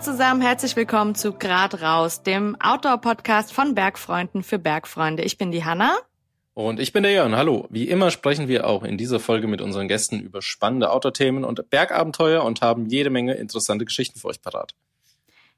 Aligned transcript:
zusammen, 0.00 0.40
herzlich 0.40 0.76
willkommen 0.76 1.14
zu 1.14 1.34
Grad 1.34 1.82
raus, 1.82 2.22
dem 2.22 2.56
Outdoor-Podcast 2.58 3.52
von 3.52 3.74
Bergfreunden 3.74 4.42
für 4.42 4.58
Bergfreunde. 4.58 5.22
Ich 5.24 5.36
bin 5.36 5.52
die 5.52 5.66
Hanna. 5.66 5.94
Und 6.54 6.80
ich 6.80 6.94
bin 6.94 7.02
der 7.02 7.12
Jörn. 7.12 7.36
Hallo. 7.36 7.66
Wie 7.68 7.86
immer 7.86 8.10
sprechen 8.10 8.48
wir 8.48 8.66
auch 8.66 8.82
in 8.82 8.96
dieser 8.96 9.20
Folge 9.20 9.46
mit 9.46 9.60
unseren 9.60 9.88
Gästen 9.88 10.18
über 10.18 10.40
spannende 10.40 10.90
Outdoor-Themen 10.90 11.44
und 11.44 11.68
Bergabenteuer 11.68 12.44
und 12.44 12.62
haben 12.62 12.86
jede 12.86 13.10
Menge 13.10 13.34
interessante 13.34 13.84
Geschichten 13.84 14.18
für 14.18 14.28
euch 14.28 14.40
parat. 14.40 14.74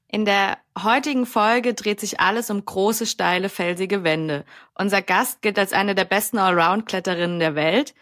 In 0.09 0.25
der 0.25 0.59
heutigen 0.83 1.25
Folge 1.25 1.75
dreht 1.75 2.01
sich 2.01 2.19
alles 2.19 2.51
um 2.51 2.65
große, 2.65 3.07
steile, 3.07 3.49
felsige 3.49 4.03
Wände. 4.03 4.45
Unser 4.75 5.03
Gast 5.03 5.41
gilt 5.43 5.57
als 5.57 5.73
eine 5.73 5.95
der 5.95 6.05
besten 6.05 6.39
Allround-Kletterinnen 6.39 7.39
der 7.39 7.55
Welt, 7.55 7.95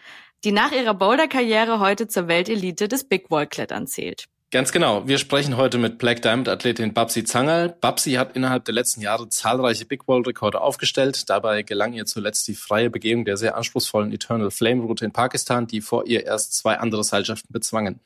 die 0.43 0.51
nach 0.51 0.71
ihrer 0.71 0.95
Boulder-Karriere 0.95 1.79
heute 1.79 2.07
zur 2.07 2.27
Weltelite 2.27 2.87
des 2.87 3.03
Big 3.03 3.29
Wall-Klettern 3.29 3.85
zählt. 3.85 4.25
Ganz 4.51 4.73
genau. 4.73 5.07
Wir 5.07 5.17
sprechen 5.17 5.55
heute 5.55 5.77
mit 5.77 5.97
Black 5.97 6.21
Diamond 6.21 6.49
Athletin 6.49 6.93
Babsi 6.93 7.23
Zangerl. 7.23 7.69
Babsi 7.79 8.13
hat 8.13 8.35
innerhalb 8.35 8.65
der 8.65 8.73
letzten 8.73 8.99
Jahre 8.99 9.29
zahlreiche 9.29 9.85
Big 9.85 10.09
Wall 10.09 10.23
Rekorde 10.23 10.59
aufgestellt. 10.59 11.29
Dabei 11.29 11.61
gelang 11.63 11.93
ihr 11.93 12.05
zuletzt 12.05 12.49
die 12.49 12.55
freie 12.55 12.89
Begehung 12.89 13.23
der 13.23 13.37
sehr 13.37 13.55
anspruchsvollen 13.55 14.11
Eternal 14.11 14.51
Flame 14.51 14.81
Route 14.81 15.05
in 15.05 15.13
Pakistan, 15.13 15.67
die 15.67 15.79
vor 15.79 16.05
ihr 16.05 16.25
erst 16.25 16.53
zwei 16.53 16.77
andere 16.77 17.05
Seilschaften 17.05 17.53
bezwangen. 17.53 18.01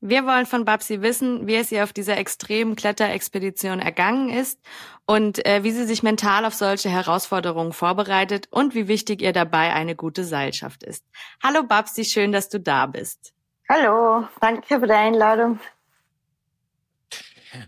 Wir 0.00 0.26
wollen 0.26 0.46
von 0.46 0.64
Babsi 0.64 1.02
wissen, 1.02 1.46
wie 1.46 1.54
es 1.54 1.70
ihr 1.70 1.84
auf 1.84 1.92
dieser 1.92 2.18
extremen 2.18 2.74
Kletterexpedition 2.74 3.78
ergangen 3.78 4.28
ist 4.28 4.58
und 5.06 5.46
äh, 5.46 5.62
wie 5.62 5.70
sie 5.70 5.84
sich 5.84 6.02
mental 6.02 6.46
auf 6.46 6.54
solche 6.54 6.90
Herausforderungen 6.90 7.72
vorbereitet 7.72 8.48
und 8.50 8.74
wie 8.74 8.88
wichtig 8.88 9.22
ihr 9.22 9.32
dabei 9.32 9.72
eine 9.72 9.94
gute 9.94 10.24
Seilschaft 10.24 10.82
ist. 10.82 11.04
Hallo 11.40 11.62
Babsi, 11.62 12.04
schön, 12.04 12.32
dass 12.32 12.48
du 12.48 12.58
da 12.58 12.86
bist. 12.86 13.34
Hallo, 13.72 14.26
danke 14.40 14.80
für 14.80 14.86
die 14.88 14.92
Einladung. 14.92 15.60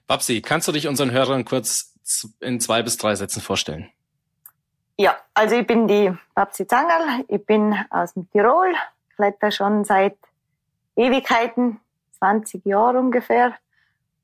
Babsi, 0.08 0.42
kannst 0.42 0.66
du 0.66 0.72
dich 0.72 0.88
unseren 0.88 1.12
Hörern 1.12 1.44
kurz 1.44 1.94
in 2.40 2.58
zwei 2.58 2.82
bis 2.82 2.96
drei 2.96 3.14
Sätzen 3.14 3.40
vorstellen? 3.40 3.88
Ja, 4.96 5.16
also 5.32 5.54
ich 5.54 5.64
bin 5.64 5.86
die 5.86 6.12
Babsi 6.34 6.66
Zangerl, 6.66 7.24
ich 7.28 7.46
bin 7.46 7.76
aus 7.90 8.14
dem 8.14 8.28
Tirol, 8.32 8.74
kletter 9.14 9.52
schon 9.52 9.84
seit 9.84 10.16
Ewigkeiten, 10.96 11.78
20 12.18 12.66
Jahre 12.66 12.98
ungefähr 12.98 13.54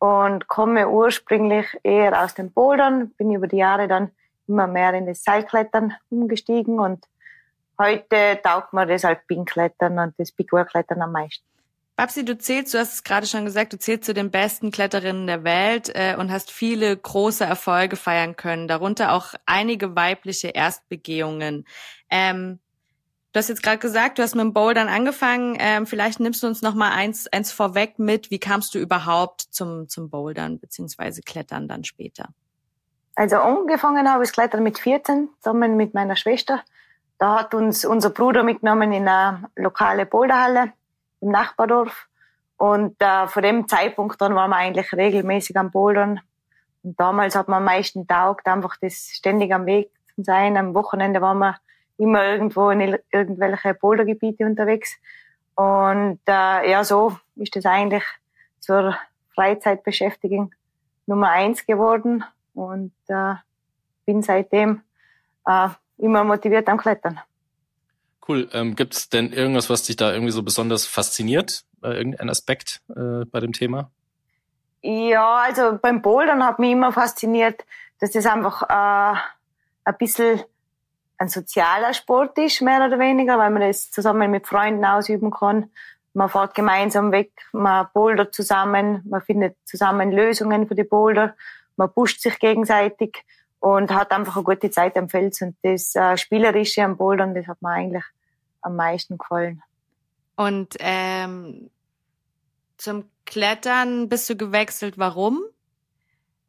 und 0.00 0.48
komme 0.48 0.88
ursprünglich 0.88 1.78
eher 1.84 2.24
aus 2.24 2.34
den 2.34 2.50
Bouldern, 2.50 3.10
bin 3.10 3.32
über 3.32 3.46
die 3.46 3.58
Jahre 3.58 3.86
dann 3.86 4.10
immer 4.48 4.66
mehr 4.66 4.94
in 4.94 5.06
das 5.06 5.22
Seilklettern 5.22 5.94
umgestiegen 6.10 6.80
und 6.80 7.06
heute 7.78 8.40
taugt 8.42 8.72
mir 8.72 8.84
das 8.84 9.04
Alpinklettern 9.04 9.96
und 10.00 10.14
das 10.18 10.32
Big 10.32 10.52
Wall 10.52 10.66
Klettern 10.66 11.02
am 11.02 11.12
meisten. 11.12 11.46
Babsi, 11.98 12.24
du 12.24 12.38
zählst, 12.38 12.74
du 12.74 12.78
hast 12.78 12.92
es 12.92 13.02
gerade 13.02 13.26
schon 13.26 13.44
gesagt, 13.44 13.72
du 13.72 13.76
zählst 13.76 14.04
zu 14.04 14.14
den 14.14 14.30
besten 14.30 14.70
Kletterinnen 14.70 15.26
der 15.26 15.42
Welt 15.42 15.90
äh, 15.92 16.14
und 16.16 16.30
hast 16.30 16.52
viele 16.52 16.96
große 16.96 17.44
Erfolge 17.44 17.96
feiern 17.96 18.36
können, 18.36 18.68
darunter 18.68 19.12
auch 19.12 19.34
einige 19.46 19.96
weibliche 19.96 20.50
Erstbegehungen. 20.50 21.66
Ähm, 22.08 22.60
du 23.32 23.38
hast 23.38 23.48
jetzt 23.48 23.64
gerade 23.64 23.78
gesagt, 23.78 24.18
du 24.18 24.22
hast 24.22 24.36
mit 24.36 24.44
dem 24.44 24.52
Bouldern 24.52 24.86
angefangen. 24.86 25.56
Ähm, 25.58 25.86
vielleicht 25.86 26.20
nimmst 26.20 26.40
du 26.44 26.46
uns 26.46 26.62
noch 26.62 26.74
mal 26.74 26.92
eins, 26.92 27.26
eins 27.32 27.50
vorweg 27.50 27.98
mit. 27.98 28.30
Wie 28.30 28.38
kamst 28.38 28.76
du 28.76 28.78
überhaupt 28.78 29.40
zum, 29.50 29.88
zum 29.88 30.08
Bouldern 30.08 30.60
beziehungsweise 30.60 31.22
Klettern 31.22 31.66
dann 31.66 31.82
später? 31.82 32.28
Also 33.16 33.38
angefangen 33.38 34.08
habe 34.08 34.22
ich 34.22 34.30
Klettern 34.30 34.62
mit 34.62 34.78
14, 34.78 35.30
zusammen 35.40 35.76
mit 35.76 35.94
meiner 35.94 36.14
Schwester. 36.14 36.62
Da 37.18 37.40
hat 37.40 37.54
uns 37.54 37.84
unser 37.84 38.10
Bruder 38.10 38.44
mitgenommen 38.44 38.92
in 38.92 39.08
eine 39.08 39.50
lokale 39.56 40.06
Boulderhalle 40.06 40.74
im 41.20 41.30
Nachbardorf. 41.30 42.08
Und 42.56 43.00
äh, 43.00 43.26
von 43.28 43.42
dem 43.42 43.68
Zeitpunkt 43.68 44.20
dann 44.20 44.34
waren 44.34 44.50
wir 44.50 44.56
eigentlich 44.56 44.92
regelmäßig 44.92 45.56
am 45.56 45.70
Bouldern. 45.70 46.20
Und 46.82 46.98
damals 46.98 47.36
hat 47.36 47.48
man 47.48 47.58
am 47.58 47.64
meisten 47.64 48.06
taugt, 48.06 48.46
einfach 48.46 48.76
das 48.80 49.10
ständig 49.12 49.52
am 49.52 49.66
Weg 49.66 49.90
zu 50.14 50.24
sein. 50.24 50.56
Am 50.56 50.74
Wochenende 50.74 51.20
waren 51.20 51.38
wir 51.38 51.56
immer 51.98 52.24
irgendwo 52.24 52.70
in 52.70 52.98
irgendwelche 53.12 53.74
Bouldergebiete 53.74 54.44
unterwegs. 54.44 54.96
Und 55.54 56.20
äh, 56.26 56.70
ja, 56.70 56.84
so 56.84 57.16
ist 57.36 57.54
das 57.56 57.66
eigentlich 57.66 58.04
zur 58.60 58.96
Freizeitbeschäftigung 59.34 60.52
Nummer 61.06 61.30
eins 61.30 61.64
geworden 61.64 62.24
und 62.54 62.92
äh, 63.08 63.34
bin 64.04 64.22
seitdem 64.22 64.82
äh, 65.46 65.68
immer 65.96 66.22
motiviert 66.24 66.68
am 66.68 66.76
Klettern. 66.76 67.20
Cool. 68.28 68.48
Ähm, 68.52 68.76
Gibt 68.76 68.94
es 68.94 69.08
denn 69.08 69.32
irgendwas, 69.32 69.70
was 69.70 69.84
dich 69.84 69.96
da 69.96 70.12
irgendwie 70.12 70.32
so 70.32 70.42
besonders 70.42 70.84
fasziniert? 70.84 71.64
Äh, 71.82 71.96
irgendein 71.96 72.28
Aspekt 72.28 72.82
äh, 72.90 73.24
bei 73.24 73.40
dem 73.40 73.54
Thema? 73.54 73.90
Ja, 74.82 75.36
also 75.36 75.78
beim 75.80 76.02
Bouldern 76.02 76.44
hat 76.44 76.58
mich 76.58 76.72
immer 76.72 76.92
fasziniert, 76.92 77.64
dass 78.00 78.12
das 78.12 78.26
einfach 78.26 78.62
äh, 78.62 79.18
ein 79.84 79.96
bisschen 79.98 80.42
ein 81.16 81.28
sozialer 81.28 81.94
Sport 81.94 82.38
ist, 82.38 82.60
mehr 82.60 82.86
oder 82.86 82.98
weniger, 82.98 83.38
weil 83.38 83.50
man 83.50 83.62
das 83.62 83.90
zusammen 83.90 84.30
mit 84.30 84.46
Freunden 84.46 84.84
ausüben 84.84 85.30
kann. 85.30 85.70
Man 86.12 86.28
fährt 86.28 86.54
gemeinsam 86.54 87.10
weg, 87.10 87.32
man 87.52 87.88
bouldert 87.92 88.34
zusammen, 88.34 89.02
man 89.08 89.22
findet 89.22 89.56
zusammen 89.64 90.12
Lösungen 90.12 90.68
für 90.68 90.74
die 90.74 90.84
Boulder, 90.84 91.34
man 91.76 91.92
pusht 91.92 92.20
sich 92.20 92.38
gegenseitig 92.38 93.24
und 93.58 93.90
hat 93.90 94.12
einfach 94.12 94.36
eine 94.36 94.44
gute 94.44 94.70
Zeit 94.70 94.96
am 94.96 95.08
Fels. 95.08 95.40
Und 95.40 95.56
das 95.62 95.94
äh, 95.94 96.16
Spielerische 96.16 96.84
am 96.84 96.96
Bouldern, 96.96 97.34
das 97.34 97.46
hat 97.46 97.62
mir 97.62 97.70
eigentlich 97.70 98.04
am 98.68 98.76
meisten 98.76 99.18
gefallen. 99.18 99.62
Und 100.36 100.76
ähm, 100.78 101.70
zum 102.76 103.10
Klettern 103.26 104.08
bist 104.08 104.30
du 104.30 104.36
gewechselt. 104.36 104.98
Warum? 104.98 105.42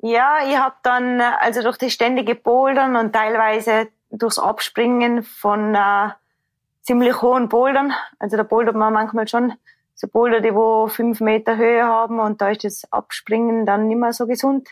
Ja, 0.02 0.38
ich 0.48 0.56
habe 0.56 0.76
dann 0.84 1.20
also 1.20 1.62
durch 1.62 1.78
das 1.78 1.92
ständige 1.92 2.36
Bouldern 2.36 2.96
und 2.96 3.14
teilweise 3.14 3.90
durchs 4.12 4.40
Abspringen 4.40 5.24
von 5.24 5.76
äh, 5.76 6.10
ziemlich 6.82 7.22
hohen 7.22 7.50
Bouldern. 7.50 7.94
Also 8.20 8.38
da 8.38 8.44
bouldert 8.44 8.76
man 8.76 8.94
manchmal 8.94 9.28
schon 9.28 9.54
so 9.96 10.08
Boulder, 10.08 10.40
die 10.40 10.56
wo 10.56 10.88
fünf 10.88 11.20
Meter 11.20 11.58
Höhe 11.58 11.84
haben 11.84 12.20
und 12.20 12.40
da 12.40 12.50
ist 12.52 12.64
das 12.64 12.92
Abspringen 12.92 13.66
dann 13.66 13.88
nicht 13.88 13.98
mehr 13.98 14.14
so 14.14 14.28
gesund. 14.28 14.70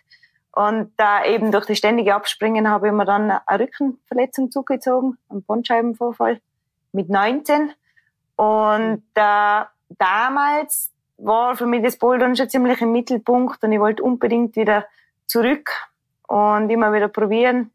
Und 0.53 0.93
da 0.97 1.21
äh, 1.23 1.35
eben 1.35 1.51
durch 1.51 1.65
das 1.65 1.77
ständige 1.77 2.15
Abspringen 2.15 2.69
habe 2.69 2.87
ich 2.87 2.93
mir 2.93 3.05
dann 3.05 3.31
eine 3.31 3.59
Rückenverletzung 3.59 4.51
zugezogen, 4.51 5.17
einen 5.29 5.43
Bandscheibenvorfall 5.43 6.39
mit 6.97 7.09
19. 7.09 7.71
Und 8.35 9.03
äh, 9.13 9.61
damals 9.89 10.91
war 11.17 11.55
für 11.55 11.65
mich 11.65 11.83
das 11.83 11.97
Bouldern 11.97 12.35
schon 12.35 12.49
ziemlich 12.49 12.81
im 12.81 12.91
Mittelpunkt 12.91 13.63
und 13.63 13.71
ich 13.71 13.79
wollte 13.79 14.03
unbedingt 14.03 14.55
wieder 14.55 14.85
zurück 15.25 15.69
und 16.27 16.69
immer 16.69 16.91
wieder 16.91 17.07
probieren. 17.07 17.71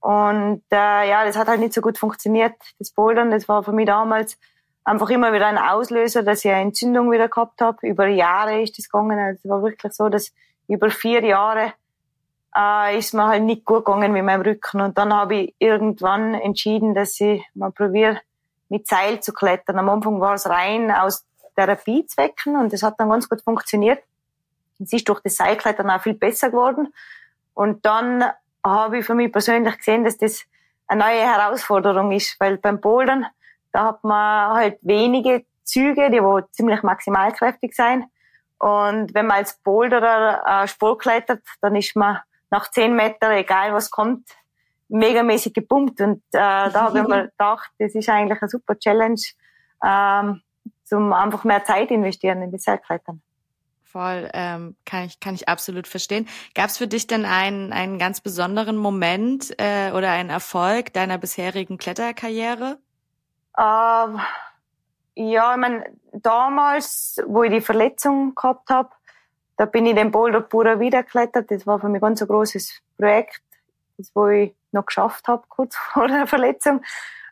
Und 0.00 0.62
äh, 0.72 1.08
ja, 1.08 1.24
das 1.24 1.36
hat 1.36 1.48
halt 1.48 1.60
nicht 1.60 1.72
so 1.72 1.80
gut 1.80 1.96
funktioniert, 1.96 2.54
das 2.78 2.90
Bouldern. 2.90 3.30
Das 3.30 3.48
war 3.48 3.62
für 3.62 3.72
mich 3.72 3.86
damals 3.86 4.36
einfach 4.84 5.10
immer 5.10 5.32
wieder 5.32 5.46
ein 5.46 5.58
Auslöser, 5.58 6.24
dass 6.24 6.44
ich 6.44 6.50
eine 6.50 6.62
Entzündung 6.62 7.12
wieder 7.12 7.28
gehabt 7.28 7.60
habe. 7.60 7.86
Über 7.86 8.08
Jahre 8.08 8.60
ist 8.60 8.76
das 8.78 8.88
gegangen. 8.88 9.18
Also 9.18 9.40
es 9.44 9.48
war 9.48 9.62
wirklich 9.62 9.92
so, 9.92 10.08
dass 10.08 10.32
über 10.66 10.90
vier 10.90 11.24
Jahre 11.24 11.72
äh, 12.56 12.98
ist 12.98 13.14
mir 13.14 13.26
halt 13.26 13.44
nicht 13.44 13.64
gut 13.64 13.84
gegangen 13.84 14.12
mit 14.12 14.24
meinem 14.24 14.42
Rücken. 14.42 14.80
Und 14.80 14.98
dann 14.98 15.14
habe 15.14 15.36
ich 15.36 15.54
irgendwann 15.58 16.34
entschieden, 16.34 16.94
dass 16.94 17.20
ich 17.20 17.44
mal 17.54 17.70
probiere, 17.70 18.20
mit 18.72 18.88
Seil 18.88 19.20
zu 19.20 19.34
klettern. 19.34 19.78
Am 19.78 19.90
Anfang 19.90 20.18
war 20.18 20.32
es 20.32 20.48
rein 20.48 20.90
aus 20.90 21.26
Therapiezwecken 21.56 22.56
und 22.56 22.72
das 22.72 22.82
hat 22.82 22.98
dann 22.98 23.10
ganz 23.10 23.28
gut 23.28 23.42
funktioniert. 23.42 24.02
Es 24.80 24.94
ist 24.94 25.06
durch 25.10 25.20
das 25.20 25.36
Seilklettern 25.36 25.90
auch 25.90 26.00
viel 26.00 26.14
besser 26.14 26.48
geworden. 26.48 26.92
Und 27.52 27.84
dann 27.84 28.24
habe 28.64 28.98
ich 28.98 29.04
für 29.04 29.14
mich 29.14 29.30
persönlich 29.30 29.76
gesehen, 29.76 30.04
dass 30.04 30.16
das 30.16 30.44
eine 30.86 31.04
neue 31.04 31.20
Herausforderung 31.20 32.12
ist, 32.12 32.40
weil 32.40 32.56
beim 32.56 32.80
Bouldern, 32.80 33.26
da 33.72 33.88
hat 33.88 34.04
man 34.04 34.54
halt 34.54 34.78
wenige 34.80 35.44
Züge, 35.64 36.10
die 36.10 36.22
wo 36.22 36.40
ziemlich 36.40 36.82
maximalkräftig 36.82 37.76
sein. 37.76 38.06
Und 38.58 39.12
wenn 39.12 39.26
man 39.26 39.36
als 39.36 39.58
Boulderer 39.58 40.62
äh, 40.62 40.66
Sport 40.66 41.02
klettert, 41.02 41.42
dann 41.60 41.76
ist 41.76 41.94
man 41.94 42.20
nach 42.50 42.70
zehn 42.70 42.96
Metern, 42.96 43.32
egal 43.32 43.74
was 43.74 43.90
kommt, 43.90 44.26
megamäßig 44.92 45.54
gepumpt. 45.54 46.00
Und 46.00 46.22
äh, 46.32 46.38
da 46.38 46.72
habe 46.74 47.00
ich 47.00 47.08
mir 47.08 47.28
gedacht, 47.30 47.70
das 47.78 47.94
ist 47.94 48.08
eigentlich 48.08 48.40
eine 48.40 48.48
super 48.48 48.78
Challenge, 48.78 49.20
ähm, 49.84 50.42
zum 50.84 51.12
einfach 51.12 51.44
mehr 51.44 51.64
Zeit 51.64 51.90
investieren 51.90 52.42
in 52.42 52.50
die 52.50 52.58
Seilklettern. 52.58 53.22
Voll, 53.84 54.30
ähm, 54.32 54.76
kann 54.86 55.04
ich 55.04 55.20
kann 55.20 55.34
ich 55.34 55.48
absolut 55.48 55.86
verstehen. 55.86 56.26
Gab 56.54 56.70
es 56.70 56.78
für 56.78 56.86
dich 56.86 57.06
denn 57.06 57.26
einen 57.26 57.74
einen 57.74 57.98
ganz 57.98 58.22
besonderen 58.22 58.76
Moment 58.76 59.54
äh, 59.58 59.92
oder 59.92 60.10
einen 60.12 60.30
Erfolg 60.30 60.94
deiner 60.94 61.18
bisherigen 61.18 61.76
Kletterkarriere? 61.76 62.78
Ähm, 63.58 64.20
ja, 65.14 65.52
ich 65.52 65.58
meine, 65.58 65.84
damals, 66.12 67.20
wo 67.26 67.42
ich 67.42 67.52
die 67.52 67.60
Verletzung 67.60 68.34
gehabt 68.34 68.70
habe, 68.70 68.88
da 69.58 69.66
bin 69.66 69.84
ich 69.84 69.94
den 69.94 70.10
Boulder 70.10 70.40
pura 70.40 70.80
wieder 70.80 71.02
geklettert. 71.02 71.50
Das 71.50 71.66
war 71.66 71.78
für 71.78 71.90
mich 71.90 72.00
ganz 72.00 72.22
ein 72.22 72.28
großes 72.28 72.80
Projekt, 72.96 73.42
das 73.98 74.10
wo 74.14 74.28
ich 74.28 74.54
noch 74.72 74.86
geschafft 74.86 75.28
habe, 75.28 75.44
kurz 75.48 75.76
vor 75.92 76.08
der 76.08 76.26
Verletzung. 76.26 76.82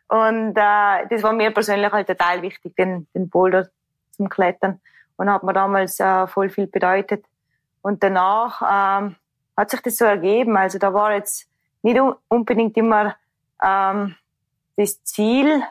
Und 0.07 0.57
äh, 0.57 1.07
das 1.09 1.23
war 1.23 1.33
mir 1.33 1.51
persönlich 1.51 1.91
halt 1.91 2.07
total 2.07 2.41
wichtig, 2.41 2.75
den, 2.75 3.07
den 3.15 3.29
Boulder 3.29 3.69
zum 4.11 4.29
Klettern. 4.29 4.81
Und 5.15 5.31
hat 5.31 5.43
mir 5.43 5.53
damals 5.53 5.99
äh, 5.99 6.27
voll 6.27 6.49
viel 6.49 6.67
bedeutet. 6.67 7.23
Und 7.81 8.03
danach 8.03 8.61
ähm, 9.01 9.15
hat 9.55 9.69
sich 9.69 9.81
das 9.81 9.97
so 9.97 10.05
ergeben. 10.05 10.57
Also 10.57 10.79
da 10.79 10.93
war 10.93 11.13
jetzt 11.13 11.47
nicht 11.81 11.99
unbedingt 12.27 12.75
immer 12.77 13.15
ähm, 13.63 14.15
das 14.75 15.03
Ziel 15.03 15.63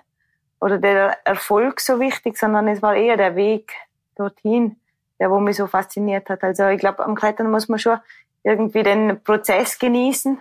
oder 0.61 0.79
der 0.79 1.19
Erfolg 1.25 1.81
so 1.81 2.01
wichtig, 2.01 2.37
sondern 2.39 2.69
es 2.69 2.83
war 2.83 2.95
eher 2.95 3.17
der 3.17 3.37
Weg 3.37 3.73
dorthin, 4.17 4.77
der 5.19 5.31
wo 5.31 5.41
mich 5.41 5.57
so 5.57 5.67
fasziniert 5.67 6.29
hat. 6.29 6.43
Also 6.43 6.69
ich 6.69 6.79
glaube, 6.79 7.05
am 7.05 7.15
Klettern 7.15 7.51
muss 7.51 7.69
man 7.69 7.79
schon 7.79 7.99
irgendwie 8.43 8.83
den 8.83 9.23
Prozess 9.23 9.79
genießen, 9.79 10.41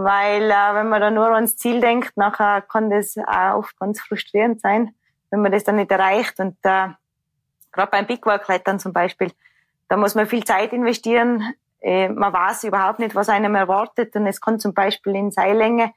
weil 0.00 0.48
äh, 0.48 0.74
wenn 0.74 0.88
man 0.88 1.00
da 1.00 1.10
nur 1.10 1.26
ans 1.34 1.56
Ziel 1.56 1.80
denkt, 1.80 2.16
nachher 2.16 2.62
kann 2.62 2.88
das 2.88 3.18
auch 3.18 3.56
oft 3.56 3.76
ganz 3.80 4.00
frustrierend 4.00 4.60
sein, 4.60 4.94
wenn 5.30 5.42
man 5.42 5.50
das 5.50 5.64
dann 5.64 5.74
nicht 5.74 5.90
erreicht. 5.90 6.38
Und 6.38 6.56
äh, 6.62 6.90
gerade 7.72 7.90
beim 7.90 8.06
Big 8.06 8.24
Wall 8.24 8.38
Klettern 8.38 8.78
zum 8.78 8.92
Beispiel, 8.92 9.32
da 9.88 9.96
muss 9.96 10.14
man 10.14 10.28
viel 10.28 10.44
Zeit 10.44 10.72
investieren. 10.72 11.52
Äh, 11.80 12.10
man 12.10 12.32
weiß 12.32 12.62
überhaupt 12.62 13.00
nicht, 13.00 13.16
was 13.16 13.28
einem 13.28 13.56
erwartet. 13.56 14.14
Und 14.14 14.28
es 14.28 14.40
kann 14.40 14.60
zum 14.60 14.72
Beispiel 14.72 15.16
in 15.16 15.32
Seillänge 15.32 15.92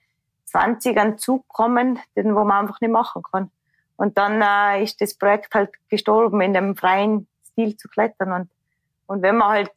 20 0.45 0.97
an 0.97 1.19
Zug 1.19 1.47
kommen, 1.47 1.99
den 2.15 2.33
wo 2.33 2.43
man 2.43 2.61
einfach 2.63 2.81
nicht 2.81 2.89
machen 2.89 3.21
kann. 3.31 3.51
Und 3.97 4.17
dann 4.17 4.41
äh, 4.41 4.83
ist 4.83 4.99
das 4.99 5.13
Projekt 5.13 5.53
halt 5.53 5.69
gestorben, 5.89 6.41
in 6.41 6.55
dem 6.55 6.75
freien 6.75 7.27
Stil 7.51 7.77
zu 7.77 7.87
klettern. 7.87 8.31
Und, 8.31 8.49
und 9.05 9.21
wenn 9.21 9.37
man 9.37 9.49
halt 9.49 9.71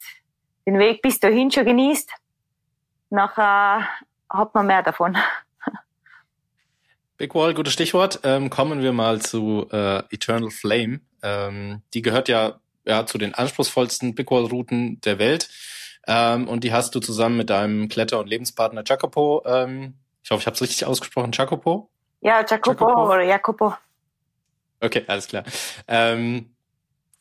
den 0.66 0.78
Weg 0.78 1.02
bis 1.02 1.20
dahin 1.20 1.50
schon 1.50 1.66
genießt, 1.66 2.10
nachher 3.10 3.86
hat 4.34 4.54
man 4.54 4.66
mehr 4.66 4.82
davon. 4.82 5.16
Big 7.16 7.34
Wall, 7.34 7.54
gutes 7.54 7.72
Stichwort. 7.72 8.20
Ähm, 8.24 8.50
kommen 8.50 8.82
wir 8.82 8.92
mal 8.92 9.20
zu 9.20 9.68
äh, 9.70 10.02
Eternal 10.10 10.50
Flame. 10.50 11.00
Ähm, 11.22 11.82
die 11.94 12.02
gehört 12.02 12.28
ja, 12.28 12.60
ja 12.84 13.06
zu 13.06 13.18
den 13.18 13.34
anspruchsvollsten 13.34 14.14
Big 14.14 14.30
Wall-Routen 14.30 15.00
der 15.02 15.18
Welt. 15.18 15.48
Ähm, 16.06 16.48
und 16.48 16.64
die 16.64 16.72
hast 16.72 16.94
du 16.94 17.00
zusammen 17.00 17.36
mit 17.36 17.50
deinem 17.50 17.88
Kletter- 17.88 18.18
und 18.18 18.28
Lebenspartner 18.28 18.82
Jacopo, 18.84 19.42
ähm, 19.46 19.94
ich 20.22 20.30
hoffe, 20.30 20.40
ich 20.40 20.46
habe 20.46 20.54
es 20.54 20.62
richtig 20.62 20.86
ausgesprochen, 20.86 21.32
Jacopo? 21.32 21.90
Ja, 22.20 22.44
Jacopo, 22.48 22.70
Jacopo 22.70 23.12
oder 23.12 23.22
Jacopo. 23.22 23.74
Okay, 24.80 25.04
alles 25.06 25.28
klar. 25.28 25.44
Ähm, 25.86 26.36
äh, 26.36 26.53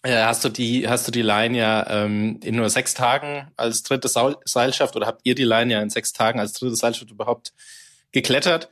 hast 0.06 0.44
du 0.44 0.50
die, 0.50 0.88
hast 0.88 1.08
du 1.08 1.12
die 1.12 1.22
Line 1.22 1.58
ja 1.58 1.88
ähm, 1.90 2.40
in 2.44 2.56
nur 2.56 2.70
sechs 2.70 2.94
Tagen 2.94 3.52
als 3.56 3.84
dritte 3.84 4.08
Seilschaft 4.08 4.96
oder 4.96 5.08
habt 5.08 5.22
ihr 5.24 5.36
die 5.36 5.46
Line 5.46 5.74
ja 5.74 5.82
in 5.82 5.90
sechs 5.90 6.12
Tagen 6.12 6.40
als 6.40 6.54
dritte 6.54 6.76
Seilschaft 6.76 7.10
überhaupt 7.10 7.54
geklettert? 8.12 8.70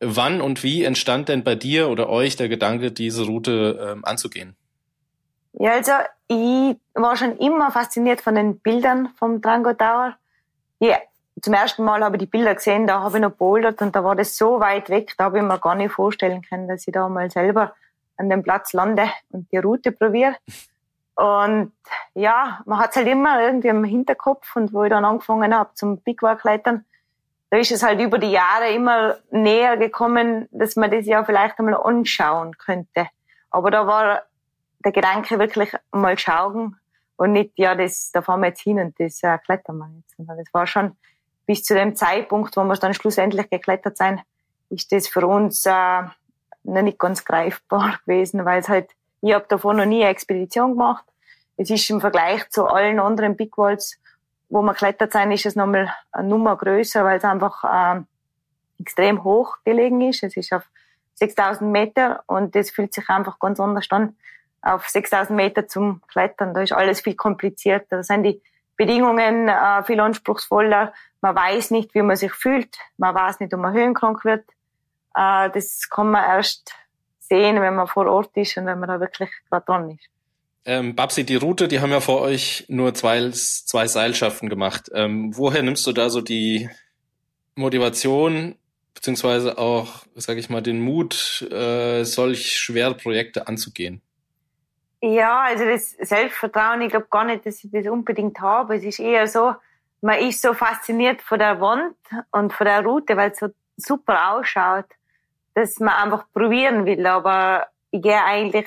Wann 0.00 0.40
und 0.40 0.62
wie 0.62 0.84
entstand 0.84 1.28
denn 1.28 1.44
bei 1.44 1.54
dir 1.54 1.90
oder 1.90 2.08
euch 2.08 2.36
der 2.36 2.48
Gedanke, 2.48 2.90
diese 2.90 3.26
Route 3.26 3.92
ähm, 3.92 4.04
anzugehen? 4.04 4.56
Ja, 5.52 5.72
also 5.72 5.92
ich 6.28 6.76
war 6.94 7.16
schon 7.16 7.36
immer 7.36 7.70
fasziniert 7.70 8.22
von 8.22 8.34
den 8.34 8.58
Bildern 8.60 9.10
vom 9.18 9.42
Drango 9.42 9.74
Tower. 9.74 10.16
Ja, 10.78 10.96
zum 11.42 11.52
ersten 11.52 11.84
Mal 11.84 12.02
habe 12.02 12.16
ich 12.16 12.20
die 12.20 12.26
Bilder 12.26 12.54
gesehen, 12.54 12.86
da 12.86 13.00
habe 13.00 13.18
ich 13.18 13.22
noch 13.22 13.32
bouldert 13.32 13.82
und 13.82 13.94
da 13.94 14.04
war 14.04 14.16
das 14.16 14.36
so 14.36 14.60
weit 14.60 14.88
weg, 14.88 15.14
da 15.18 15.24
habe 15.24 15.38
ich 15.38 15.44
mir 15.44 15.58
gar 15.58 15.74
nicht 15.74 15.92
vorstellen 15.92 16.42
können, 16.42 16.68
dass 16.68 16.86
ich 16.86 16.92
da 16.92 17.08
mal 17.08 17.30
selber 17.30 17.74
an 18.20 18.28
dem 18.28 18.42
Platz 18.42 18.72
lande 18.72 19.10
und 19.30 19.50
die 19.50 19.56
Route 19.56 19.92
probiere. 19.92 20.36
Und 21.14 21.72
ja, 22.14 22.60
man 22.66 22.78
hat 22.78 22.90
es 22.90 22.96
halt 22.96 23.08
immer 23.08 23.42
irgendwie 23.42 23.68
im 23.68 23.84
Hinterkopf 23.84 24.54
und 24.56 24.72
wo 24.72 24.84
ich 24.84 24.90
dann 24.90 25.04
angefangen 25.04 25.54
habe 25.54 25.74
zum 25.74 25.98
Big 25.98 26.22
Walk 26.22 26.42
Klettern, 26.42 26.84
da 27.50 27.56
ist 27.56 27.72
es 27.72 27.82
halt 27.82 28.00
über 28.00 28.18
die 28.18 28.30
Jahre 28.30 28.70
immer 28.70 29.16
näher 29.30 29.76
gekommen, 29.76 30.48
dass 30.52 30.76
man 30.76 30.90
das 30.90 31.06
ja 31.06 31.24
vielleicht 31.24 31.58
einmal 31.58 31.74
anschauen 31.74 32.56
könnte. 32.58 33.08
Aber 33.50 33.70
da 33.70 33.86
war 33.86 34.22
der 34.84 34.92
Gedanke 34.92 35.38
wirklich 35.38 35.72
mal 35.90 36.16
schauen 36.16 36.76
und 37.16 37.32
nicht, 37.32 37.52
ja, 37.56 37.74
das, 37.74 38.12
da 38.12 38.22
fahren 38.22 38.40
wir 38.40 38.48
jetzt 38.48 38.62
hin 38.62 38.78
und 38.78 38.98
das 39.00 39.22
äh, 39.22 39.36
klettern 39.38 39.78
wir 39.78 39.90
jetzt. 39.96 40.16
Sondern 40.16 40.38
das 40.38 40.54
war 40.54 40.66
schon 40.66 40.96
bis 41.44 41.64
zu 41.64 41.74
dem 41.74 41.96
Zeitpunkt, 41.96 42.56
wo 42.56 42.62
wir 42.62 42.76
dann 42.76 42.94
schlussendlich 42.94 43.50
geklettert 43.50 43.96
sein, 43.96 44.22
ist 44.70 44.92
das 44.92 45.08
für 45.08 45.26
uns 45.26 45.66
äh, 45.66 46.02
noch 46.64 46.82
nicht 46.82 46.98
ganz 46.98 47.24
greifbar 47.24 47.98
gewesen, 48.06 48.44
weil 48.44 48.60
es 48.60 48.68
halt, 48.68 48.90
ich 49.20 49.34
habe 49.34 49.46
davor 49.48 49.74
noch 49.74 49.86
nie 49.86 50.02
eine 50.02 50.10
Expedition 50.10 50.72
gemacht. 50.72 51.04
Es 51.56 51.70
ist 51.70 51.88
im 51.90 52.00
Vergleich 52.00 52.48
zu 52.50 52.66
allen 52.66 53.00
anderen 53.00 53.36
Big 53.36 53.56
Walls, 53.58 53.98
wo 54.48 54.62
man 54.62 54.74
klettert 54.74 55.12
sein, 55.12 55.30
ist 55.30 55.46
es 55.46 55.56
nochmal 55.56 55.92
eine 56.10 56.28
Nummer 56.28 56.56
größer, 56.56 57.04
weil 57.04 57.18
es 57.18 57.24
einfach 57.24 57.64
äh, 57.64 58.00
extrem 58.80 59.22
hoch 59.24 59.58
gelegen 59.64 60.00
ist. 60.00 60.22
Es 60.22 60.36
ist 60.36 60.52
auf 60.52 60.64
6000 61.14 61.70
Meter 61.70 62.24
und 62.26 62.54
das 62.54 62.70
fühlt 62.70 62.94
sich 62.94 63.08
einfach 63.08 63.38
ganz 63.38 63.60
anders 63.60 63.86
an 63.90 64.16
auf 64.62 64.88
6000 64.88 65.36
Meter 65.36 65.68
zum 65.68 66.02
Klettern. 66.08 66.54
Da 66.54 66.62
ist 66.62 66.72
alles 66.72 67.00
viel 67.00 67.14
komplizierter. 67.14 67.98
Da 67.98 68.02
sind 68.02 68.24
die 68.24 68.42
Bedingungen 68.76 69.48
äh, 69.48 69.82
viel 69.84 70.00
anspruchsvoller. 70.00 70.92
Man 71.20 71.36
weiß 71.36 71.70
nicht, 71.70 71.94
wie 71.94 72.02
man 72.02 72.16
sich 72.16 72.32
fühlt. 72.32 72.76
Man 72.96 73.14
weiß 73.14 73.40
nicht, 73.40 73.52
ob 73.54 73.60
man 73.60 73.72
höhenkrank 73.72 74.24
wird. 74.24 74.44
Äh, 75.14 75.50
das 75.50 75.88
kann 75.90 76.10
man 76.10 76.24
erst 76.24 76.72
sehen, 77.18 77.60
wenn 77.60 77.74
man 77.74 77.86
vor 77.86 78.06
Ort 78.06 78.36
ist 78.36 78.56
und 78.56 78.66
wenn 78.66 78.78
man 78.78 78.88
da 78.88 79.00
wirklich 79.00 79.30
gerade 79.48 79.64
dran 79.64 79.90
ist. 79.90 80.08
Ähm, 80.66 80.94
Babsi, 80.94 81.24
die 81.24 81.36
Route, 81.36 81.68
die 81.68 81.80
haben 81.80 81.90
ja 81.90 82.00
vor 82.00 82.20
euch 82.20 82.66
nur 82.68 82.92
zwei, 82.94 83.30
zwei 83.30 83.86
Seilschaften 83.86 84.48
gemacht. 84.48 84.90
Ähm, 84.92 85.36
woher 85.36 85.62
nimmst 85.62 85.86
du 85.86 85.92
da 85.92 86.10
so 86.10 86.20
die 86.20 86.68
Motivation, 87.54 88.56
beziehungsweise 88.94 89.56
auch, 89.56 90.04
sage 90.16 90.40
ich 90.40 90.50
mal, 90.50 90.60
den 90.60 90.80
Mut, 90.80 91.42
äh, 91.50 92.04
solch 92.04 92.58
schwere 92.58 92.94
Projekte 92.94 93.48
anzugehen? 93.48 94.02
Ja, 95.00 95.44
also 95.44 95.64
das 95.64 95.92
Selbstvertrauen, 95.92 96.82
ich 96.82 96.90
glaube 96.90 97.06
gar 97.08 97.24
nicht, 97.24 97.46
dass 97.46 97.64
ich 97.64 97.70
das 97.70 97.86
unbedingt 97.86 98.38
habe. 98.40 98.76
Es 98.76 98.84
ist 98.84 98.98
eher 98.98 99.26
so, 99.26 99.54
man 100.02 100.18
ist 100.18 100.42
so 100.42 100.52
fasziniert 100.52 101.22
von 101.22 101.38
der 101.38 101.58
Wand 101.60 101.96
und 102.32 102.52
von 102.52 102.66
der 102.66 102.84
Route, 102.84 103.16
weil 103.16 103.30
es 103.30 103.38
so 103.38 103.48
super 103.78 104.32
ausschaut 104.32 104.84
dass 105.60 105.78
man 105.78 105.94
einfach 105.94 106.24
probieren 106.32 106.86
will. 106.86 107.06
Aber 107.06 107.66
ich 107.90 108.00
gehe 108.02 108.22
eigentlich 108.24 108.66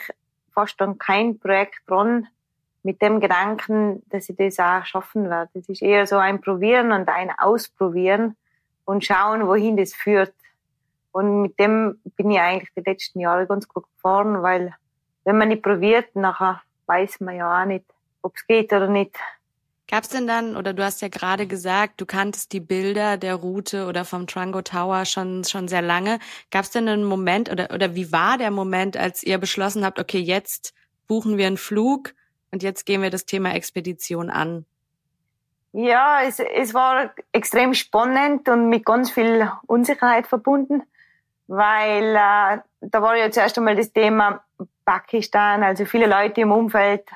fast 0.54 0.80
an 0.81 0.98
kein 0.98 1.40
Projekt 1.40 1.81
dran 1.88 2.28
mit 2.84 3.01
dem 3.01 3.19
Gedanken, 3.19 4.04
dass 4.10 4.30
ich 4.30 4.36
das 4.36 4.60
auch 4.60 4.86
schaffen 4.86 5.30
werde. 5.30 5.50
Es 5.56 5.69
ist 5.69 5.81
eher 5.81 6.06
so 6.06 6.18
ein 6.18 6.42
Probieren 6.42 6.92
und 6.92 7.10
ein 7.10 7.31
Ausprobieren 7.38 8.36
und 8.86 9.04
schauen, 9.04 9.48
wohin 9.48 9.78
das 9.78 9.94
führt. 9.94 10.34
Und 11.12 11.42
mit 11.42 11.60
dem 11.60 12.00
bin 12.18 12.31
ich 12.31 12.40
eigentlich 12.40 12.74
die 12.75 12.81
letzten 12.81 13.19
Jahre 13.19 13.48
ganz 13.48 13.68
gut 13.68 13.86
gefahren, 13.96 14.44
weil 14.44 14.74
wenn 15.24 15.38
man 15.38 15.48
nicht 15.48 15.63
probiert, 15.63 16.15
nachher 16.15 16.62
weiß 16.86 17.22
man 17.22 17.38
ja 17.38 17.62
auch 17.62 17.65
nicht, 17.65 17.86
ob 18.22 18.36
es 18.36 18.46
geht 18.46 18.74
oder 18.74 18.88
nicht. 18.88 19.18
Gab 19.94 20.06
es 20.06 20.10
denn 20.10 20.26
dann, 20.26 20.56
oder 20.56 20.74
du 20.74 20.84
hast 20.84 21.04
ja 21.04 21.08
gerade 21.08 21.46
gesagt, 21.46 22.02
du 22.02 22.08
kanntest 22.08 22.52
die 22.52 22.60
Bilder 22.60 23.16
der 23.16 23.36
Route 23.36 23.86
oder 23.86 24.06
vom 24.06 24.26
Trango 24.26 24.64
Tower 24.64 25.06
schon, 25.06 25.44
schon 25.44 25.68
sehr 25.68 25.84
lange. 25.84 26.18
Gab 26.50 26.64
es 26.64 26.72
denn 26.72 26.88
einen 26.88 27.04
Moment 27.04 27.52
oder, 27.52 27.70
oder 27.72 27.94
wie 27.94 28.12
war 28.12 28.40
der 28.40 28.50
Moment, 28.50 28.98
als 28.98 29.22
ihr 29.22 29.38
beschlossen 29.38 29.86
habt, 29.86 30.00
okay, 30.00 30.18
jetzt 30.18 30.74
buchen 31.08 31.38
wir 31.38 31.46
einen 31.46 31.58
Flug 31.58 32.16
und 32.52 32.64
jetzt 32.64 32.88
gehen 32.88 33.04
wir 33.04 33.12
das 33.12 33.28
Thema 33.28 33.54
Expedition 33.54 34.32
an? 34.32 34.66
Ja, 35.74 36.24
es, 36.24 36.40
es 36.40 36.74
war 36.74 37.14
extrem 37.32 37.76
spannend 37.76 38.50
und 38.50 38.70
mit 38.70 38.88
ganz 38.88 39.12
viel 39.12 39.48
Unsicherheit 39.68 40.26
verbunden, 40.26 40.82
weil 41.46 42.16
äh, 42.16 42.58
da 42.82 43.02
war 43.04 43.16
ja 43.16 43.30
zuerst 43.30 43.60
einmal 43.60 43.76
das 43.76 43.94
Thema 43.94 44.44
Pakistan, 44.86 45.62
also 45.62 45.86
viele 45.86 46.08
Leute 46.08 46.42
im 46.42 46.52
Umfeld 46.52 47.08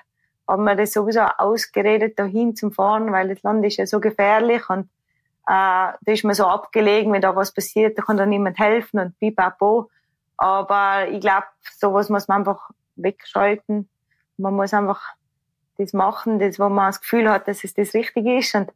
haben 0.48 0.64
wir 0.64 0.76
das 0.76 0.94
sowieso 0.94 1.22
ausgeredet, 1.22 2.18
dahin 2.18 2.56
zum 2.56 2.72
Fahren, 2.72 3.12
weil 3.12 3.30
das 3.30 3.44
Land 3.44 3.66
ist 3.66 3.78
ja 3.78 3.86
so 3.86 4.00
gefährlich 4.00 4.70
und 4.70 4.90
äh, 5.48 5.94
da 5.96 5.96
ist 6.06 6.24
man 6.24 6.36
so 6.36 6.46
abgelegen, 6.46 7.14
wenn 7.14 7.22
da 7.22 7.36
was 7.36 7.54
passiert, 7.54 7.98
da 7.98 8.04
kann 8.04 8.18
da 8.18 8.26
niemand 8.26 8.60
helfen 8.60 9.00
und 9.00 9.20
pipapo. 9.20 9.90
Aber 10.38 11.08
ich 11.10 11.22
glaube, 11.22 11.48
sowas 11.78 12.10
muss 12.10 12.28
man 12.28 12.40
einfach 12.40 12.70
wegschalten. 12.96 13.90
Man 14.38 14.56
muss 14.56 14.74
einfach 14.74 15.02
das 15.78 15.94
machen, 15.94 16.40
das, 16.40 16.60
wo 16.60 16.70
man 16.70 16.88
das 16.88 17.02
Gefühl 17.02 17.30
hat, 17.30 17.48
dass 17.48 17.64
es 17.64 17.74
das 17.74 17.94
Richtige 17.94 18.38
ist. 18.38 18.56
Und, 18.56 18.72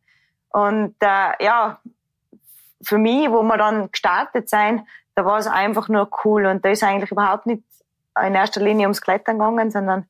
und 0.50 0.96
äh, 1.02 1.44
ja, 1.44 1.80
für 2.82 2.98
mich, 2.98 3.30
wo 3.30 3.44
wir 3.44 3.58
dann 3.58 3.92
gestartet 3.92 4.50
sein, 4.50 4.88
da 5.16 5.26
war 5.26 5.40
es 5.40 5.48
einfach 5.48 5.90
nur 5.90 6.10
cool. 6.24 6.46
Und 6.46 6.64
da 6.64 6.70
ist 6.70 6.84
eigentlich 6.84 7.12
überhaupt 7.12 7.46
nicht 7.46 7.64
in 8.26 8.34
erster 8.34 8.62
Linie 8.62 8.86
ums 8.86 9.02
Klettern 9.02 9.40
gegangen, 9.40 9.72
sondern 9.72 10.08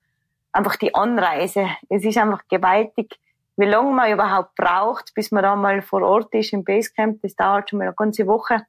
einfach 0.51 0.75
die 0.75 0.93
Anreise. 0.93 1.67
Es 1.89 2.03
ist 2.03 2.17
einfach 2.17 2.41
gewaltig, 2.50 3.17
wie 3.58 3.65
lange 3.65 3.91
man 3.91 4.12
überhaupt 4.12 4.55
braucht, 4.55 5.13
bis 5.13 5.31
man 5.31 5.43
da 5.43 5.55
mal 5.55 5.81
vor 5.81 6.01
Ort 6.01 6.34
ist 6.34 6.53
im 6.53 6.63
Basecamp. 6.63 7.22
Das 7.22 7.36
dauert 7.36 7.70
schon 7.70 7.79
mal 7.79 7.86
eine 7.86 7.93
ganze 7.93 8.27
Woche, 8.27 8.65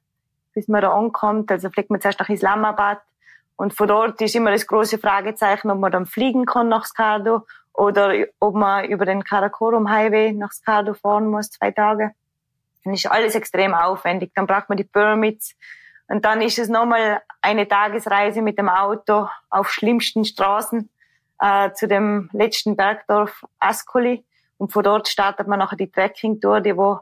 bis 0.53 0.67
man 0.67 0.81
da 0.81 0.93
ankommt. 0.93 1.51
Also 1.51 1.69
fliegt 1.69 1.89
man 1.89 2.01
zuerst 2.01 2.19
nach 2.19 2.29
Islamabad. 2.29 3.01
Und 3.55 3.73
vor 3.73 3.89
Ort 3.89 4.21
ist 4.21 4.35
immer 4.35 4.51
das 4.51 4.67
große 4.67 4.97
Fragezeichen, 4.97 5.71
ob 5.71 5.79
man 5.79 5.91
dann 5.91 6.05
fliegen 6.05 6.45
kann 6.45 6.69
nach 6.69 6.85
Skardo 6.85 7.45
oder 7.73 8.13
ob 8.39 8.55
man 8.55 8.85
über 8.85 9.05
den 9.05 9.23
Karakorum 9.23 9.89
Highway 9.89 10.31
nach 10.31 10.51
Skardo 10.51 10.93
fahren 10.93 11.27
muss, 11.27 11.51
zwei 11.51 11.71
Tage. 11.71 12.11
Dann 12.83 12.93
ist 12.93 13.09
alles 13.09 13.35
extrem 13.35 13.73
aufwendig. 13.73 14.31
Dann 14.35 14.47
braucht 14.47 14.69
man 14.69 14.77
die 14.77 14.83
Pyramids. 14.83 15.55
Und 16.07 16.25
dann 16.25 16.41
ist 16.41 16.59
es 16.59 16.67
nochmal 16.67 17.21
eine 17.41 17.67
Tagesreise 17.67 18.41
mit 18.41 18.57
dem 18.57 18.69
Auto 18.69 19.27
auf 19.49 19.71
schlimmsten 19.71 20.25
Straßen 20.25 20.89
äh, 21.43 21.73
zu 21.73 21.87
dem 21.87 22.29
letzten 22.31 22.77
Bergdorf 22.77 23.43
Ascoli. 23.59 24.23
Und 24.57 24.71
von 24.71 24.83
dort 24.83 25.09
startet 25.09 25.47
man 25.47 25.59
nachher 25.59 25.75
die 25.75 25.91
Trekking-Tour, 25.91 26.61
die 26.61 26.77
wo 26.77 27.01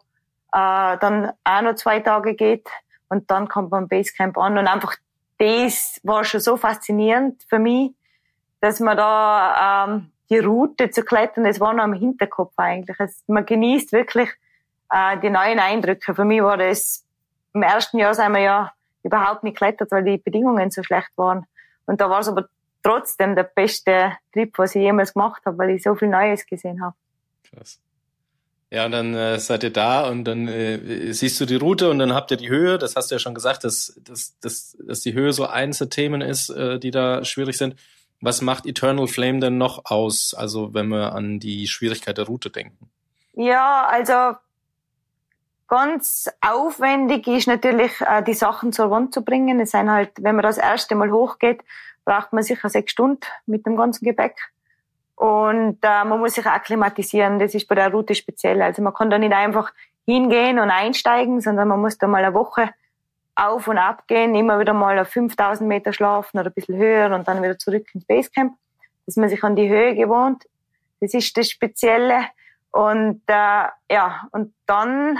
äh, 0.51 0.97
dann 0.97 1.31
auch 1.43 1.61
noch 1.61 1.75
zwei 1.75 1.99
Tage 1.99 2.33
geht. 2.33 2.67
Und 3.07 3.29
dann 3.29 3.47
kommt 3.47 3.69
man 3.69 3.83
am 3.83 3.87
Basecamp 3.87 4.37
an. 4.37 4.57
Und 4.57 4.67
einfach 4.67 4.95
das 5.37 5.99
war 6.03 6.23
schon 6.23 6.39
so 6.39 6.57
faszinierend 6.57 7.43
für 7.47 7.59
mich, 7.59 7.93
dass 8.61 8.79
man 8.79 8.97
da 8.97 9.85
ähm, 9.85 10.11
die 10.29 10.39
Route 10.39 10.89
zu 10.89 11.03
klettern, 11.03 11.43
das 11.43 11.59
war 11.59 11.73
noch 11.73 11.83
im 11.83 11.93
Hinterkopf 11.93 12.53
eigentlich. 12.57 12.99
Es, 12.99 13.23
man 13.27 13.45
genießt 13.45 13.91
wirklich 13.91 14.29
äh, 14.91 15.19
die 15.19 15.29
neuen 15.29 15.59
Eindrücke. 15.59 16.15
Für 16.15 16.25
mich 16.25 16.41
war 16.41 16.57
das, 16.57 17.05
im 17.53 17.63
ersten 17.63 17.97
Jahr 17.97 18.13
sind 18.13 18.31
wir 18.33 18.41
ja 18.41 18.71
überhaupt 19.03 19.43
nicht 19.43 19.55
geklettert, 19.55 19.91
weil 19.91 20.03
die 20.03 20.17
Bedingungen 20.17 20.71
so 20.71 20.83
schlecht 20.83 21.09
waren. 21.15 21.45
Und 21.85 22.01
da 22.01 22.09
war 22.09 22.19
es 22.19 22.27
aber 22.27 22.45
trotzdem 22.83 23.35
der 23.35 23.43
beste 23.43 24.13
Trip, 24.33 24.57
was 24.57 24.75
ich 24.75 24.81
jemals 24.81 25.13
gemacht 25.13 25.43
habe, 25.45 25.57
weil 25.57 25.71
ich 25.71 25.83
so 25.83 25.95
viel 25.95 26.07
Neues 26.07 26.45
gesehen 26.45 26.81
habe. 26.83 26.95
Krass. 27.43 27.79
Ja, 28.69 28.85
und 28.85 28.93
dann 28.93 29.13
äh, 29.13 29.37
seid 29.37 29.63
ihr 29.63 29.73
da 29.73 30.07
und 30.07 30.23
dann 30.23 30.47
äh, 30.47 31.11
siehst 31.11 31.41
du 31.41 31.45
die 31.45 31.57
Route 31.57 31.89
und 31.89 31.99
dann 31.99 32.13
habt 32.13 32.31
ihr 32.31 32.37
die 32.37 32.47
Höhe. 32.47 32.77
Das 32.77 32.95
hast 32.95 33.11
du 33.11 33.15
ja 33.15 33.19
schon 33.19 33.35
gesagt, 33.35 33.65
dass, 33.65 33.99
dass, 34.01 34.39
dass, 34.39 34.77
dass 34.79 35.01
die 35.01 35.13
Höhe 35.13 35.33
so 35.33 35.45
eins 35.45 35.79
der 35.79 35.89
Themen 35.89 36.21
ist, 36.21 36.49
äh, 36.49 36.79
die 36.79 36.91
da 36.91 37.25
schwierig 37.25 37.57
sind. 37.57 37.75
Was 38.21 38.41
macht 38.41 38.65
Eternal 38.65 39.07
Flame 39.07 39.39
denn 39.39 39.57
noch 39.57 39.85
aus? 39.85 40.33
Also 40.33 40.73
wenn 40.73 40.87
wir 40.87 41.13
an 41.13 41.39
die 41.39 41.67
Schwierigkeit 41.67 42.17
der 42.17 42.27
Route 42.27 42.49
denken. 42.49 42.89
Ja, 43.33 43.87
also 43.87 44.37
ganz 45.67 46.29
aufwendig 46.39 47.27
ist 47.27 47.47
natürlich 47.47 47.99
äh, 47.99 48.23
die 48.23 48.33
Sachen 48.33 48.71
zur 48.71 48.89
Wand 48.89 49.13
zu 49.13 49.21
bringen. 49.21 49.59
Es 49.59 49.71
sind 49.71 49.91
halt, 49.91 50.11
wenn 50.21 50.35
man 50.35 50.43
das 50.43 50.57
erste 50.57 50.95
Mal 50.95 51.11
hochgeht, 51.11 51.61
braucht 52.05 52.33
man 52.33 52.43
sicher 52.43 52.69
sechs 52.69 52.91
Stunden 52.91 53.25
mit 53.45 53.65
dem 53.65 53.75
ganzen 53.75 54.05
Gepäck. 54.05 54.35
Und 55.15 55.77
äh, 55.83 56.03
man 56.03 56.19
muss 56.19 56.33
sich 56.33 56.45
akklimatisieren. 56.45 57.37
Das 57.37 57.53
ist 57.53 57.67
bei 57.67 57.75
der 57.75 57.91
Route 57.91 58.15
speziell. 58.15 58.61
Also 58.61 58.81
man 58.81 58.93
kann 58.93 59.09
da 59.09 59.19
nicht 59.19 59.33
einfach 59.33 59.71
hingehen 60.05 60.59
und 60.59 60.71
einsteigen, 60.71 61.41
sondern 61.41 61.67
man 61.67 61.79
muss 61.79 61.97
da 61.97 62.07
mal 62.07 62.23
eine 62.23 62.33
Woche 62.33 62.71
auf 63.35 63.67
und 63.67 63.77
ab 63.77 64.07
gehen, 64.07 64.35
immer 64.35 64.59
wieder 64.59 64.73
mal 64.73 64.99
auf 64.99 65.09
5000 65.09 65.67
Meter 65.67 65.93
schlafen 65.93 66.39
oder 66.39 66.49
ein 66.49 66.53
bisschen 66.53 66.75
höher 66.75 67.13
und 67.13 67.27
dann 67.27 67.41
wieder 67.41 67.57
zurück 67.57 67.87
ins 67.93 68.05
Basecamp, 68.05 68.53
dass 69.05 69.15
man 69.15 69.29
sich 69.29 69.43
an 69.43 69.55
die 69.55 69.69
Höhe 69.69 69.95
gewohnt. 69.95 70.43
Das 70.99 71.13
ist 71.13 71.35
das 71.37 71.49
Spezielle. 71.49 72.25
Und 72.71 73.21
äh, 73.27 73.65
ja, 73.91 74.27
und 74.31 74.53
dann 74.65 75.19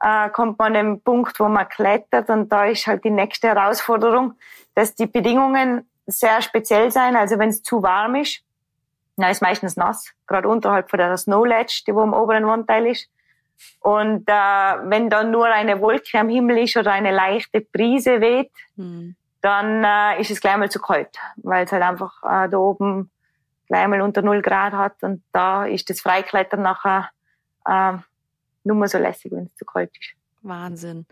äh, 0.00 0.30
kommt 0.30 0.58
man 0.58 0.76
an 0.76 0.86
den 0.86 1.00
Punkt, 1.00 1.38
wo 1.38 1.48
man 1.48 1.68
klettert 1.68 2.28
und 2.28 2.50
da 2.50 2.66
ist 2.66 2.86
halt 2.86 3.04
die 3.04 3.10
nächste 3.10 3.48
Herausforderung, 3.48 4.34
dass 4.74 4.94
die 4.94 5.06
Bedingungen 5.06 5.88
sehr 6.18 6.42
speziell 6.42 6.90
sein. 6.90 7.16
Also 7.16 7.38
wenn 7.38 7.48
es 7.48 7.62
zu 7.62 7.82
warm 7.82 8.16
ist, 8.16 8.42
dann 9.16 9.30
ist 9.30 9.42
meistens 9.42 9.76
nass, 9.76 10.12
gerade 10.26 10.48
unterhalb 10.48 10.90
von 10.90 10.98
der 10.98 11.16
Snow 11.16 11.46
Ledge, 11.46 11.82
die 11.86 11.94
wo 11.94 12.02
im 12.02 12.14
oberen 12.14 12.46
Wandteil 12.46 12.86
ist. 12.86 13.08
Und 13.80 14.28
äh, 14.28 14.32
wenn 14.32 15.10
dann 15.10 15.30
nur 15.30 15.46
eine 15.46 15.80
Wolke 15.80 16.18
am 16.18 16.28
Himmel 16.28 16.58
ist 16.58 16.76
oder 16.76 16.92
eine 16.92 17.12
leichte 17.12 17.60
Brise 17.60 18.20
weht, 18.20 18.50
mhm. 18.76 19.14
dann 19.40 19.84
äh, 19.84 20.20
ist 20.20 20.30
es 20.30 20.40
gleich 20.40 20.56
mal 20.56 20.70
zu 20.70 20.80
kalt, 20.80 21.16
weil 21.36 21.64
es 21.64 21.72
halt 21.72 21.82
einfach 21.82 22.22
äh, 22.24 22.48
da 22.48 22.56
oben 22.56 23.10
gleich 23.68 23.86
mal 23.86 24.00
unter 24.00 24.22
null 24.22 24.42
Grad 24.42 24.72
hat 24.72 25.02
und 25.02 25.22
da 25.32 25.66
ist 25.66 25.88
das 25.90 26.00
Freiklettern 26.00 26.62
nachher 26.62 27.10
äh, 27.66 27.92
nur 28.64 28.76
mal 28.76 28.88
so 28.88 28.98
lässig, 28.98 29.32
wenn 29.32 29.46
es 29.46 29.54
zu 29.56 29.64
kalt 29.64 29.90
ist. 29.98 30.14
Wahnsinn. 30.42 31.06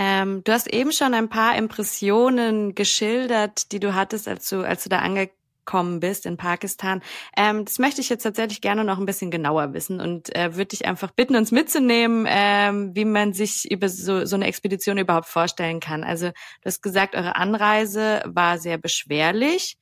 Ähm, 0.00 0.44
du 0.44 0.52
hast 0.52 0.68
eben 0.68 0.92
schon 0.92 1.12
ein 1.12 1.28
paar 1.28 1.56
Impressionen 1.56 2.76
geschildert, 2.76 3.72
die 3.72 3.80
du 3.80 3.94
hattest, 3.94 4.28
als 4.28 4.48
du, 4.48 4.62
als 4.62 4.84
du 4.84 4.88
da 4.88 5.00
ange 5.00 5.30
gekommen 5.68 6.00
bist 6.00 6.24
in 6.24 6.38
Pakistan. 6.38 7.02
Ähm, 7.36 7.66
das 7.66 7.78
möchte 7.78 8.00
ich 8.00 8.08
jetzt 8.08 8.22
tatsächlich 8.22 8.62
gerne 8.62 8.84
noch 8.84 8.98
ein 8.98 9.04
bisschen 9.04 9.30
genauer 9.30 9.74
wissen 9.74 10.00
und 10.00 10.34
äh, 10.34 10.54
würde 10.54 10.68
dich 10.68 10.86
einfach 10.86 11.10
bitten, 11.10 11.36
uns 11.36 11.52
mitzunehmen, 11.52 12.26
ähm, 12.26 12.94
wie 12.94 13.04
man 13.04 13.34
sich 13.34 13.70
über 13.70 13.90
so, 13.90 14.24
so 14.24 14.36
eine 14.36 14.46
Expedition 14.46 14.96
überhaupt 14.96 15.26
vorstellen 15.26 15.80
kann. 15.80 16.04
Also 16.04 16.28
du 16.28 16.64
hast 16.64 16.80
gesagt, 16.80 17.14
eure 17.14 17.36
Anreise 17.36 18.22
war 18.24 18.58
sehr 18.58 18.78
beschwerlich. 18.78 19.76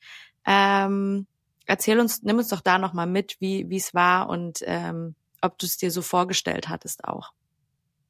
Ähm, 0.45 1.25
erzähl 1.65 2.01
uns, 2.01 2.21
nimm 2.21 2.37
uns 2.37 2.49
doch 2.49 2.61
da 2.61 2.77
noch 2.79 2.91
mal 2.91 3.07
mit, 3.07 3.37
wie 3.39 3.69
wie 3.69 3.77
es 3.77 3.93
war 3.93 4.27
und 4.27 4.59
ähm, 4.65 5.15
ob 5.41 5.57
du 5.57 5.65
es 5.65 5.77
dir 5.77 5.91
so 5.91 6.01
vorgestellt 6.01 6.67
hattest 6.67 7.05
auch. 7.05 7.31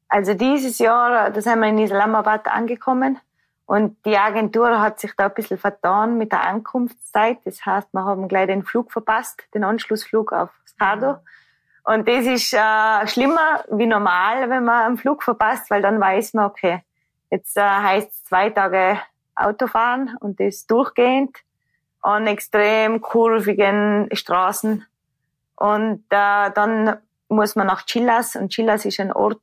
Also 0.10 0.34
dieses 0.34 0.80
Jahr, 0.80 1.32
da 1.32 1.42
sind 1.42 1.60
wir 1.60 1.68
in 1.68 1.80
Islamabad 1.80 2.48
angekommen 2.48 3.20
und 3.66 3.98
die 4.06 4.18
Agentur 4.18 4.80
hat 4.80 5.00
sich 5.00 5.14
da 5.18 5.26
ein 5.26 5.34
bisschen 5.34 5.58
vertan 5.58 6.18
mit 6.18 6.32
der 6.32 6.44
Ankunftszeit. 6.48 7.40
Das 7.44 7.66
heißt, 7.66 7.90
wir 7.92 8.06
haben 8.06 8.30
gleich 8.30 8.48
den 8.48 8.64
Flug 8.64 8.92
verpasst, 8.92 9.44
den 9.54 9.66
Anschlussflug 9.66 10.32
auf 10.32 10.50
Skado. 10.66 11.18
Und 11.84 12.08
das 12.08 12.26
ist 12.26 12.54
äh, 12.54 13.08
schlimmer 13.08 13.64
wie 13.72 13.86
normal, 13.86 14.50
wenn 14.50 14.64
man 14.64 14.86
einen 14.86 14.98
Flug 14.98 15.24
verpasst, 15.24 15.70
weil 15.70 15.82
dann 15.82 16.00
weiß 16.00 16.34
man, 16.34 16.46
okay, 16.46 16.84
jetzt 17.30 17.58
äh, 17.58 17.62
heißt 17.62 18.12
es 18.12 18.24
zwei 18.24 18.50
Tage 18.50 19.00
Autofahren 19.36 20.18
und 20.20 20.40
das 20.40 20.66
durchgehend 20.66 21.38
an 22.02 22.28
extrem 22.28 23.02
kurvigen 23.02 24.10
Straßen. 24.12 24.86
Und 25.56 26.04
äh, 26.10 26.52
dann 26.52 26.98
muss 27.30 27.56
man 27.56 27.68
nach 27.68 27.86
Chillas 27.86 28.36
und 28.36 28.50
Chillas 28.50 28.86
ist 28.86 29.00
ein 29.00 29.12
Ort, 29.12 29.42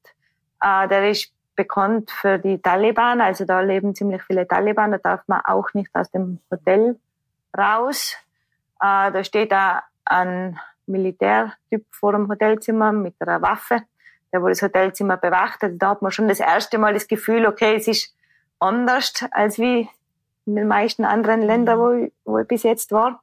äh, 0.64 0.88
der 0.88 1.10
ist 1.10 1.32
bekannt 1.54 2.10
für 2.10 2.38
die 2.38 2.60
Taliban. 2.60 3.20
Also 3.20 3.44
da 3.44 3.60
leben 3.60 3.94
ziemlich 3.94 4.22
viele 4.22 4.48
Taliban. 4.48 4.92
Da 4.92 4.98
darf 4.98 5.22
man 5.26 5.40
auch 5.44 5.72
nicht 5.74 5.90
aus 5.94 6.10
dem 6.10 6.40
Hotel 6.50 6.98
raus. 7.56 8.16
Äh, 8.80 9.12
da 9.12 9.22
steht 9.22 9.52
da 9.52 9.84
ein 10.04 10.58
Militärtyp 10.86 11.86
vor 11.90 12.12
dem 12.12 12.28
Hotelzimmer 12.28 12.92
mit 12.92 13.14
einer 13.20 13.40
Waffe, 13.42 13.82
der 14.32 14.42
wo 14.42 14.48
das 14.48 14.62
Hotelzimmer 14.62 15.16
bewacht. 15.16 15.62
Also 15.62 15.76
da 15.78 15.90
hat 15.90 16.02
man 16.02 16.12
schon 16.12 16.28
das 16.28 16.40
erste 16.40 16.78
Mal 16.78 16.94
das 16.94 17.08
Gefühl, 17.08 17.46
okay, 17.46 17.76
es 17.76 17.86
ist 17.86 18.14
anders 18.58 19.12
als 19.30 19.58
wie 19.58 19.88
in 20.46 20.56
den 20.56 20.68
meisten 20.68 21.04
anderen 21.04 21.42
Ländern, 21.42 21.78
wo 21.78 21.90
ich, 21.92 22.12
wo 22.24 22.38
ich 22.38 22.48
bis 22.48 22.62
jetzt 22.64 22.90
war. 22.92 23.22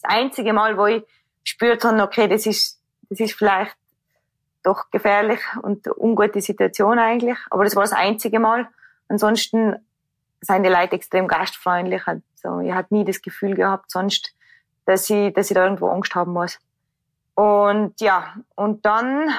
Das 0.00 0.04
einzige 0.04 0.52
Mal, 0.52 0.78
wo 0.78 0.86
ich 0.86 1.04
spürt 1.44 1.84
habe, 1.84 2.02
okay, 2.02 2.28
das 2.28 2.46
ist, 2.46 2.80
das 3.10 3.20
ist 3.20 3.34
vielleicht 3.34 3.76
doch 4.62 4.90
gefährlich 4.90 5.40
und 5.62 5.86
ungute 5.96 6.40
Situation 6.40 6.98
eigentlich. 6.98 7.38
Aber 7.50 7.64
das 7.64 7.76
war 7.76 7.82
das 7.82 7.92
einzige 7.92 8.40
Mal. 8.40 8.68
Ansonsten 9.08 9.76
sind 10.40 10.62
die 10.62 10.68
Leute 10.68 10.96
extrem 10.96 11.26
gastfreundlich. 11.26 12.02
Also 12.06 12.60
ich 12.60 12.72
hatte 12.72 12.94
nie 12.94 13.04
das 13.04 13.22
Gefühl 13.22 13.54
gehabt 13.54 13.90
sonst, 13.90 14.34
dass 14.84 15.08
ich, 15.10 15.32
dass 15.34 15.50
ich 15.50 15.54
da 15.54 15.64
irgendwo 15.64 15.88
Angst 15.88 16.14
haben 16.14 16.32
muss. 16.32 16.58
Und 17.34 18.00
ja, 18.00 18.34
und 18.56 18.84
dann 18.84 19.30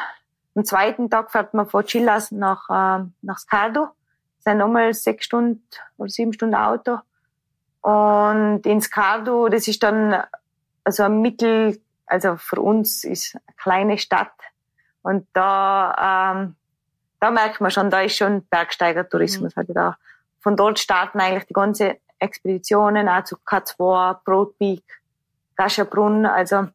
am 0.55 0.65
zweiten 0.65 1.09
Tag 1.09 1.31
fährt 1.31 1.53
man 1.53 1.67
von 1.67 1.85
Chillas 1.85 2.31
nach, 2.31 2.69
äh, 2.69 3.05
nach 3.21 3.37
Scardo. 3.37 3.89
Das 4.37 4.45
sind 4.45 4.57
nochmal 4.57 4.93
sechs 4.93 5.25
Stunden 5.25 5.63
oder 5.97 6.09
sieben 6.09 6.33
Stunden 6.33 6.55
Auto. 6.55 6.99
Und 7.81 8.61
in 8.65 8.81
Scardo, 8.81 9.49
das 9.49 9.67
ist 9.67 9.83
dann 9.83 10.23
also 10.83 11.03
ein 11.03 11.21
Mittel, 11.21 11.81
also 12.05 12.37
für 12.37 12.61
uns 12.61 13.03
ist 13.03 13.35
eine 13.35 13.55
kleine 13.57 13.97
Stadt, 13.97 14.33
und 15.01 15.27
da, 15.33 16.33
ähm, 16.33 16.55
da 17.19 17.31
merkt 17.31 17.61
man 17.61 17.71
schon, 17.71 17.89
da 17.89 18.01
ist 18.01 18.15
schon 18.15 18.45
Bergsteigertourismus. 18.45 19.55
Mhm. 19.55 19.59
Also 19.59 19.73
da, 19.73 19.97
von 20.39 20.55
dort 20.55 20.79
starten 20.79 21.19
eigentlich 21.19 21.45
die 21.45 21.53
ganze 21.53 21.97
Expeditionen, 22.19 23.07
auch 23.07 23.23
zu 23.23 23.37
K2, 23.37 24.19
Brotpeak, 24.23 24.83
Gascherbrunn. 25.55 26.25
Also, 26.25 26.67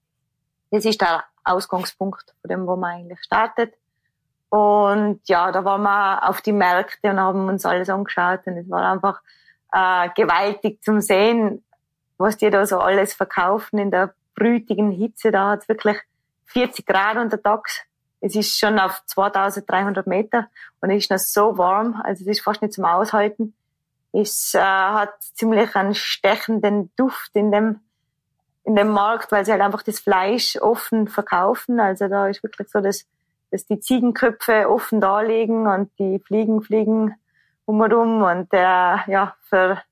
das 0.71 0.85
ist 0.85 1.01
der 1.01 1.25
Ausgangspunkt, 1.45 2.35
von 2.41 2.49
dem, 2.49 2.67
wo 2.67 2.77
man 2.77 2.97
eigentlich 2.97 3.23
startet. 3.23 3.75
Und 4.49 5.21
ja, 5.25 5.51
da 5.53 5.65
waren 5.65 5.83
wir 5.83 6.29
auf 6.29 6.41
die 6.41 6.53
Märkte 6.53 7.11
und 7.11 7.21
haben 7.21 7.49
uns 7.49 7.67
alles 7.67 7.91
angeschaut 7.91 8.47
und 8.47 8.57
es 8.57 8.71
war 8.71 8.93
einfach 8.93 9.21
äh, 9.73 10.09
gewaltig 10.15 10.81
zum 10.83 11.01
Sehen, 11.01 11.65
was 12.19 12.37
die 12.37 12.51
da 12.51 12.65
so 12.65 12.79
alles 12.79 13.15
verkaufen 13.15 13.79
in 13.79 13.91
der 13.91 14.15
brütigen 14.37 14.93
Hitze. 14.93 15.33
Da 15.33 15.51
hat 15.51 15.63
es 15.63 15.69
wirklich 15.69 15.99
40 16.47 16.87
Grad 16.87 17.17
untertags 17.17 17.83
es 18.25 18.35
ist 18.35 18.59
schon 18.59 18.79
auf 18.79 19.03
2300 19.05 20.07
Meter 20.07 20.49
und 20.81 20.91
es 20.91 21.05
ist 21.05 21.11
noch 21.11 21.19
so 21.19 21.59
warm, 21.59 22.01
also 22.05 22.23
es 22.23 22.39
ist 22.39 22.41
fast 22.41 22.63
nicht 22.63 22.73
zum 22.73 22.87
Aushalten. 22.87 23.55
Es 24.13 24.55
äh, 24.55 24.61
hat 24.61 25.21
ziemlich 25.21 25.77
einen 25.77 25.95
stechenden 25.95 26.91
Duft 26.97 27.33
in 27.35 27.53
dem, 27.53 27.81
in 28.65 28.77
dem 28.77 28.89
Markt, 28.89 29.31
weil 29.31 29.45
sie 29.45 29.53
halt 29.53 29.61
einfach 29.61 29.83
das 29.83 30.01
Fleisch 30.01 30.57
offen 30.57 31.07
verkaufen. 31.07 31.81
Also 31.81 32.09
da 32.09 32.29
ist 32.29 32.43
wirklich 32.43 32.71
so, 32.71 32.81
dass, 32.81 33.05
dass 33.51 33.67
die 33.67 33.79
Ziegenköpfe 33.79 34.71
offen 34.71 35.03
da 35.03 35.21
liegen 35.21 35.67
und 35.67 35.91
die 35.99 36.19
Fliegen 36.19 36.63
fliegen 36.63 37.15
um 37.67 37.79
und 37.79 37.93
um 37.93 38.23
und 38.23 38.55
äh, 38.55 38.57
ja, 38.57 39.37
für, 39.51 39.83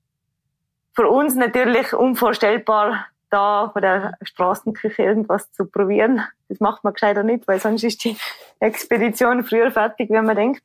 für 0.94 1.06
uns 1.06 1.34
natürlich 1.34 1.92
unvorstellbar, 1.92 3.08
da 3.32 3.70
bei 3.74 3.80
der 3.80 4.18
Straßenküche 4.22 5.02
irgendwas 5.02 5.50
zu 5.52 5.66
probieren. 5.66 6.22
Das 6.48 6.60
macht 6.60 6.84
man 6.84 6.92
gescheiter 6.92 7.22
nicht, 7.22 7.48
weil 7.48 7.60
sonst 7.60 7.82
ist 7.82 8.04
die 8.04 8.16
Expedition 8.60 9.42
früher 9.44 9.70
fertig, 9.70 10.10
wie 10.10 10.20
man 10.20 10.36
denkt. 10.36 10.62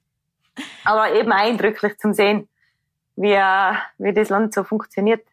Aber 0.83 1.13
eben 1.13 1.31
eindrücklich 1.31 1.97
zum 1.97 2.13
Sehen, 2.13 2.49
wie, 3.15 3.39
wie 3.97 4.13
das 4.13 4.29
Land 4.29 4.53
so 4.53 4.63
funktioniert 4.63 5.25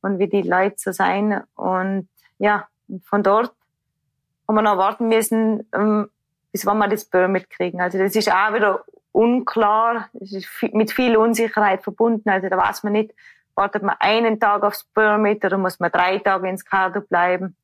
und 0.00 0.18
wie 0.18 0.28
die 0.28 0.42
Leute 0.42 0.76
so 0.78 0.92
sein. 0.92 1.44
Und 1.54 2.08
ja, 2.38 2.66
von 3.04 3.22
dort 3.22 3.52
haben 4.48 4.56
wir 4.56 4.62
noch 4.62 4.76
warten 4.76 5.08
müssen, 5.08 5.68
ähm, 5.74 6.10
bis 6.50 6.66
wann 6.66 6.78
wir 6.78 6.88
das 6.88 7.04
Permit 7.04 7.48
kriegen. 7.48 7.80
Also 7.80 7.98
das 7.98 8.16
ist 8.16 8.30
auch 8.30 8.52
wieder 8.54 8.84
unklar, 9.12 10.08
es 10.20 10.32
ist 10.32 10.48
mit 10.72 10.90
viel 10.90 11.16
Unsicherheit 11.16 11.82
verbunden. 11.82 12.28
Also 12.28 12.48
da 12.48 12.56
weiß 12.56 12.82
man 12.82 12.94
nicht, 12.94 13.14
wartet 13.54 13.82
man 13.82 13.96
einen 14.00 14.40
Tag 14.40 14.62
aufs 14.62 14.84
Permit 14.84 15.44
oder 15.44 15.58
muss 15.58 15.78
man 15.80 15.90
drei 15.90 16.18
Tage 16.18 16.48
ins 16.48 16.64
Kader 16.64 17.00
bleiben. 17.00 17.56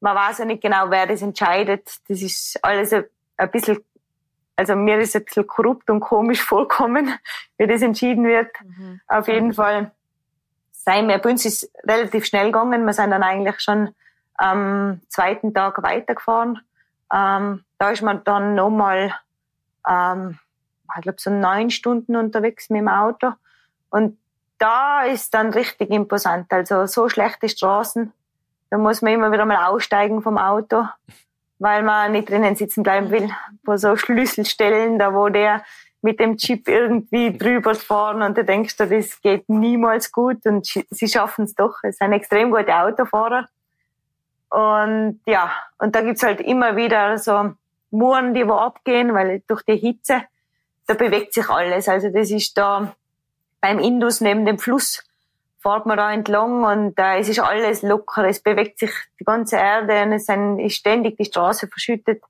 Man 0.00 0.16
weiß 0.16 0.38
ja 0.38 0.44
nicht 0.44 0.62
genau, 0.62 0.90
wer 0.90 1.06
das 1.06 1.22
entscheidet. 1.22 1.88
Das 2.08 2.22
ist 2.22 2.58
alles 2.62 2.92
ein, 2.92 3.04
ein 3.36 3.50
bisschen, 3.50 3.78
also 4.56 4.74
mir 4.74 4.98
ist 4.98 5.14
ein 5.14 5.24
bisschen 5.24 5.46
korrupt 5.46 5.88
und 5.90 6.00
komisch 6.00 6.42
vorkommen, 6.44 7.14
wie 7.56 7.66
das 7.66 7.82
entschieden 7.82 8.24
wird. 8.24 8.50
Mhm. 8.64 9.00
Auf 9.06 9.28
jeden 9.28 9.52
Fall 9.52 9.92
sein 10.72 11.06
bei 11.06 11.20
uns 11.20 11.44
ist 11.44 11.70
relativ 11.86 12.26
schnell 12.26 12.46
gegangen. 12.46 12.84
Wir 12.84 12.92
sind 12.92 13.10
dann 13.10 13.22
eigentlich 13.22 13.60
schon 13.60 13.94
am 14.34 15.00
zweiten 15.08 15.54
Tag 15.54 15.82
weitergefahren. 15.82 16.60
Ähm, 17.12 17.64
da 17.78 17.90
ist 17.90 18.02
man 18.02 18.24
dann 18.24 18.54
nochmal, 18.54 19.14
ähm, 19.88 20.38
ich 20.96 21.02
glaube, 21.02 21.20
so 21.20 21.30
neun 21.30 21.70
Stunden 21.70 22.16
unterwegs 22.16 22.68
mit 22.70 22.80
dem 22.80 22.88
Auto. 22.88 23.32
Und 23.90 24.18
da 24.62 25.02
ist 25.02 25.34
dann 25.34 25.50
richtig 25.50 25.90
imposant. 25.90 26.52
Also 26.52 26.86
so 26.86 27.08
schlechte 27.08 27.48
Straßen, 27.48 28.12
da 28.70 28.78
muss 28.78 29.02
man 29.02 29.12
immer 29.12 29.32
wieder 29.32 29.44
mal 29.44 29.66
aussteigen 29.66 30.22
vom 30.22 30.38
Auto, 30.38 30.84
weil 31.58 31.82
man 31.82 32.12
nicht 32.12 32.30
drinnen 32.30 32.54
sitzen 32.54 32.84
bleiben 32.84 33.10
will. 33.10 33.28
Vor 33.64 33.76
so 33.76 33.96
Schlüsselstellen, 33.96 35.00
da 35.00 35.14
wo 35.14 35.28
der 35.28 35.64
mit 36.00 36.20
dem 36.20 36.36
Chip 36.36 36.68
irgendwie 36.68 37.36
drüber 37.36 37.74
fahren 37.74 38.22
und 38.22 38.38
du 38.38 38.44
denkst 38.44 38.76
das 38.76 39.20
geht 39.20 39.48
niemals 39.48 40.12
gut 40.12 40.46
und 40.46 40.64
sie 40.66 41.08
schaffen 41.08 41.44
es 41.44 41.54
doch. 41.54 41.78
Es 41.82 41.98
sind 41.98 42.12
extrem 42.12 42.52
gute 42.52 42.74
Autofahrer. 42.74 43.48
Und 44.48 45.20
ja, 45.26 45.52
und 45.78 45.96
da 45.96 46.02
gibt's 46.02 46.22
halt 46.22 46.40
immer 46.40 46.76
wieder 46.76 47.18
so 47.18 47.52
Muren, 47.90 48.32
die 48.32 48.46
wo 48.46 48.54
abgehen, 48.54 49.12
weil 49.12 49.42
durch 49.48 49.62
die 49.62 49.76
Hitze, 49.76 50.22
da 50.86 50.94
bewegt 50.94 51.34
sich 51.34 51.48
alles. 51.48 51.88
Also 51.88 52.10
das 52.10 52.30
ist 52.30 52.56
da 52.56 52.94
beim 53.62 53.78
Indus 53.78 54.20
neben 54.20 54.44
dem 54.44 54.58
Fluss 54.58 55.02
fährt 55.60 55.86
man 55.86 55.96
da 55.96 56.12
entlang 56.12 56.64
und 56.64 56.98
äh, 56.98 57.20
es 57.20 57.28
ist 57.28 57.38
alles 57.38 57.82
locker, 57.82 58.26
es 58.28 58.40
bewegt 58.40 58.80
sich 58.80 58.90
die 59.20 59.24
ganze 59.24 59.56
Erde 59.56 60.02
und 60.02 60.12
es 60.12 60.28
ist 60.28 60.76
ständig 60.76 61.16
die 61.16 61.24
Straße 61.24 61.68
verschüttet. 61.68 62.20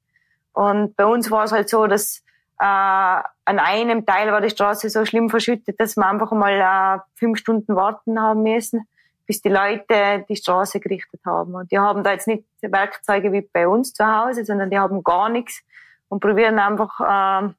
Und 0.53 0.95
bei 0.97 1.07
uns 1.07 1.31
war 1.31 1.45
es 1.45 1.53
halt 1.53 1.71
so, 1.71 1.87
dass 1.87 2.19
äh, 2.61 2.65
an 2.65 3.59
einem 3.59 4.05
Teil 4.05 4.31
war 4.31 4.43
die 4.43 4.51
Straße 4.51 4.91
so 4.91 5.07
schlimm 5.07 5.31
verschüttet, 5.31 5.81
dass 5.81 5.97
wir 5.97 6.07
einfach 6.07 6.31
mal 6.33 6.53
äh, 6.53 7.01
fünf 7.15 7.39
Stunden 7.39 7.75
warten 7.75 8.21
haben 8.21 8.43
müssen, 8.43 8.87
bis 9.27 9.41
die 9.41 9.49
Leute 9.49 10.27
die 10.29 10.37
Straße 10.37 10.79
gerichtet 10.79 11.23
haben. 11.25 11.55
Und 11.55 11.73
die 11.73 11.79
haben 11.79 12.05
da 12.05 12.13
jetzt 12.13 12.29
nicht 12.29 12.45
Werkzeuge 12.61 13.33
wie 13.33 13.41
bei 13.41 13.67
uns 13.67 13.95
zu 13.95 14.07
Hause, 14.07 14.45
sondern 14.45 14.69
die 14.69 14.79
haben 14.79 15.03
gar 15.03 15.31
nichts 15.31 15.63
und 16.11 16.21
probieren 16.21 16.59
einfach 16.59 17.01
äh, 17.01 17.53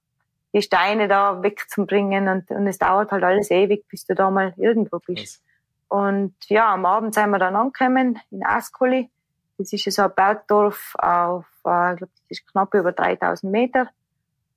die 0.54 0.62
Steine 0.62 1.08
da 1.08 1.42
wegzubringen 1.42 2.28
und, 2.28 2.52
und 2.52 2.68
es 2.68 2.78
dauert 2.78 3.12
halt 3.12 3.24
alles 3.24 3.50
ewig, 3.50 3.88
bis 3.88 4.06
du 4.06 4.16
da 4.16 4.30
mal 4.30 4.54
irgendwo 4.58 5.00
bist. 5.00 5.42
Was? 5.42 5.54
Und 5.88 6.36
ja, 6.48 6.74
am 6.74 6.86
Abend 6.86 7.14
sind 7.14 7.30
wir 7.30 7.40
dann 7.40 7.56
angekommen 7.56 8.20
in 8.32 8.46
Askoli. 8.46 9.10
Das 9.58 9.72
ist 9.74 9.92
so 9.92 10.04
ein 10.04 10.16
Bergdorf 10.16 10.96
auf, 10.98 11.46
äh, 11.66 11.94
ich 11.94 11.98
glaube, 11.98 12.12
das 12.16 12.24
ist 12.30 12.48
knapp 12.52 12.74
über 12.74 12.92
3000 12.92 13.52
Meter. 13.52 13.90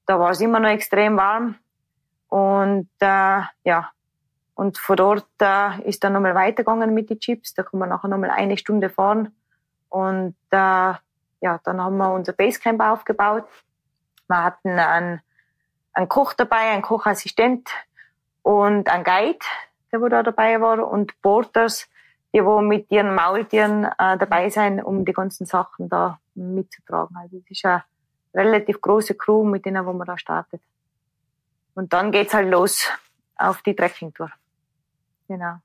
Da 0.07 0.19
war 0.19 0.31
es 0.31 0.41
immer 0.41 0.61
noch 0.61 0.71
extrem 0.71 1.17
warm. 1.17 1.57
Und 2.29 2.89
äh, 3.01 3.41
ja, 3.65 3.91
und 4.55 4.79
von 4.79 4.97
dort 4.97 5.27
äh, 5.41 5.83
ist 5.83 6.03
dann 6.03 6.15
nochmal 6.15 6.35
weitergegangen 6.35 6.95
mit 6.95 7.11
den 7.11 7.21
Chips. 7.21 7.53
Da 7.53 7.63
kann 7.63 7.79
man 7.79 7.91
nachher 7.91 8.09
nochmal 8.09 8.31
eine 8.31 8.57
Stunde 8.57 8.89
fahren. 8.89 9.37
Und 9.91 10.37
äh, 10.51 10.95
ja, 11.41 11.61
dann 11.63 11.83
haben 11.83 11.99
wir 11.99 12.13
unser 12.13 12.33
Basecamp 12.33 12.81
aufgebaut. 12.81 13.45
Wir 14.29 14.43
hatten 14.43 14.71
einen 14.79 15.21
ein 15.97 16.09
Koch 16.09 16.35
dabei, 16.35 16.71
ein 16.71 16.83
Kochassistent 16.83 17.71
und 18.43 18.89
ein 18.89 19.03
Guide, 19.03 19.39
der 19.91 20.01
wo 20.01 20.09
da 20.09 20.23
dabei 20.23 20.61
war 20.61 20.87
und 20.87 21.21
Porters, 21.23 21.89
die 22.35 22.45
wo 22.45 22.61
mit 22.61 22.91
ihren 22.91 23.15
Maultieren 23.15 23.85
äh, 23.85 24.19
dabei 24.19 24.51
sein, 24.51 24.83
um 24.83 25.07
die 25.07 25.15
ganzen 25.15 25.47
Sachen 25.47 25.89
da 25.89 26.21
mitzutragen. 26.35 27.17
Also 27.17 27.39
es 27.39 27.51
ist 27.51 27.65
eine 27.65 27.85
relativ 28.35 28.81
große 28.81 29.15
Crew, 29.15 29.45
mit 29.45 29.65
denen 29.65 29.87
wo 29.87 29.95
man 29.95 30.07
da 30.07 30.19
startet. 30.19 30.61
Und 31.75 31.95
dann 31.95 32.13
geht's 32.13 32.35
halt 32.35 32.51
los 32.51 32.89
auf 33.37 33.63
die 33.63 33.75
Trekkingtour. 33.75 34.31
Genau. 35.29 35.57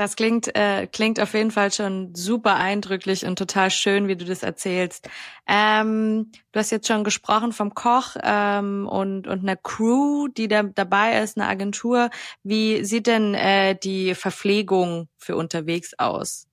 Das 0.00 0.16
klingt, 0.16 0.56
äh, 0.56 0.86
klingt 0.86 1.20
auf 1.20 1.34
jeden 1.34 1.50
Fall 1.50 1.70
schon 1.70 2.14
super 2.14 2.56
eindrücklich 2.56 3.26
und 3.26 3.38
total 3.38 3.70
schön, 3.70 4.08
wie 4.08 4.16
du 4.16 4.24
das 4.24 4.42
erzählst. 4.42 5.10
Ähm, 5.46 6.32
du 6.52 6.58
hast 6.58 6.70
jetzt 6.70 6.88
schon 6.88 7.04
gesprochen 7.04 7.52
vom 7.52 7.74
Koch 7.74 8.16
ähm, 8.22 8.88
und, 8.88 9.26
und 9.26 9.42
einer 9.42 9.56
Crew, 9.56 10.28
die 10.28 10.48
da 10.48 10.62
dabei 10.62 11.20
ist, 11.20 11.36
eine 11.36 11.48
Agentur. 11.48 12.08
Wie 12.42 12.82
sieht 12.82 13.08
denn 13.08 13.34
äh, 13.34 13.76
die 13.76 14.14
Verpflegung 14.14 15.08
für 15.18 15.36
unterwegs 15.36 15.92
aus? 15.98 16.46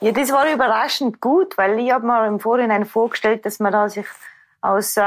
Ja, 0.00 0.12
das 0.12 0.30
war 0.32 0.52
überraschend 0.52 1.22
gut, 1.22 1.56
weil 1.56 1.78
ich 1.78 1.90
habe 1.92 2.06
mir 2.06 2.26
im 2.26 2.40
Vorhinein 2.40 2.84
vorgestellt, 2.84 3.46
dass 3.46 3.58
man 3.58 3.72
da 3.72 3.88
sich 3.88 4.04
aus 4.60 4.98
äh, 4.98 5.02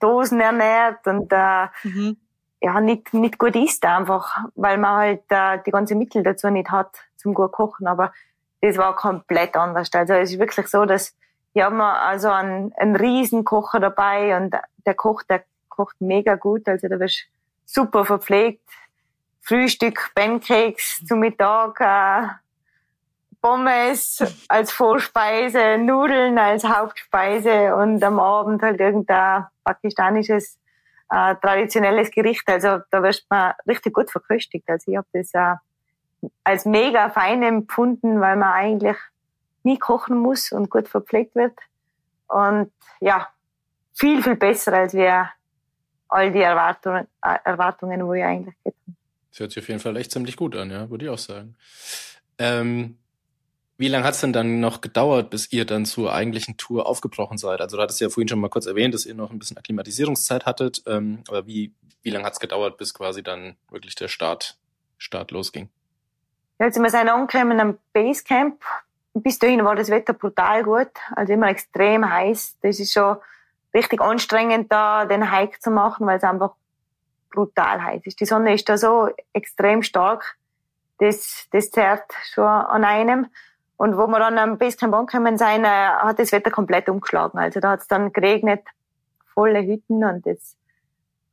Dosen 0.00 0.40
ernährt 0.40 1.06
und 1.06 1.32
äh, 1.32 1.68
mhm 1.84 2.16
ja, 2.62 2.80
nicht, 2.80 3.12
nicht 3.12 3.38
gut 3.38 3.56
isst 3.56 3.84
einfach, 3.84 4.38
weil 4.54 4.78
man 4.78 4.96
halt 4.96 5.22
äh, 5.30 5.58
die 5.66 5.72
ganzen 5.72 5.98
Mittel 5.98 6.22
dazu 6.22 6.48
nicht 6.48 6.70
hat 6.70 6.96
zum 7.16 7.34
gut 7.34 7.50
kochen. 7.50 7.88
Aber 7.88 8.12
das 8.60 8.76
war 8.76 8.94
komplett 8.94 9.56
anders. 9.56 9.90
Also 9.92 10.14
es 10.14 10.32
ist 10.32 10.38
wirklich 10.38 10.68
so, 10.68 10.84
dass 10.84 11.14
wir 11.54 11.64
haben 11.64 11.80
also 11.80 12.30
einen, 12.30 12.72
einen 12.76 12.96
riesen 12.96 13.44
Kocher 13.44 13.80
dabei 13.80 14.36
und 14.36 14.54
der 14.86 14.94
Koch, 14.94 15.22
der 15.24 15.42
kocht 15.68 16.00
mega 16.00 16.36
gut. 16.36 16.68
Also 16.68 16.86
da 16.86 17.00
wirst 17.00 17.26
super 17.66 18.04
verpflegt. 18.04 18.62
Frühstück, 19.40 20.12
Pancakes 20.14 21.04
zum 21.04 21.18
Mittag, 21.18 21.80
äh, 21.80 22.28
Pommes 23.40 24.22
als 24.46 24.70
Vorspeise, 24.70 25.78
Nudeln 25.78 26.38
als 26.38 26.62
Hauptspeise 26.62 27.74
und 27.74 28.02
am 28.04 28.20
Abend 28.20 28.62
halt 28.62 28.78
irgendein 28.78 29.46
pakistanisches 29.64 30.60
äh, 31.12 31.36
traditionelles 31.36 32.10
Gericht. 32.10 32.48
Also 32.48 32.78
da 32.90 33.02
wirst 33.02 33.26
man 33.28 33.52
richtig 33.66 33.92
gut 33.92 34.10
verköstigt. 34.10 34.68
Also 34.68 34.90
ich 34.90 34.96
habe 34.96 35.06
das 35.12 35.34
äh, 35.34 35.56
als 36.42 36.64
mega 36.64 37.10
fein 37.10 37.42
empfunden, 37.42 38.20
weil 38.20 38.36
man 38.36 38.52
eigentlich 38.52 38.96
nie 39.62 39.78
kochen 39.78 40.16
muss 40.16 40.52
und 40.52 40.70
gut 40.70 40.88
verpflegt 40.88 41.34
wird. 41.34 41.58
Und 42.28 42.72
ja, 43.00 43.28
viel, 43.92 44.22
viel 44.22 44.36
besser 44.36 44.72
als 44.72 44.94
wir 44.94 45.28
all 46.08 46.32
die 46.32 46.40
Erwartungen, 46.40 47.06
äh, 47.22 47.38
Erwartungen 47.44 48.06
wo 48.06 48.14
ich 48.14 48.24
eigentlich 48.24 48.54
hätten. 48.64 48.96
Das 49.30 49.40
hört 49.40 49.52
sich 49.52 49.62
auf 49.62 49.68
jeden 49.68 49.80
Fall 49.80 49.96
echt 49.98 50.12
ziemlich 50.12 50.36
gut 50.36 50.56
an, 50.56 50.70
ja, 50.70 50.88
würde 50.88 51.04
ich 51.04 51.10
auch 51.10 51.18
sagen. 51.18 51.56
Ähm, 52.38 52.98
wie 53.82 53.88
lange 53.88 54.04
hat 54.04 54.14
es 54.14 54.20
denn 54.20 54.32
dann 54.32 54.60
noch 54.60 54.80
gedauert, 54.80 55.28
bis 55.28 55.52
ihr 55.52 55.66
dann 55.66 55.84
zur 55.86 56.14
eigentlichen 56.14 56.56
Tour 56.56 56.86
aufgebrochen 56.86 57.36
seid? 57.36 57.60
Also 57.60 57.76
du 57.76 57.82
hattest 57.82 58.00
ja 58.00 58.10
vorhin 58.10 58.28
schon 58.28 58.38
mal 58.38 58.48
kurz 58.48 58.66
erwähnt, 58.66 58.94
dass 58.94 59.06
ihr 59.06 59.14
noch 59.16 59.32
ein 59.32 59.40
bisschen 59.40 59.58
Akklimatisierungszeit 59.58 60.46
hattet. 60.46 60.84
Ähm, 60.86 61.24
aber 61.26 61.48
wie, 61.48 61.74
wie 62.02 62.10
lange 62.10 62.24
hat 62.24 62.34
es 62.34 62.38
gedauert, 62.38 62.78
bis 62.78 62.94
quasi 62.94 63.24
dann 63.24 63.56
wirklich 63.70 63.96
der 63.96 64.06
Start, 64.06 64.56
Start 64.98 65.32
losging? 65.32 65.68
Ja, 66.60 66.66
also 66.66 66.80
wir 66.80 66.90
sind 66.90 67.08
angekommen 67.08 67.58
am 67.58 67.78
Basecamp. 67.92 68.62
Bis 69.14 69.40
dahin 69.40 69.64
war 69.64 69.74
das 69.74 69.90
Wetter 69.90 70.12
brutal 70.12 70.62
gut, 70.62 70.92
also 71.16 71.32
immer 71.32 71.48
extrem 71.48 72.08
heiß. 72.08 72.58
Das 72.62 72.78
ist 72.78 72.92
schon 72.92 73.16
richtig 73.74 74.00
anstrengend, 74.00 74.70
da 74.70 75.06
den 75.06 75.32
Hike 75.32 75.58
zu 75.58 75.72
machen, 75.72 76.06
weil 76.06 76.18
es 76.18 76.22
einfach 76.22 76.54
brutal 77.32 77.82
heiß 77.82 78.02
ist. 78.04 78.20
Die 78.20 78.26
Sonne 78.26 78.54
ist 78.54 78.68
da 78.68 78.78
so 78.78 79.10
extrem 79.32 79.82
stark, 79.82 80.36
das, 80.98 81.48
das 81.50 81.72
zerrt 81.72 82.12
schon 82.32 82.44
an 82.44 82.84
einem. 82.84 83.26
Und 83.82 83.96
wo 83.96 84.06
wir 84.06 84.20
dann 84.20 84.38
am 84.38 84.58
Basecamp 84.58 84.94
angekommen 84.94 85.36
sind, 85.36 85.64
äh, 85.64 85.66
hat 85.66 86.16
das 86.20 86.30
Wetter 86.30 86.52
komplett 86.52 86.88
umgeschlagen. 86.88 87.36
Also 87.40 87.58
da 87.58 87.70
hat 87.70 87.80
es 87.80 87.88
dann 87.88 88.12
geregnet, 88.12 88.62
volle 89.34 89.60
Hütten 89.60 90.04
und 90.04 90.24
es 90.24 90.56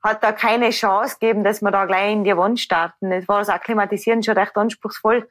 hat 0.02 0.24
da 0.24 0.32
keine 0.32 0.72
Chance 0.72 1.18
gegeben, 1.20 1.44
dass 1.44 1.62
wir 1.62 1.70
da 1.70 1.86
gleich 1.86 2.12
in 2.12 2.24
die 2.24 2.36
Wand 2.36 2.60
starten. 2.60 3.12
Es 3.12 3.28
war 3.28 3.38
das 3.38 3.50
Akklimatisieren 3.50 4.24
schon 4.24 4.36
recht 4.36 4.58
anspruchsvoll, 4.58 5.30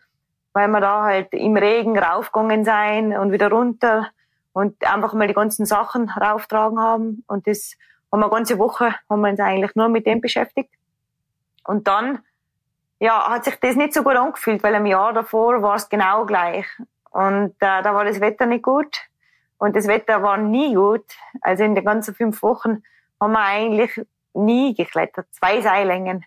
weil 0.52 0.68
wir 0.68 0.80
da 0.80 1.02
halt 1.02 1.32
im 1.32 1.56
Regen 1.56 1.98
raufgegangen 1.98 2.64
sein 2.64 3.18
und 3.18 3.32
wieder 3.32 3.50
runter 3.50 4.06
und 4.52 4.80
einfach 4.88 5.12
mal 5.12 5.26
die 5.26 5.34
ganzen 5.34 5.66
Sachen 5.66 6.10
rauftragen 6.10 6.78
haben. 6.78 7.24
Und 7.26 7.48
das 7.48 7.74
haben 8.12 8.20
wir 8.20 8.30
ganze 8.30 8.60
Woche, 8.60 8.94
haben 9.10 9.22
wir 9.22 9.30
uns 9.30 9.40
eigentlich 9.40 9.74
nur 9.74 9.88
mit 9.88 10.06
dem 10.06 10.20
beschäftigt. 10.20 10.70
Und 11.64 11.88
dann, 11.88 12.20
ja, 13.00 13.28
hat 13.28 13.44
sich 13.44 13.58
das 13.58 13.74
nicht 13.74 13.92
so 13.92 14.04
gut 14.04 14.14
angefühlt, 14.14 14.62
weil 14.62 14.76
im 14.76 14.86
Jahr 14.86 15.12
davor 15.12 15.60
war 15.62 15.74
es 15.74 15.88
genau 15.88 16.24
gleich. 16.24 16.66
Und 17.10 17.54
äh, 17.60 17.82
da 17.82 17.94
war 17.94 18.04
das 18.04 18.20
Wetter 18.20 18.46
nicht 18.46 18.62
gut. 18.62 18.98
Und 19.58 19.74
das 19.74 19.86
Wetter 19.86 20.22
war 20.22 20.36
nie 20.36 20.74
gut. 20.74 21.04
Also 21.40 21.64
in 21.64 21.74
den 21.74 21.84
ganzen 21.84 22.14
fünf 22.14 22.42
Wochen 22.42 22.82
haben 23.20 23.32
wir 23.32 23.44
eigentlich 23.44 24.00
nie 24.34 24.74
geklettert. 24.74 25.26
Zwei 25.32 25.60
Seillängen. 25.60 26.24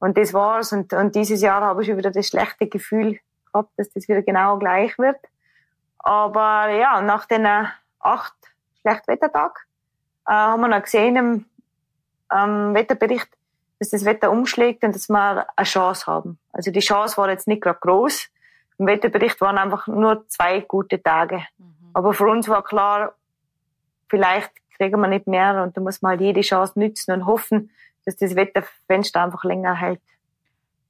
Und 0.00 0.18
das 0.18 0.34
war's. 0.34 0.72
Und, 0.72 0.92
und 0.92 1.14
dieses 1.14 1.40
Jahr 1.42 1.60
habe 1.62 1.82
ich 1.82 1.88
schon 1.88 1.96
wieder 1.96 2.10
das 2.10 2.28
schlechte 2.28 2.66
Gefühl 2.66 3.18
gehabt, 3.52 3.70
dass 3.76 3.90
das 3.90 4.08
wieder 4.08 4.22
genau 4.22 4.58
gleich 4.58 4.98
wird. 4.98 5.18
Aber 5.98 6.68
ja, 6.68 7.00
nach 7.00 7.26
den 7.26 7.46
acht 8.00 8.34
Schlechtwettertage. 8.80 9.60
Äh, 10.26 10.32
haben 10.32 10.60
wir 10.60 10.68
noch 10.68 10.82
gesehen 10.82 11.16
im 11.16 11.44
ähm, 12.32 12.74
Wetterbericht, 12.74 13.28
dass 13.78 13.90
das 13.90 14.04
Wetter 14.04 14.30
umschlägt 14.30 14.84
und 14.84 14.94
dass 14.94 15.08
wir 15.08 15.46
eine 15.56 15.64
Chance 15.64 16.06
haben. 16.06 16.38
Also 16.52 16.70
die 16.70 16.80
Chance 16.80 17.16
war 17.16 17.28
jetzt 17.28 17.48
nicht 17.48 17.62
gerade 17.62 17.78
groß. 17.80 18.28
Im 18.78 18.86
Wetterbericht 18.86 19.40
waren 19.40 19.58
einfach 19.58 19.86
nur 19.86 20.28
zwei 20.28 20.60
gute 20.60 21.02
Tage. 21.02 21.42
Mhm. 21.58 21.90
Aber 21.94 22.12
für 22.12 22.26
uns 22.26 22.48
war 22.48 22.62
klar, 22.62 23.14
vielleicht 24.08 24.50
kriegen 24.76 25.00
wir 25.00 25.08
nicht 25.08 25.26
mehr 25.26 25.62
und 25.62 25.76
da 25.76 25.80
muss 25.80 26.02
man 26.02 26.10
halt 26.10 26.20
jede 26.20 26.42
Chance 26.42 26.78
nützen 26.78 27.12
und 27.12 27.26
hoffen, 27.26 27.70
dass 28.04 28.16
das 28.16 28.36
Wetterfenster 28.36 29.22
einfach 29.22 29.44
länger 29.44 29.74
hält. 29.74 30.00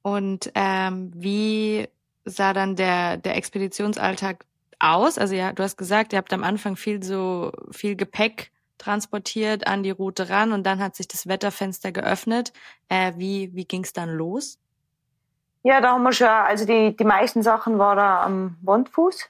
Und 0.01 0.51
ähm, 0.55 1.11
wie 1.15 1.87
sah 2.25 2.53
dann 2.53 2.75
der, 2.75 3.17
der 3.17 3.35
Expeditionsalltag 3.35 4.45
aus? 4.79 5.17
Also 5.17 5.35
ja, 5.35 5.53
du 5.53 5.63
hast 5.63 5.77
gesagt, 5.77 6.13
ihr 6.13 6.17
habt 6.19 6.33
am 6.33 6.43
Anfang 6.43 6.75
viel 6.75 7.03
so 7.03 7.51
viel 7.71 7.95
Gepäck 7.95 8.51
transportiert 8.77 9.65
an 9.65 9.81
die 9.83 9.89
Route 9.89 10.29
ran 10.29 10.51
und 10.51 10.63
dann 10.63 10.79
hat 10.79 10.95
sich 10.95 11.07
das 11.07 11.27
Wetterfenster 11.27 11.91
geöffnet. 11.91 12.53
Äh, 12.89 13.13
wie 13.17 13.53
wie 13.55 13.65
ging 13.65 13.83
es 13.83 13.93
dann 13.93 14.09
los? 14.09 14.59
Ja, 15.67 15.81
da 15.81 15.91
haben 15.91 16.03
wir 16.03 16.13
schon, 16.13 16.29
also 16.29 16.63
die, 16.63 16.95
die 16.95 17.03
meisten 17.03 17.43
Sachen 17.43 17.77
waren 17.77 17.99
am 17.99 18.57
Wandfuß. 18.61 19.29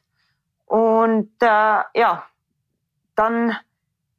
Und 0.67 1.32
äh, 1.41 1.45
ja, 1.95 2.28
dann 3.15 3.58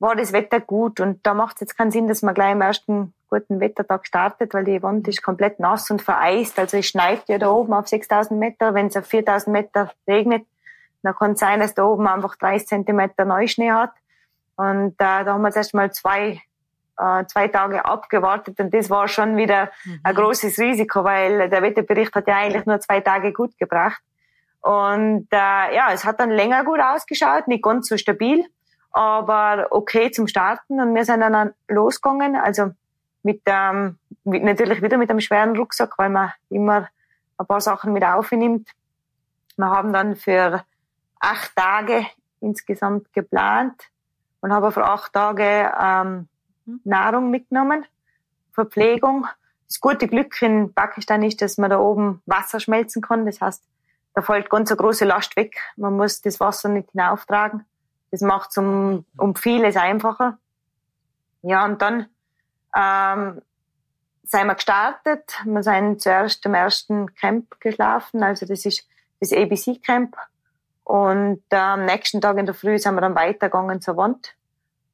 war 0.01 0.17
das 0.17 0.33
Wetter 0.33 0.59
gut 0.59 0.99
und 0.99 1.25
da 1.25 1.33
macht 1.33 1.55
es 1.55 1.61
jetzt 1.61 1.79
keinen 1.79 1.93
Sinn, 1.93 2.09
dass 2.09 2.23
man 2.23 2.35
gleich 2.35 2.51
am 2.51 2.61
ersten 2.61 3.15
guten 3.31 3.61
Wettertag 3.61 4.05
startet, 4.05 4.53
weil 4.53 4.65
die 4.65 4.83
Wand 4.83 5.07
ist 5.07 5.23
komplett 5.23 5.61
nass 5.61 5.93
und 5.93 6.03
vereist. 6.03 6.59
Also 6.59 6.79
es 6.79 6.87
schneit 6.87 7.23
ja 7.29 7.39
da 7.39 7.51
oben 7.51 7.73
auf 7.73 7.87
6000 7.87 8.41
Meter. 8.41 8.75
Wenn 8.75 8.87
es 8.87 8.97
auf 8.97 9.07
4000 9.07 9.53
Meter 9.53 9.93
regnet, 10.09 10.45
dann 11.05 11.15
kann 11.15 11.33
es 11.35 11.39
sein, 11.39 11.61
dass 11.61 11.75
da 11.75 11.85
oben 11.85 12.09
einfach 12.09 12.35
30 12.35 12.67
Zentimeter 12.67 13.27
Neuschnee 13.27 13.71
hat. 13.71 13.93
Und 14.57 14.95
äh, 14.95 15.25
da 15.25 15.25
haben 15.25 15.43
wir 15.43 15.51
jetzt 15.51 15.57
erst 15.57 15.73
mal 15.73 15.93
zwei, 15.93 16.43
äh, 16.99 17.25
zwei 17.27 17.49
Tage 17.49 17.85
abgewartet 17.85 18.59
und 18.61 18.75
das 18.75 18.91
war 18.91 19.09
schon 19.09 19.37
wieder 19.37 19.71
mhm. 19.85 20.01
ein 20.03 20.15
großes 20.15 20.59
Risiko, 20.59 21.05
weil 21.05 21.49
der 21.49 21.63
Wetterbericht 21.63 22.15
hat 22.15 22.27
ja 22.27 22.37
eigentlich 22.37 22.67
nur 22.67 22.81
zwei 22.81 23.01
Tage 23.01 23.33
gut 23.33 23.57
gebracht. 23.59 24.03
Und 24.61 25.29
äh, 25.31 25.75
ja, 25.75 25.93
es 25.93 26.05
hat 26.05 26.21
dann 26.21 26.31
länger 26.31 26.65
gut 26.65 26.81
ausgeschaut, 26.81 27.47
nicht 27.49 27.63
ganz 27.63 27.89
so 27.89 27.97
stabil, 27.97 28.45
aber 28.91 29.69
okay 29.71 30.11
zum 30.11 30.27
Starten. 30.27 30.81
Und 30.81 30.95
wir 30.95 31.05
sind 31.05 31.21
dann 31.21 31.53
losgegangen. 31.69 32.37
Also 32.37 32.73
mit, 33.23 33.43
ähm, 33.47 33.99
mit 34.25 34.43
natürlich 34.43 34.83
wieder 34.83 34.97
mit 34.97 35.11
einem 35.11 35.21
schweren 35.21 35.57
Rucksack, 35.57 35.97
weil 35.99 36.11
man 36.11 36.33
immer 36.51 36.89
ein 37.37 37.47
paar 37.47 37.61
Sachen 37.61 37.93
mit 37.93 38.05
aufnimmt. 38.05 38.69
Wir 39.57 39.71
haben 39.71 39.93
dann 39.93 40.17
für 40.17 40.65
acht 41.21 41.55
Tage 41.57 42.07
insgesamt 42.41 43.13
geplant 43.13 43.81
und 44.41 44.53
haben 44.53 44.73
für 44.73 44.85
acht 44.85 45.13
Tage 45.13 45.73
ähm, 45.81 46.29
Nahrung 46.85 47.31
mitgenommen, 47.31 47.85
Verpflegung. 48.53 49.27
Das 49.67 49.81
gute 49.81 50.09
Glück 50.09 50.41
in 50.43 50.73
Pakistan 50.73 51.23
ist, 51.23 51.43
dass 51.43 51.59
man 51.59 51.71
da 51.71 51.79
oben 51.79 52.23
Wasser 52.27 52.61
schmelzen 52.61 53.03
kann. 53.03 53.27
Das 53.27 53.41
heißt, 53.41 53.63
da 54.15 54.23
fällt 54.23 54.51
ganz 54.51 54.71
eine 54.71 54.79
große 54.79 55.05
Last 55.05 55.37
weg. 55.37 55.59
Man 55.77 55.97
muss 55.97 56.23
das 56.23 56.41
Wasser 56.41 56.69
nicht 56.69 56.91
hinauftragen. 56.93 57.65
Das 58.11 58.23
macht 58.23 58.51
es 58.51 58.57
um, 58.57 59.05
um 59.17 59.35
vieles 59.35 59.77
einfacher. 59.77 60.39
Ja, 61.43 61.65
und 61.65 61.83
dann 61.83 62.07
ähm, 62.75 63.43
sind 64.25 64.47
wir 64.47 64.55
gestartet. 64.55 65.39
Wir 65.45 65.63
sind 65.63 66.01
zuerst 66.01 66.45
im 66.47 66.55
ersten 66.55 67.15
Camp 67.15 67.61
geschlafen, 67.61 68.23
also 68.23 68.47
das 68.47 68.65
ist 68.65 68.87
das 69.21 69.33
ABC 69.33 69.81
Camp. 69.85 70.17
Und 70.85 71.43
äh, 71.51 71.57
am 71.57 71.85
nächsten 71.85 72.21
Tag 72.21 72.39
in 72.39 72.47
der 72.47 72.55
Früh 72.55 72.79
sind 72.79 72.95
wir 72.95 73.03
dann 73.03 73.15
weitergegangen 73.15 73.81
zur 73.81 73.97
Wand 73.97 74.35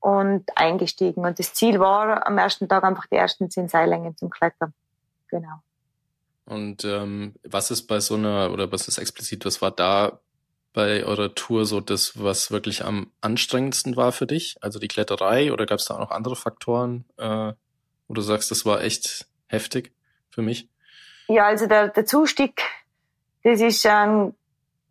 und 0.04 0.44
eingestiegen. 0.54 1.24
Und 1.24 1.38
das 1.38 1.54
Ziel 1.54 1.80
war 1.80 2.26
am 2.26 2.36
ersten 2.36 2.68
Tag 2.68 2.84
einfach 2.84 3.06
die 3.06 3.16
ersten 3.16 3.50
zehn 3.50 3.68
Seillängen 3.68 4.14
zum 4.18 4.28
Klettern. 4.28 4.74
Genau. 5.28 5.62
Und 6.44 6.84
ähm, 6.84 7.34
was 7.42 7.70
ist 7.70 7.86
bei 7.86 8.00
so 8.00 8.16
einer, 8.16 8.52
oder 8.52 8.70
was 8.70 8.86
ist 8.86 8.98
explizit, 8.98 9.46
was 9.46 9.62
war 9.62 9.70
da 9.70 10.20
bei 10.74 11.04
eurer 11.04 11.34
Tour 11.34 11.64
so 11.64 11.80
das, 11.80 12.22
was 12.22 12.50
wirklich 12.50 12.84
am 12.84 13.12
anstrengendsten 13.22 13.96
war 13.96 14.12
für 14.12 14.26
dich? 14.26 14.56
Also 14.60 14.78
die 14.78 14.88
Kletterei 14.88 15.50
oder 15.50 15.64
gab 15.64 15.78
es 15.78 15.86
da 15.86 15.94
auch 15.94 16.00
noch 16.00 16.10
andere 16.10 16.36
Faktoren, 16.36 17.06
äh, 17.16 17.54
wo 18.06 18.12
du 18.12 18.20
sagst, 18.20 18.50
das 18.50 18.66
war 18.66 18.82
echt 18.82 19.26
heftig 19.46 19.94
für 20.28 20.42
mich? 20.42 20.68
Ja, 21.28 21.46
also 21.46 21.66
der, 21.66 21.88
der 21.88 22.04
Zustieg, 22.04 22.60
das 23.42 23.62
ist 23.62 23.86
ein 23.86 24.34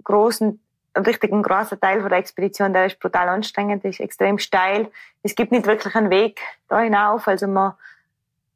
großen, 0.04 0.60
ein 0.94 1.04
richtig 1.04 1.32
ein 1.32 1.42
großer 1.42 1.80
Teil 1.80 2.02
von 2.02 2.10
der 2.10 2.20
Expedition, 2.20 2.74
der 2.74 2.86
ist 2.86 3.00
brutal 3.00 3.30
anstrengend, 3.30 3.84
der 3.84 3.92
ist 3.92 4.00
extrem 4.00 4.38
steil. 4.38 4.92
Es 5.24 5.36
gibt 5.36 5.52
nicht 5.52 5.66
wirklich 5.66 5.96
einen 5.96 6.10
Weg 6.10 6.40
da 6.68 6.80
hinauf, 6.80 7.28
also 7.28 7.48
man, 7.48 7.74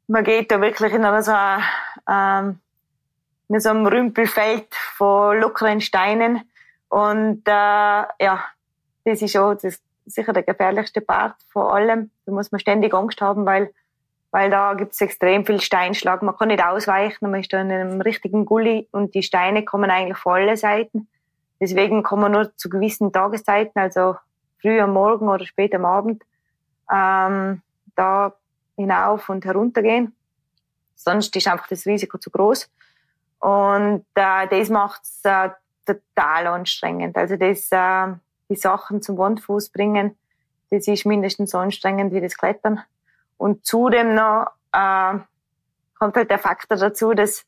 man 0.06 0.24
geht 0.24 0.50
da 0.50 0.60
wirklich 0.60 0.92
in 0.92 1.04
einer 1.04 1.22
so, 1.22 1.32
ähm, 2.08 2.60
in 3.48 3.60
so 3.60 3.70
einem 3.70 3.86
Rümpelfeld 3.86 4.72
von 4.74 5.38
lockeren 5.40 5.80
Steinen 5.80 6.42
und 6.88 7.42
äh, 7.46 7.50
ja, 7.50 8.44
das 9.04 9.22
ist 9.22 9.36
auch 9.36 9.54
das, 9.54 9.80
sicher 10.06 10.32
der 10.32 10.42
gefährlichste 10.42 11.00
Part 11.00 11.36
von 11.52 11.66
allem. 11.66 12.10
Da 12.24 12.32
muss 12.32 12.50
man 12.50 12.60
ständig 12.60 12.94
Angst 12.94 13.20
haben, 13.20 13.44
weil 13.44 13.72
weil 14.30 14.50
da 14.50 14.74
gibt's 14.74 15.00
extrem 15.00 15.46
viel 15.46 15.60
Steinschlag. 15.60 16.22
Man 16.22 16.36
kann 16.36 16.48
nicht 16.48 16.62
ausweichen, 16.62 17.30
man 17.30 17.40
ist 17.40 17.52
da 17.52 17.60
in 17.60 17.72
einem 17.72 18.00
richtigen 18.00 18.44
Gully 18.44 18.86
und 18.92 19.14
die 19.14 19.22
Steine 19.22 19.64
kommen 19.64 19.90
eigentlich 19.90 20.18
von 20.18 20.34
allen 20.34 20.56
Seiten. 20.56 21.08
Deswegen 21.60 22.02
kann 22.02 22.20
man 22.20 22.32
nur 22.32 22.56
zu 22.56 22.68
gewissen 22.68 23.12
Tageszeiten, 23.12 23.80
also 23.80 24.16
früh 24.60 24.80
am 24.80 24.92
Morgen 24.92 25.28
oder 25.28 25.44
spät 25.44 25.74
am 25.74 25.84
Abend, 25.84 26.22
ähm, 26.92 27.62
da 27.96 28.34
hinauf 28.76 29.28
und 29.28 29.44
herunter 29.44 29.82
gehen. 29.82 30.14
Sonst 30.94 31.34
ist 31.36 31.48
einfach 31.48 31.68
das 31.68 31.86
Risiko 31.86 32.18
zu 32.18 32.30
groß. 32.30 32.70
Und 33.40 34.04
äh, 34.14 34.48
das 34.48 34.68
macht's 34.68 35.20
äh, 35.24 35.50
total 35.84 36.46
anstrengend. 36.48 37.16
Also 37.16 37.36
das, 37.36 37.70
äh, 37.70 38.14
die 38.48 38.56
Sachen 38.56 39.02
zum 39.02 39.18
Wandfuß 39.18 39.70
bringen, 39.70 40.16
das 40.70 40.86
ist 40.86 41.06
mindestens 41.06 41.52
so 41.52 41.58
anstrengend 41.58 42.12
wie 42.12 42.20
das 42.20 42.36
Klettern. 42.36 42.82
Und 43.36 43.64
zudem 43.64 44.14
noch 44.14 44.46
äh, 44.72 45.18
kommt 45.98 46.16
halt 46.16 46.30
der 46.30 46.38
Faktor 46.38 46.76
dazu, 46.76 47.14
dass 47.14 47.44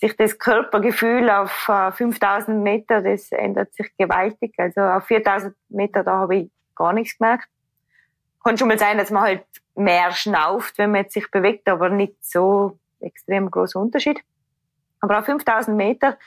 sich 0.00 0.16
das 0.16 0.38
Körpergefühl 0.38 1.28
auf 1.30 1.68
äh, 1.68 1.92
5000 1.92 2.62
Meter, 2.62 3.02
das 3.02 3.30
ändert 3.32 3.74
sich 3.74 3.94
gewaltig. 3.96 4.54
Also 4.56 4.80
auf 4.80 5.04
4000 5.04 5.54
Meter, 5.68 6.02
da 6.02 6.12
habe 6.20 6.36
ich 6.36 6.50
gar 6.74 6.92
nichts 6.92 7.18
gemerkt. 7.18 7.48
Kann 8.42 8.56
schon 8.56 8.68
mal 8.68 8.78
sein, 8.78 8.96
dass 8.96 9.10
man 9.10 9.22
halt 9.22 9.44
mehr 9.74 10.10
schnauft, 10.12 10.78
wenn 10.78 10.92
man 10.92 11.08
sich 11.08 11.30
bewegt, 11.30 11.68
aber 11.68 11.90
nicht 11.90 12.16
so 12.24 12.78
extrem 13.00 13.50
großer 13.50 13.78
Unterschied. 13.78 14.20
Aber 15.00 15.18
auf 15.18 15.26
5000 15.26 15.76
Meter, 15.76 16.18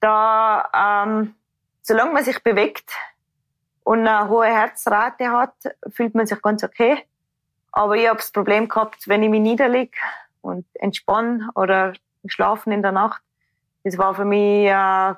da, 0.00 1.04
ähm, 1.06 1.34
solange 1.82 2.12
man 2.12 2.24
sich 2.24 2.42
bewegt 2.42 2.90
und 3.82 4.06
eine 4.06 4.28
hohe 4.30 4.46
Herzrate 4.46 5.30
hat, 5.30 5.54
fühlt 5.90 6.14
man 6.14 6.26
sich 6.26 6.40
ganz 6.40 6.64
okay. 6.64 7.04
Aber 7.70 7.96
ich 7.96 8.08
habe 8.08 8.16
das 8.16 8.32
Problem 8.32 8.68
gehabt, 8.68 9.08
wenn 9.08 9.22
ich 9.22 9.30
mich 9.30 9.40
niederlege 9.40 9.96
und 10.40 10.66
entspanne 10.74 11.50
oder 11.54 11.92
schlafen 12.26 12.72
in 12.72 12.82
der 12.82 12.92
Nacht, 12.92 13.22
das 13.84 13.98
war 13.98 14.14
für 14.14 14.24
mich 14.24 14.66
äh, 14.68 15.14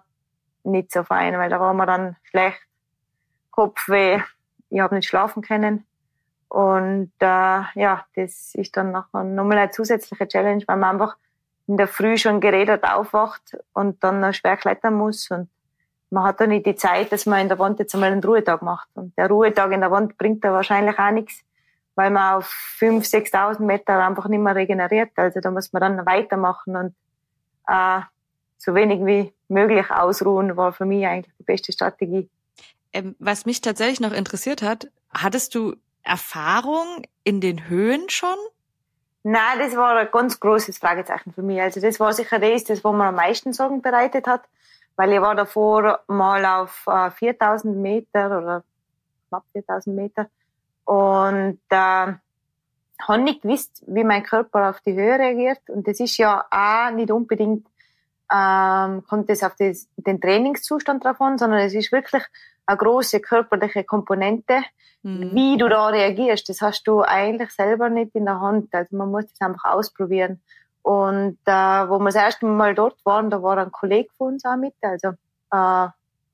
nicht 0.64 0.92
so 0.92 1.04
fein, 1.04 1.38
weil 1.38 1.50
da 1.50 1.60
war 1.60 1.72
mir 1.72 1.86
dann 1.86 2.16
schlecht, 2.24 2.60
Kopfweh, 3.50 4.20
ich 4.70 4.80
habe 4.80 4.94
nicht 4.94 5.08
schlafen 5.08 5.42
können. 5.42 5.86
Und 6.48 7.12
äh, 7.20 7.62
ja, 7.74 8.04
das 8.14 8.54
ist 8.54 8.76
dann 8.76 8.92
nachher 8.92 9.24
nochmal 9.24 9.58
eine 9.58 9.70
zusätzliche 9.70 10.28
Challenge, 10.28 10.62
weil 10.66 10.76
man 10.76 11.00
einfach 11.00 11.16
in 11.66 11.76
der 11.76 11.88
Früh 11.88 12.16
schon 12.16 12.40
geredet 12.40 12.84
aufwacht 12.84 13.56
und 13.72 14.02
dann 14.04 14.20
noch 14.20 14.34
schwer 14.34 14.56
klettern 14.56 14.94
muss. 14.94 15.30
Und 15.30 15.48
man 16.10 16.24
hat 16.24 16.40
dann 16.40 16.50
nicht 16.50 16.66
die 16.66 16.76
Zeit, 16.76 17.10
dass 17.10 17.26
man 17.26 17.40
in 17.40 17.48
der 17.48 17.58
Wand 17.58 17.78
jetzt 17.78 17.94
einmal 17.94 18.12
einen 18.12 18.22
Ruhetag 18.22 18.62
macht. 18.62 18.88
Und 18.94 19.16
der 19.18 19.28
Ruhetag 19.28 19.72
in 19.72 19.80
der 19.80 19.90
Wand 19.90 20.16
bringt 20.18 20.44
da 20.44 20.52
wahrscheinlich 20.52 20.98
auch 20.98 21.10
nichts, 21.10 21.42
weil 21.96 22.10
man 22.10 22.36
auf 22.36 22.54
5.000, 22.78 23.32
6.000 23.32 23.62
Meter 23.62 24.06
einfach 24.06 24.28
nicht 24.28 24.38
mehr 24.40 24.54
regeneriert. 24.54 25.10
Also 25.16 25.40
da 25.40 25.50
muss 25.50 25.72
man 25.72 25.80
dann 25.80 26.06
weitermachen 26.06 26.76
und 26.76 26.94
äh, 27.66 28.00
so 28.58 28.74
wenig 28.74 29.04
wie 29.04 29.32
möglich 29.48 29.90
ausruhen, 29.90 30.56
war 30.56 30.72
für 30.72 30.84
mich 30.84 31.06
eigentlich 31.06 31.34
die 31.38 31.44
beste 31.44 31.72
Strategie. 31.72 32.28
Ähm, 32.92 33.16
was 33.18 33.46
mich 33.46 33.60
tatsächlich 33.60 34.00
noch 34.00 34.12
interessiert 34.12 34.62
hat, 34.62 34.88
hattest 35.10 35.54
du 35.54 35.76
Erfahrung 36.02 37.02
in 37.24 37.40
den 37.40 37.68
Höhen 37.68 38.08
schon? 38.08 38.36
Nein, 39.22 39.58
das 39.58 39.74
war 39.74 39.96
ein 39.96 40.08
ganz 40.12 40.38
großes 40.38 40.78
Fragezeichen 40.78 41.32
für 41.32 41.42
mich. 41.42 41.60
Also 41.60 41.80
das 41.80 41.98
war 41.98 42.12
sicher 42.12 42.38
das, 42.38 42.64
das 42.64 42.84
was 42.84 42.92
mir 42.94 43.06
am 43.06 43.16
meisten 43.16 43.52
Sorgen 43.52 43.82
bereitet 43.82 44.26
hat, 44.26 44.42
weil 44.94 45.12
ich 45.12 45.20
war 45.20 45.34
davor 45.34 46.00
mal 46.06 46.44
auf 46.44 46.84
äh, 46.86 47.10
4000 47.10 47.76
Meter 47.76 48.26
oder 48.38 48.64
knapp 49.28 49.44
4000 49.52 49.96
Meter 49.96 50.30
und 50.86 51.60
äh, 51.68 52.12
habe 53.02 53.22
nicht 53.22 53.42
gewusst, 53.42 53.84
wie 53.86 54.04
mein 54.04 54.22
Körper 54.22 54.70
auf 54.70 54.80
die 54.80 54.94
Höhe 54.94 55.18
reagiert. 55.18 55.60
Und 55.68 55.86
das 55.86 56.00
ist 56.00 56.16
ja 56.16 56.46
auch 56.50 56.94
nicht 56.94 57.10
unbedingt 57.10 57.66
ähm, 58.32 59.04
kommt 59.08 59.30
es 59.30 59.42
auf 59.42 59.54
das, 59.56 59.88
den 59.96 60.20
Trainingszustand 60.20 61.04
drauf 61.04 61.20
an, 61.20 61.38
sondern 61.38 61.60
es 61.60 61.74
ist 61.74 61.92
wirklich 61.92 62.24
eine 62.66 62.76
große 62.76 63.20
körperliche 63.20 63.84
Komponente. 63.84 64.62
Mhm. 65.02 65.30
Wie 65.32 65.56
du 65.56 65.68
da 65.68 65.88
reagierst, 65.88 66.48
das 66.48 66.60
hast 66.60 66.84
du 66.84 67.02
eigentlich 67.02 67.50
selber 67.50 67.88
nicht 67.88 68.14
in 68.14 68.24
der 68.24 68.40
Hand. 68.40 68.74
Also 68.74 68.96
man 68.96 69.10
muss 69.10 69.26
das 69.28 69.40
einfach 69.40 69.72
ausprobieren. 69.72 70.40
Und 70.82 71.38
äh, 71.46 71.52
wo 71.52 71.98
wir 71.98 72.06
das 72.06 72.14
erste 72.16 72.46
Mal 72.46 72.74
dort 72.74 73.04
waren, 73.04 73.30
da 73.30 73.42
war 73.42 73.58
ein 73.58 73.72
Kollege 73.72 74.08
von 74.16 74.34
uns 74.34 74.44
auch 74.44 74.56
mit, 74.56 74.74
also 74.80 75.10
äh, 75.50 75.88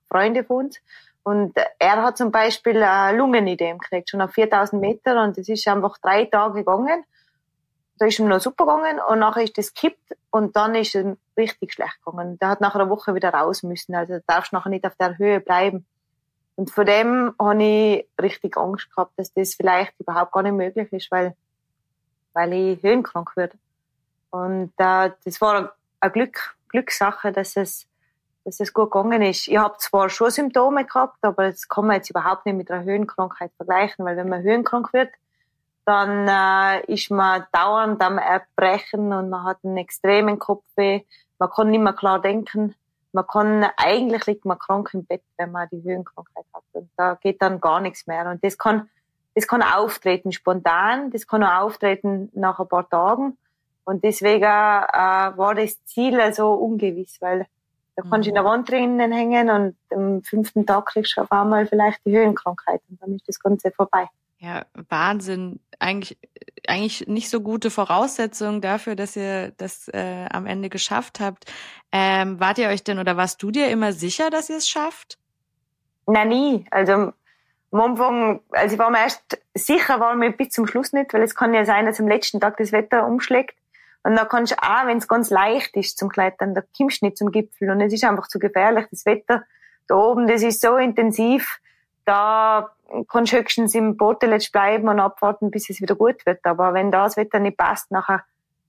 Freunde 0.09 0.45
von 0.45 0.67
uns. 0.67 0.79
Und 1.25 1.57
er 1.79 2.03
hat 2.03 2.19
zum 2.19 2.33
Beispiel 2.33 2.83
eine 2.83 3.17
Lungenidee 3.17 3.73
gekriegt, 3.73 4.11
schon 4.11 4.21
auf 4.21 4.33
4000 4.33 4.81
Meter. 4.81 5.23
Und 5.23 5.39
das 5.39 5.49
ist 5.49 5.67
einfach 5.69 5.99
drei 5.99 6.25
Tage 6.25 6.55
gegangen. 6.55 7.05
Da 7.99 8.07
ist 8.07 8.19
ihm 8.19 8.27
noch 8.27 8.41
super 8.41 8.67
gegangen. 8.67 8.99
Und 9.09 9.21
nachher 9.21 9.45
ist 9.45 9.57
das 9.57 9.73
gekippt. 9.73 10.17
Und 10.31 10.57
dann 10.57 10.75
ist 10.75 10.95
es 10.95 11.17
richtig 11.37 11.75
schlecht 11.75 12.05
gegangen. 12.05 12.39
Der 12.39 12.49
hat 12.49 12.61
nach 12.61 12.75
einer 12.75 12.91
Woche 12.91 13.15
wieder 13.15 13.31
raus 13.31 13.63
müssen. 13.63 13.95
Also 13.95 14.19
darfst 14.27 14.53
nachher 14.53 14.71
nicht 14.71 14.85
auf 14.85 14.97
der 14.97 15.17
Höhe 15.19 15.41
bleiben. 15.41 15.87
Und 16.57 16.71
von 16.71 16.87
dem 16.87 17.35
habe 17.41 17.63
ich 17.63 18.09
richtig 18.21 18.57
Angst 18.57 18.91
gehabt, 18.91 19.13
dass 19.17 19.33
das 19.33 19.55
vielleicht 19.55 19.99
überhaupt 19.99 20.33
gar 20.33 20.43
nicht 20.43 20.53
möglich 20.53 20.93
ist, 20.93 21.11
weil, 21.11 21.35
weil 22.35 22.53
ich 22.53 22.83
höhenkrank 22.83 23.37
werde. 23.37 23.57
Und 24.31 24.73
äh, 24.79 25.11
das 25.25 25.41
war 25.41 25.75
eine 26.01 26.13
Glück, 26.13 26.57
Glückssache, 26.69 27.33
dass 27.33 27.57
es, 27.57 27.87
dass 28.44 28.61
es 28.61 28.72
gut 28.72 28.90
gegangen 28.90 29.22
ist. 29.22 29.48
Ich 29.48 29.57
habe 29.57 29.76
zwar 29.78 30.09
schon 30.09 30.31
Symptome 30.31 30.85
gehabt, 30.85 31.18
aber 31.22 31.50
das 31.50 31.68
kann 31.68 31.87
man 31.87 31.96
jetzt 31.96 32.11
überhaupt 32.11 32.46
nicht 32.46 32.57
mit 32.57 32.70
einer 32.70 32.85
Höhenkrankheit 32.85 33.52
vergleichen, 33.57 34.05
weil 34.05 34.16
wenn 34.16 34.28
man 34.28 34.42
höhenkrank 34.42 34.92
wird, 34.92 35.11
dann 35.85 36.28
äh, 36.28 36.92
ist 36.92 37.11
man 37.11 37.44
dauernd 37.52 38.00
am 38.02 38.18
Erbrechen 38.18 39.12
und 39.12 39.31
man 39.31 39.44
hat 39.44 39.59
einen 39.64 39.76
extremen 39.76 40.38
Kopfweh. 40.38 41.02
Man 41.38 41.50
kann 41.50 41.70
nicht 41.70 41.81
mehr 41.81 41.92
klar 41.92 42.20
denken. 42.20 42.74
Man 43.12 43.26
kann, 43.26 43.66
eigentlich 43.76 44.26
liegt 44.26 44.44
man 44.44 44.59
krank 44.59 44.90
im 44.94 45.05
Bett, 45.05 45.22
wenn 45.37 45.50
man 45.50 45.68
die 45.70 45.83
Höhenkrankheit 45.83 46.46
hat. 46.55 46.62
Und 46.72 46.90
da 46.96 47.14
geht 47.14 47.42
dann 47.42 47.61
gar 47.61 47.81
nichts 47.81 48.07
mehr. 48.07 48.28
Und 48.31 48.44
das 48.44 48.57
kann, 48.59 48.88
das 49.35 49.46
kann 49.46 49.62
auftreten 49.62 50.33
spontan, 50.33 51.11
das 51.11 51.26
kann 51.26 51.42
auch 51.42 51.62
auftreten 51.62 52.31
nach 52.33 52.59
ein 52.59 52.68
paar 52.68 52.88
Tagen. 52.88 53.37
Und 53.85 54.05
deswegen 54.05 54.44
äh, 54.44 54.46
war 55.37 55.55
das 55.55 55.85
Ziel 55.85 56.33
so 56.33 56.52
ungewiss, 56.52 57.20
weil 57.20 57.46
da 57.96 58.02
kannst 58.09 58.26
du 58.26 58.31
in 58.31 58.35
der 58.35 58.42
mhm. 58.42 58.48
Wand 58.48 58.70
drinnen 58.70 59.12
hängen 59.12 59.50
und 59.50 59.76
am 59.90 60.22
fünften 60.22 60.66
Tag 60.66 60.87
kriegst 60.87 61.16
du 61.16 61.22
auf 61.22 61.33
einmal 61.33 61.66
vielleicht 61.66 62.05
die 62.07 62.16
Höhenkrankheit 62.16 62.81
und 62.88 63.00
dann 63.02 63.14
ist 63.14 63.28
das 63.28 63.38
Ganze 63.38 63.70
vorbei. 63.70 64.09
Ja, 64.38 64.64
Wahnsinn. 64.88 65.61
Eigentlich, 65.78 66.18
eigentlich 66.66 67.07
nicht 67.07 67.31
so 67.31 67.40
gute 67.40 67.70
Voraussetzungen 67.70 68.61
dafür, 68.61 68.96
dass 68.96 69.14
ihr 69.14 69.52
das 69.57 69.88
äh, 69.88 70.26
am 70.33 70.46
Ende 70.46 70.68
geschafft 70.68 71.20
habt. 71.20 71.44
Ähm, 71.92 72.40
wart 72.40 72.59
ihr 72.59 72.68
euch 72.68 72.83
denn 72.83 72.98
oder 72.98 73.16
warst 73.16 73.42
du 73.42 73.50
dir 73.50 73.68
immer 73.68 73.92
sicher, 73.92 74.31
dass 74.31 74.50
ihr 74.50 74.57
es 74.57 74.68
schafft? 74.68 75.18
Nein, 76.07 76.28
nie. 76.28 76.64
Also 76.70 76.92
am 76.92 77.81
Anfang, 77.81 78.40
also 78.50 78.74
ich 78.74 78.78
war 78.78 78.90
mir 78.90 78.98
erst 78.98 79.40
sicher, 79.55 80.00
war 80.00 80.14
mir 80.14 80.33
bis 80.33 80.50
zum 80.50 80.66
Schluss 80.66 80.92
nicht, 80.92 81.14
weil 81.14 81.22
es 81.22 81.35
kann 81.35 81.55
ja 81.55 81.64
sein, 81.64 81.87
dass 81.87 82.00
am 82.00 82.09
letzten 82.09 82.40
Tag 82.40 82.57
das 82.57 82.72
Wetter 82.72 83.07
umschlägt. 83.07 83.57
Und 84.05 84.17
da 84.17 84.25
kannst 84.25 84.53
du 84.53 84.57
auch, 84.62 84.87
wenn 84.87 84.99
es 84.99 85.07
ganz 85.07 85.31
leicht 85.31 85.77
ist 85.77 85.99
zum 85.99 86.09
Klettern, 86.09 86.55
da 86.55 86.62
kommst 86.77 87.03
du 87.03 87.07
nicht 87.07 87.19
zum 87.19 87.31
Gipfel. 87.31 87.71
Und 87.71 87.81
es 87.81 87.93
ist 87.93 88.05
einfach 88.05 88.29
zu 88.29 88.38
gefährlich. 88.38 88.87
Das 88.91 89.07
Wetter 89.07 89.45
da 89.87 89.95
oben, 89.97 90.27
das 90.27 90.43
ist 90.43 90.61
so 90.61 90.77
intensiv, 90.77 91.61
da 92.05 92.71
kannst 93.09 93.33
du 93.33 93.38
höchstens 93.38 93.75
im 93.75 93.97
Botelitsch 93.97 94.51
bleiben 94.53 94.88
und 94.88 95.01
abwarten, 95.01 95.51
bis 95.51 95.71
es 95.71 95.81
wieder 95.81 95.95
gut 95.95 96.27
wird. 96.27 96.45
Aber 96.45 96.75
wenn 96.75 96.91
das 96.91 97.17
Wetter 97.17 97.38
nicht 97.38 97.57
passt, 97.57 97.91
nachher, 97.91 98.25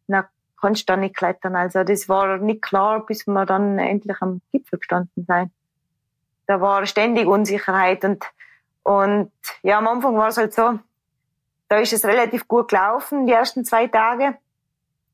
dann 0.08 0.26
kannst 0.60 0.88
du 0.88 0.94
da 0.94 0.98
nicht 0.98 1.16
klettern. 1.16 1.56
Also 1.56 1.84
das 1.84 2.08
war 2.08 2.38
nicht 2.38 2.62
klar, 2.62 3.06
bis 3.06 3.28
wir 3.28 3.46
dann 3.46 3.80
endlich 3.80 4.22
am 4.22 4.42
Gipfel 4.52 4.80
gestanden 4.80 5.26
sind. 5.28 5.52
Da 6.46 6.62
war 6.62 6.86
ständig 6.86 7.28
Unsicherheit 7.28 8.04
und, 8.04 8.24
und 8.84 9.32
ja, 9.62 9.78
am 9.78 9.88
Anfang 9.88 10.18
war 10.18 10.28
es 10.28 10.38
halt 10.38 10.54
so, 10.54 10.80
da 11.70 11.78
ist 11.80 11.94
es 11.94 12.06
relativ 12.06 12.48
gut 12.48 12.70
gelaufen, 12.70 13.26
die 13.26 13.34
ersten 13.34 13.66
zwei 13.66 13.88
Tage. 13.88 14.38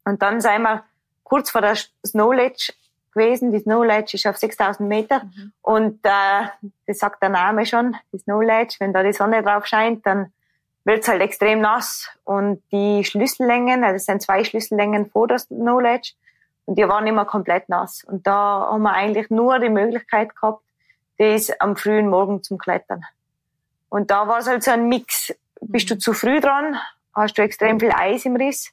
Und 0.03 0.21
dann 0.21 0.41
sind 0.41 0.61
wir 0.61 0.83
kurz 1.23 1.51
vor 1.51 1.61
der 1.61 1.75
Snow 2.05 2.33
Ledge 2.33 2.73
gewesen. 3.13 3.51
Die 3.51 3.59
Snow 3.59 3.83
Ledge 3.83 4.15
ist 4.15 4.27
auf 4.27 4.37
6000 4.37 4.87
Meter. 4.87 5.23
Mhm. 5.23 5.53
Und 5.61 5.99
äh, 6.03 6.47
das 6.87 6.99
sagt 6.99 7.21
der 7.21 7.29
Name 7.29 7.65
schon, 7.65 7.95
die 8.11 8.17
Snow 8.17 8.41
Ledge. 8.41 8.77
Wenn 8.79 8.93
da 8.93 9.03
die 9.03 9.13
Sonne 9.13 9.43
drauf 9.43 9.65
scheint, 9.65 10.05
dann 10.05 10.31
wird's 10.83 11.07
halt 11.07 11.21
extrem 11.21 11.61
nass. 11.61 12.09
Und 12.23 12.63
die 12.71 13.03
Schlüssellängen, 13.03 13.83
also 13.83 13.95
es 13.95 14.05
sind 14.05 14.21
zwei 14.21 14.43
Schlüssellängen 14.43 15.09
vor 15.09 15.27
der 15.27 15.39
Snow 15.39 15.79
Ledge, 15.81 16.13
und 16.65 16.77
die 16.77 16.87
waren 16.87 17.07
immer 17.07 17.25
komplett 17.25 17.67
nass. 17.67 18.03
Und 18.03 18.27
da 18.27 18.67
haben 18.71 18.83
wir 18.83 18.93
eigentlich 18.93 19.31
nur 19.31 19.57
die 19.57 19.69
Möglichkeit 19.69 20.35
gehabt, 20.35 20.61
das 21.17 21.49
am 21.59 21.75
frühen 21.75 22.07
Morgen 22.09 22.43
zum 22.43 22.59
Klettern. 22.59 23.03
Und 23.89 24.11
da 24.11 24.27
war 24.27 24.37
es 24.37 24.47
halt 24.47 24.61
so 24.61 24.69
ein 24.69 24.87
Mix. 24.87 25.33
Bist 25.61 25.89
du 25.89 25.95
mhm. 25.95 25.99
zu 25.99 26.13
früh 26.13 26.39
dran, 26.39 26.77
hast 27.15 27.39
du 27.39 27.41
extrem 27.41 27.79
viel 27.79 27.91
Eis 27.91 28.23
im 28.25 28.35
Riss 28.35 28.71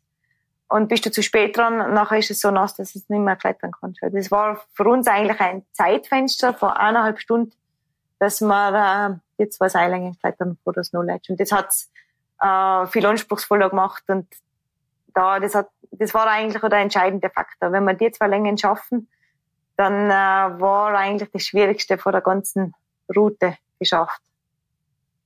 und 0.68 0.88
bist 0.88 1.06
du 1.06 1.10
zu 1.10 1.22
spät 1.22 1.56
dran, 1.56 1.94
nachher 1.94 2.18
ist 2.18 2.30
es 2.30 2.40
so 2.40 2.50
nass, 2.50 2.74
dass 2.74 2.92
du 2.92 2.98
nicht 3.08 3.20
mehr 3.20 3.36
klettern 3.36 3.72
kannst. 3.80 4.00
Das 4.02 4.30
war 4.30 4.62
für 4.74 4.84
uns 4.84 5.06
eigentlich 5.06 5.40
ein 5.40 5.64
Zeitfenster 5.72 6.54
von 6.54 6.70
eineinhalb 6.70 7.20
Stunden, 7.20 7.52
dass 8.18 8.40
wir 8.40 9.20
äh, 9.38 9.42
die 9.42 9.48
zwei 9.48 9.68
Seillängen 9.68 10.18
klettern 10.18 10.58
vor 10.64 10.72
das 10.72 10.92
Ledge. 10.92 11.32
Und 11.32 11.40
das 11.40 11.52
hat's 11.52 11.90
äh, 12.40 12.86
viel 12.86 13.06
anspruchsvoller 13.06 13.70
gemacht 13.70 14.04
und 14.08 14.26
da, 15.14 15.40
das 15.40 15.54
hat, 15.54 15.70
das 15.92 16.12
war 16.12 16.26
eigentlich 16.26 16.60
der 16.60 16.78
entscheidende 16.78 17.30
Faktor. 17.30 17.72
Wenn 17.72 17.84
wir 17.84 17.94
die 17.94 18.10
zwei 18.10 18.26
Längen 18.26 18.58
schaffen, 18.58 19.08
dann 19.76 20.10
äh, 20.10 20.60
war 20.60 20.94
eigentlich 20.94 21.30
das 21.32 21.44
Schwierigste 21.44 21.96
vor 21.96 22.12
der 22.12 22.20
ganzen 22.20 22.74
Route 23.14 23.56
geschafft. 23.78 24.20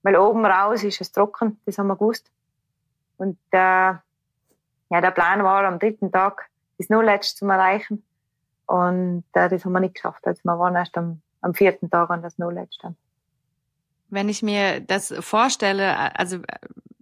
Weil 0.03 0.17
oben 0.17 0.47
raus 0.47 0.85
ist 0.85 1.01
es 1.01 1.13
trocken, 1.13 1.61
das 1.67 1.79
haben 1.79 1.89
wir 1.89 1.97
gewusst. 1.97 2.31
Und 3.17 3.39
äh, 3.51 3.95
ja, 4.91 5.01
der 5.01 5.13
Plan 5.13 5.43
war, 5.45 5.65
am 5.65 5.79
dritten 5.79 6.13
Tag 6.13 6.49
das 6.79 6.89
Null-Edge 6.89 7.33
zu 7.35 7.47
erreichen. 7.47 8.05
Und 8.67 9.25
äh, 9.33 9.49
das 9.49 9.65
haben 9.65 9.73
wir 9.73 9.81
nicht 9.81 9.95
geschafft. 9.95 10.27
Also 10.27 10.43
wir 10.45 10.59
waren 10.59 10.75
erst 10.75 10.97
am, 10.97 11.23
am 11.41 11.55
vierten 11.55 11.91
Tag 11.91 12.11
an 12.11 12.23
das 12.23 12.37
dann. 12.37 12.97
Wenn 14.09 14.29
ich 14.29 14.43
mir 14.43 14.81
das 14.81 15.15
vorstelle, 15.21 16.19
also 16.19 16.39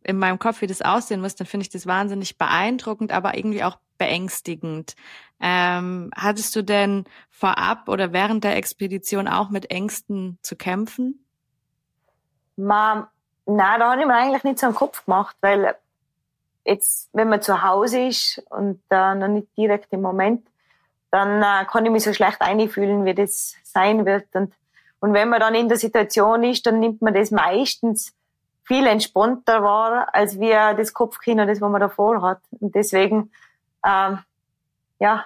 in 0.03 0.19
meinem 0.19 0.39
Kopf, 0.39 0.61
wie 0.63 0.67
das 0.67 0.83
aussehen 0.83 1.21
muss, 1.21 1.35
dann 1.35 1.47
finde 1.47 1.65
ich 1.65 1.71
das 1.71 1.87
wahnsinnig 1.87 2.39
beeindruckend, 2.39 3.13
aber 3.13 3.37
irgendwie 3.37 3.65
auch 3.65 3.79
beängstigend. 3.99 4.95
Ähm, 5.41 6.11
hattest 6.15 6.57
du 6.57 6.63
denn 6.63 7.05
vorab 7.31 7.89
oder 7.89 8.13
während 8.13 8.45
der 8.45 8.57
Expedition 8.57 9.29
auch 9.29 9.51
mit 9.51 9.71
Ängsten 9.71 10.39
zu 10.43 10.57
kämpfen? 10.57 11.25
Ma, 12.57 13.11
nein, 13.47 13.81
da 13.81 13.93
habe 13.93 14.01
ich 14.01 14.07
mir 14.07 14.15
eigentlich 14.15 14.45
nicht 14.45 14.59
so 14.59 14.67
einen 14.67 14.75
Kopf 14.75 15.05
gemacht, 15.05 15.37
weil 15.41 15.77
Jetzt, 16.69 17.09
wenn 17.15 17.31
man 17.31 17.41
zu 17.41 17.63
Hause 17.63 18.09
ist 18.09 18.43
und 18.51 18.83
äh, 18.91 19.15
noch 19.15 19.29
nicht 19.29 19.49
direkt 19.57 19.91
im 19.91 20.03
Moment, 20.03 20.47
dann 21.11 21.43
äh, 21.43 21.65
kann 21.65 21.87
ich 21.87 21.91
mich 21.91 22.05
so 22.05 22.13
schlecht 22.13 22.43
einfühlen, 22.43 23.07
wie 23.07 23.15
das 23.15 23.55
sein 23.63 24.05
wird. 24.05 24.27
Und, 24.35 24.53
und 25.01 25.15
wenn 25.15 25.31
man 25.31 25.41
dann 25.41 25.55
in 25.55 25.69
der 25.69 25.79
Situation 25.79 26.45
ist, 26.45 26.67
dann 26.67 26.79
nimmt 26.79 27.01
man 27.01 27.15
das 27.15 27.31
meistens 27.31 28.15
viel 28.65 28.87
entspannter 28.87 29.63
wahr, 29.63 30.09
als 30.13 30.39
wie 30.39 30.51
das 30.51 30.93
Kopfkino, 30.93 31.47
das, 31.47 31.63
was 31.63 31.71
man 31.71 31.81
davor 31.81 32.21
hat. 32.21 32.41
Und 32.61 32.75
deswegen, 32.75 33.33
ähm, 33.83 34.19
ja, 35.01 35.25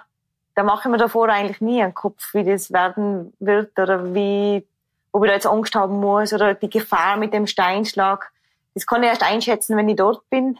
da 0.55 0.63
mache 0.63 0.87
ich 0.87 0.91
mir 0.91 0.97
davor 0.97 1.27
eigentlich 1.27 1.59
nie 1.59 1.83
einen 1.83 1.93
Kopf, 1.93 2.33
wie 2.33 2.45
das 2.45 2.71
werden 2.71 3.33
wird 3.39 3.77
oder 3.77 4.13
wie, 4.13 4.65
ob 5.11 5.25
ich 5.25 5.29
da 5.29 5.35
jetzt 5.35 5.47
Angst 5.47 5.75
haben 5.75 5.99
muss 5.99 6.31
oder 6.31 6.53
die 6.53 6.69
Gefahr 6.69 7.17
mit 7.17 7.33
dem 7.33 7.45
Steinschlag. 7.45 8.31
Das 8.75 8.85
kann 8.85 9.03
ich 9.03 9.09
erst 9.09 9.23
einschätzen, 9.23 9.75
wenn 9.75 9.89
ich 9.89 9.97
dort 9.97 10.29
bin. 10.29 10.57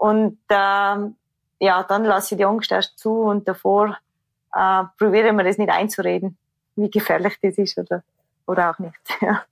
Und 0.00 0.38
ähm, 0.48 1.14
ja, 1.60 1.82
dann 1.82 2.04
lasse 2.04 2.34
ich 2.34 2.38
die 2.38 2.46
Angst 2.46 2.72
erst 2.72 2.98
zu 2.98 3.20
und 3.20 3.46
davor 3.46 3.98
äh, 4.54 4.84
probiere 4.96 5.34
mir 5.34 5.44
das 5.44 5.58
nicht 5.58 5.70
einzureden, 5.70 6.38
wie 6.74 6.90
gefährlich 6.90 7.34
das 7.42 7.58
ist 7.58 7.76
oder, 7.76 8.02
oder 8.46 8.70
auch 8.70 8.78
nicht. 8.78 8.96
Ja. 9.20 9.44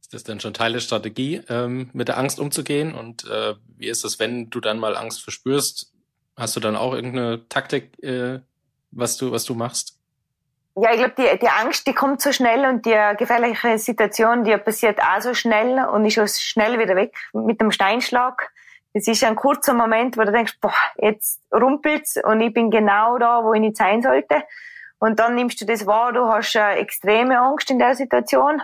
Ist 0.00 0.14
das 0.14 0.24
denn 0.24 0.40
schon 0.40 0.54
Teil 0.54 0.72
der 0.72 0.80
Strategie, 0.80 1.42
ähm, 1.50 1.90
mit 1.92 2.08
der 2.08 2.16
Angst 2.16 2.40
umzugehen? 2.40 2.94
Und 2.94 3.28
äh, 3.28 3.54
wie 3.76 3.88
ist 3.88 4.04
es, 4.04 4.18
wenn 4.18 4.48
du 4.48 4.58
dann 4.58 4.78
mal 4.78 4.96
Angst 4.96 5.22
verspürst? 5.22 5.92
Hast 6.36 6.56
du 6.56 6.60
dann 6.60 6.74
auch 6.74 6.94
irgendeine 6.94 7.46
Taktik, 7.48 8.02
äh, 8.02 8.40
was 8.90 9.18
du, 9.18 9.30
was 9.32 9.44
du 9.44 9.54
machst? 9.54 9.98
Ja, 10.76 10.92
ich 10.92 10.98
glaube, 10.98 11.14
die, 11.18 11.38
die 11.38 11.48
Angst, 11.48 11.86
die 11.86 11.92
kommt 11.92 12.22
so 12.22 12.32
schnell 12.32 12.64
und 12.64 12.86
die 12.86 12.98
gefährliche 13.18 13.78
Situation, 13.78 14.44
die 14.44 14.56
passiert 14.56 14.98
auch 15.00 15.20
so 15.20 15.34
schnell 15.34 15.84
und 15.84 16.06
ist 16.06 16.18
auch 16.18 16.26
schnell 16.26 16.78
wieder 16.78 16.96
weg 16.96 17.14
mit 17.34 17.60
dem 17.60 17.70
Steinschlag 17.70 18.50
es 18.92 19.06
ist 19.06 19.22
ein 19.24 19.36
kurzer 19.36 19.74
Moment, 19.74 20.16
wo 20.16 20.22
du 20.22 20.32
denkst, 20.32 20.58
boah, 20.60 20.74
jetzt 20.98 21.40
rumpelt's 21.52 22.16
und 22.22 22.40
ich 22.40 22.52
bin 22.52 22.70
genau 22.70 23.18
da, 23.18 23.44
wo 23.44 23.52
ich 23.52 23.60
nicht 23.60 23.76
sein 23.76 24.02
sollte. 24.02 24.42
Und 24.98 25.18
dann 25.18 25.34
nimmst 25.34 25.60
du 25.60 25.64
das 25.64 25.86
wahr, 25.86 26.12
du 26.12 26.26
hast 26.26 26.56
eine 26.56 26.78
extreme 26.78 27.38
Angst 27.38 27.70
in 27.70 27.78
der 27.78 27.94
Situation 27.94 28.62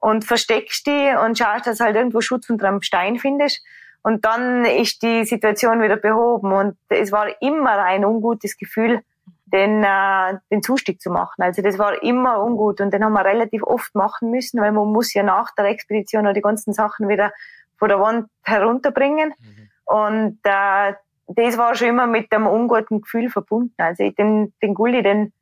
und 0.00 0.24
versteckst 0.24 0.86
die 0.86 1.14
und 1.24 1.38
schaust, 1.38 1.66
dass 1.66 1.78
du 1.78 1.84
halt 1.84 1.96
irgendwo 1.96 2.20
Schutz 2.20 2.50
unter 2.50 2.68
einem 2.68 2.82
Stein 2.82 3.18
findest. 3.18 3.62
Und 4.02 4.24
dann 4.24 4.64
ist 4.64 5.02
die 5.02 5.24
Situation 5.24 5.82
wieder 5.82 5.96
behoben. 5.96 6.52
Und 6.52 6.76
es 6.88 7.10
war 7.10 7.28
immer 7.40 7.82
ein 7.82 8.04
ungutes 8.04 8.56
Gefühl, 8.56 9.02
den, 9.46 9.82
äh, 9.82 10.38
den 10.50 10.62
Zustieg 10.62 11.00
zu 11.00 11.10
machen. 11.10 11.42
Also 11.42 11.62
das 11.62 11.78
war 11.78 12.02
immer 12.02 12.42
ungut 12.42 12.80
und 12.80 12.92
den 12.92 13.04
haben 13.04 13.14
wir 13.14 13.24
relativ 13.24 13.62
oft 13.62 13.94
machen 13.94 14.30
müssen, 14.30 14.60
weil 14.60 14.72
man 14.72 14.88
muss 14.88 15.14
ja 15.14 15.22
nach 15.22 15.54
der 15.54 15.66
Expedition 15.66 16.24
noch 16.24 16.34
die 16.34 16.42
ganzen 16.42 16.72
Sachen 16.72 17.08
wieder 17.08 17.32
von 17.76 17.88
der 17.88 17.98
Wand 17.98 18.28
herunterbringen. 18.42 19.32
Mhm. 19.38 19.67
Und 19.88 20.38
äh, 20.44 20.92
das 21.28 21.56
war 21.56 21.74
schon 21.74 21.88
immer 21.88 22.06
mit 22.06 22.30
einem 22.32 22.46
unguten 22.46 23.00
Gefühl 23.00 23.30
verbunden. 23.30 23.74
Also 23.78 24.08
den, 24.10 24.52
den 24.62 24.74
Gulli, 24.74 25.02
den 25.02 25.32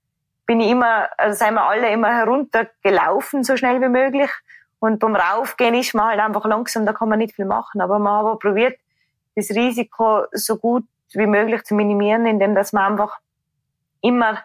bin 0.46 0.60
ich 0.60 0.70
immer, 0.70 1.08
also 1.18 1.44
sind 1.44 1.54
wir 1.54 1.62
alle 1.62 1.90
immer 1.90 2.16
heruntergelaufen, 2.16 3.42
so 3.42 3.56
schnell 3.56 3.80
wie 3.80 3.88
möglich. 3.88 4.30
Und 4.78 5.00
beim 5.00 5.16
Raufgehen 5.16 5.74
ist 5.74 5.94
man 5.94 6.10
halt 6.10 6.20
einfach 6.20 6.44
langsam, 6.44 6.86
da 6.86 6.92
kann 6.92 7.08
man 7.08 7.18
nicht 7.18 7.34
viel 7.34 7.44
machen. 7.44 7.80
Aber 7.80 7.98
man 7.98 8.24
hat 8.24 8.38
probiert, 8.38 8.78
das 9.34 9.50
Risiko 9.50 10.26
so 10.32 10.56
gut 10.56 10.84
wie 11.12 11.26
möglich 11.26 11.64
zu 11.64 11.74
minimieren, 11.74 12.24
indem 12.26 12.54
dass 12.54 12.72
man 12.72 12.92
einfach 12.92 13.18
immer 14.00 14.38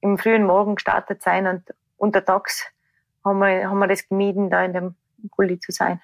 im 0.00 0.18
frühen 0.18 0.44
Morgen 0.44 0.76
gestartet 0.76 1.22
sein 1.22 1.48
und 1.48 1.74
untertags 1.96 2.64
haben 3.24 3.40
wir, 3.40 3.68
haben 3.68 3.78
wir 3.78 3.88
das 3.88 4.08
gemieden, 4.08 4.50
da 4.50 4.62
in 4.64 4.72
dem 4.72 4.94
Gully 5.30 5.58
zu 5.58 5.72
sein. 5.72 6.00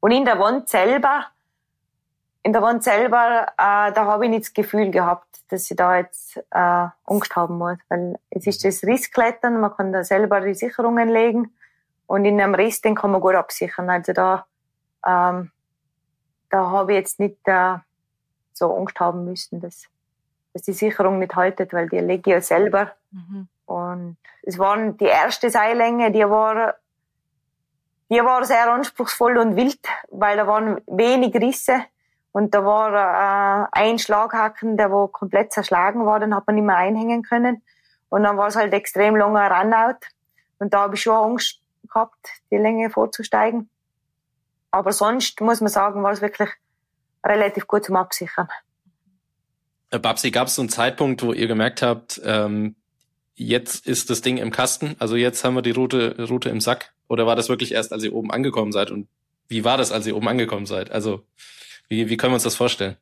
Und 0.00 0.10
in 0.10 0.24
der 0.24 0.40
Wand 0.40 0.68
selber, 0.68 1.26
in 2.48 2.54
der 2.54 2.62
Wand 2.62 2.82
selber, 2.82 3.48
äh, 3.58 3.92
da 3.92 4.06
habe 4.06 4.24
ich 4.24 4.30
nicht 4.30 4.46
das 4.46 4.54
Gefühl 4.54 4.90
gehabt, 4.90 5.28
dass 5.50 5.70
ich 5.70 5.76
da 5.76 5.98
jetzt 5.98 6.38
äh, 6.50 6.86
Angst 7.04 7.36
haben 7.36 7.58
muss, 7.58 7.76
weil 7.90 8.18
es 8.30 8.46
ist 8.46 8.64
das 8.64 8.82
Rissklettern, 8.84 9.60
man 9.60 9.76
kann 9.76 9.92
da 9.92 10.02
selber 10.02 10.40
die 10.40 10.54
Sicherungen 10.54 11.10
legen 11.10 11.52
und 12.06 12.24
in 12.24 12.40
einem 12.40 12.54
Riss, 12.54 12.80
den 12.80 12.94
kann 12.94 13.10
man 13.10 13.20
gut 13.20 13.34
absichern. 13.34 13.90
Also 13.90 14.14
da, 14.14 14.46
ähm, 15.06 15.50
da 16.48 16.70
habe 16.70 16.92
ich 16.92 17.00
jetzt 17.00 17.20
nicht 17.20 17.36
äh, 17.44 17.76
so 18.54 18.74
Angst 18.74 18.98
haben 18.98 19.26
müssen, 19.26 19.60
dass, 19.60 19.84
dass 20.54 20.62
die 20.62 20.72
Sicherung 20.72 21.18
nicht 21.18 21.36
haltet, 21.36 21.74
weil 21.74 21.90
die 21.90 21.98
lege 21.98 22.30
ich 22.30 22.34
ja 22.34 22.40
selber. 22.40 22.92
Mhm. 23.10 23.48
Und 23.66 24.16
es 24.40 24.58
waren 24.58 24.96
die 24.96 25.04
erste 25.04 25.50
Seillänge, 25.50 26.12
die 26.12 26.24
war, 26.24 26.76
die 28.08 28.24
war 28.24 28.42
sehr 28.46 28.72
anspruchsvoll 28.72 29.36
und 29.36 29.54
wild, 29.54 29.86
weil 30.10 30.38
da 30.38 30.46
waren 30.46 30.80
wenig 30.86 31.34
Risse 31.34 31.84
und 32.32 32.54
da 32.54 32.64
war 32.64 32.92
äh, 32.94 33.66
ein 33.72 33.98
Schlaghaken, 33.98 34.76
der 34.76 34.90
wo 34.90 35.08
komplett 35.08 35.52
zerschlagen 35.52 36.04
war, 36.06 36.20
den 36.20 36.34
hat 36.34 36.46
man 36.46 36.56
nicht 36.56 36.64
mehr 36.64 36.76
einhängen 36.76 37.22
können. 37.22 37.62
Und 38.10 38.22
dann 38.22 38.36
war 38.36 38.48
es 38.48 38.56
halt 38.56 38.72
extrem 38.72 39.16
langer 39.16 39.50
Runout. 39.50 39.98
Und 40.58 40.74
da 40.74 40.82
habe 40.82 40.94
ich 40.94 41.02
schon 41.02 41.16
Angst 41.16 41.60
gehabt, 41.86 42.28
die 42.50 42.56
Länge 42.56 42.90
vorzusteigen. 42.90 43.68
Aber 44.70 44.92
sonst 44.92 45.40
muss 45.40 45.60
man 45.60 45.70
sagen, 45.70 46.02
war 46.02 46.12
es 46.12 46.20
wirklich 46.20 46.50
relativ 47.24 47.66
gut 47.66 47.84
zum 47.84 47.96
Absichern. 47.96 48.48
Äh, 49.90 49.98
Babsi, 49.98 50.30
gab 50.30 50.48
es 50.48 50.54
so 50.54 50.62
einen 50.62 50.68
Zeitpunkt, 50.68 51.22
wo 51.22 51.32
ihr 51.32 51.46
gemerkt 51.46 51.82
habt, 51.82 52.20
ähm, 52.24 52.76
jetzt 53.34 53.86
ist 53.86 54.10
das 54.10 54.20
Ding 54.20 54.36
im 54.36 54.50
Kasten, 54.50 54.96
also 54.98 55.16
jetzt 55.16 55.44
haben 55.44 55.54
wir 55.54 55.62
die 55.62 55.70
Route, 55.70 56.26
Route 56.28 56.50
im 56.50 56.60
Sack? 56.60 56.92
Oder 57.08 57.26
war 57.26 57.36
das 57.36 57.48
wirklich 57.48 57.72
erst, 57.72 57.92
als 57.92 58.04
ihr 58.04 58.14
oben 58.14 58.30
angekommen 58.30 58.72
seid? 58.72 58.90
Und 58.90 59.08
wie 59.48 59.64
war 59.64 59.78
das, 59.78 59.92
als 59.92 60.06
ihr 60.06 60.16
oben 60.16 60.28
angekommen 60.28 60.66
seid? 60.66 60.90
Also 60.90 61.24
wie, 61.88 62.08
wie 62.08 62.16
können 62.16 62.32
wir 62.32 62.36
uns 62.36 62.44
das 62.44 62.56
vorstellen? 62.56 62.96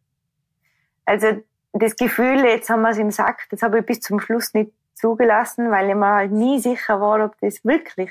Also 1.05 1.43
das 1.73 1.97
Gefühl, 1.97 2.45
jetzt 2.45 2.71
haben 2.71 2.83
wir 2.83 2.91
es 2.91 2.99
im 2.99 3.11
Sack, 3.11 3.47
das 3.51 3.63
habe 3.63 3.81
ich 3.81 3.87
bis 3.87 4.01
zum 4.01 4.21
Schluss 4.21 4.55
nicht 4.55 4.73
zugelassen, 4.95 5.71
weil 5.71 5.91
ich 5.91 5.95
mir 5.95 6.15
halt 6.15 6.33
nie 6.33 6.59
sicher 6.59 7.01
war, 7.01 7.25
ob 7.25 7.39
das 7.41 7.65
wirklich 7.65 8.11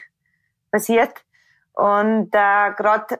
passiert. 0.71 1.13
Und 1.73 2.29
äh, 2.33 2.71
gerade 2.77 3.19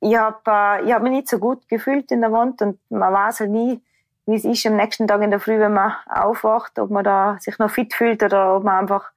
ich 0.00 0.16
habe 0.16 0.38
äh, 0.46 0.84
ich 0.84 0.92
hab 0.92 1.02
mich 1.02 1.12
nicht 1.12 1.28
so 1.28 1.38
gut 1.38 1.68
gefühlt 1.68 2.10
in 2.10 2.20
der 2.20 2.32
Wand 2.32 2.62
und 2.62 2.78
man 2.90 3.12
weiß 3.12 3.40
halt 3.40 3.50
nie, 3.50 3.82
wie 4.26 4.34
es 4.34 4.44
ist 4.44 4.66
am 4.66 4.76
nächsten 4.76 5.08
Tag 5.08 5.22
in 5.22 5.30
der 5.30 5.40
Früh, 5.40 5.58
wenn 5.58 5.72
man 5.74 5.94
aufwacht, 6.06 6.78
ob 6.78 6.90
man 6.90 7.04
da 7.04 7.38
sich 7.40 7.58
noch 7.58 7.70
fit 7.70 7.94
fühlt 7.94 8.22
oder 8.22 8.56
ob 8.56 8.64
man 8.64 8.80
einfach, 8.80 9.10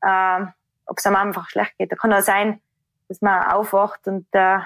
äh, 0.00 0.46
ob 0.86 0.98
es 0.98 1.06
einem 1.06 1.16
einfach 1.16 1.48
schlecht 1.48 1.76
geht. 1.78 1.92
Da 1.92 1.96
kann 1.96 2.12
auch 2.12 2.20
sein, 2.20 2.60
dass 3.08 3.20
man 3.20 3.50
aufwacht 3.50 4.06
und 4.08 4.26
äh, 4.32 4.58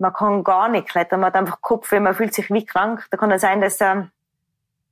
man 0.00 0.12
kann 0.14 0.42
gar 0.42 0.68
nicht 0.68 0.88
klettern, 0.88 1.20
man 1.20 1.28
hat 1.28 1.36
einfach 1.36 1.60
Kopf, 1.60 1.92
man 1.92 2.14
fühlt 2.14 2.34
sich 2.34 2.50
wie 2.50 2.64
krank. 2.64 3.06
Da 3.10 3.16
kann 3.16 3.32
auch 3.32 3.38
sein, 3.38 3.60
dass, 3.60 3.80
äh, 3.80 4.02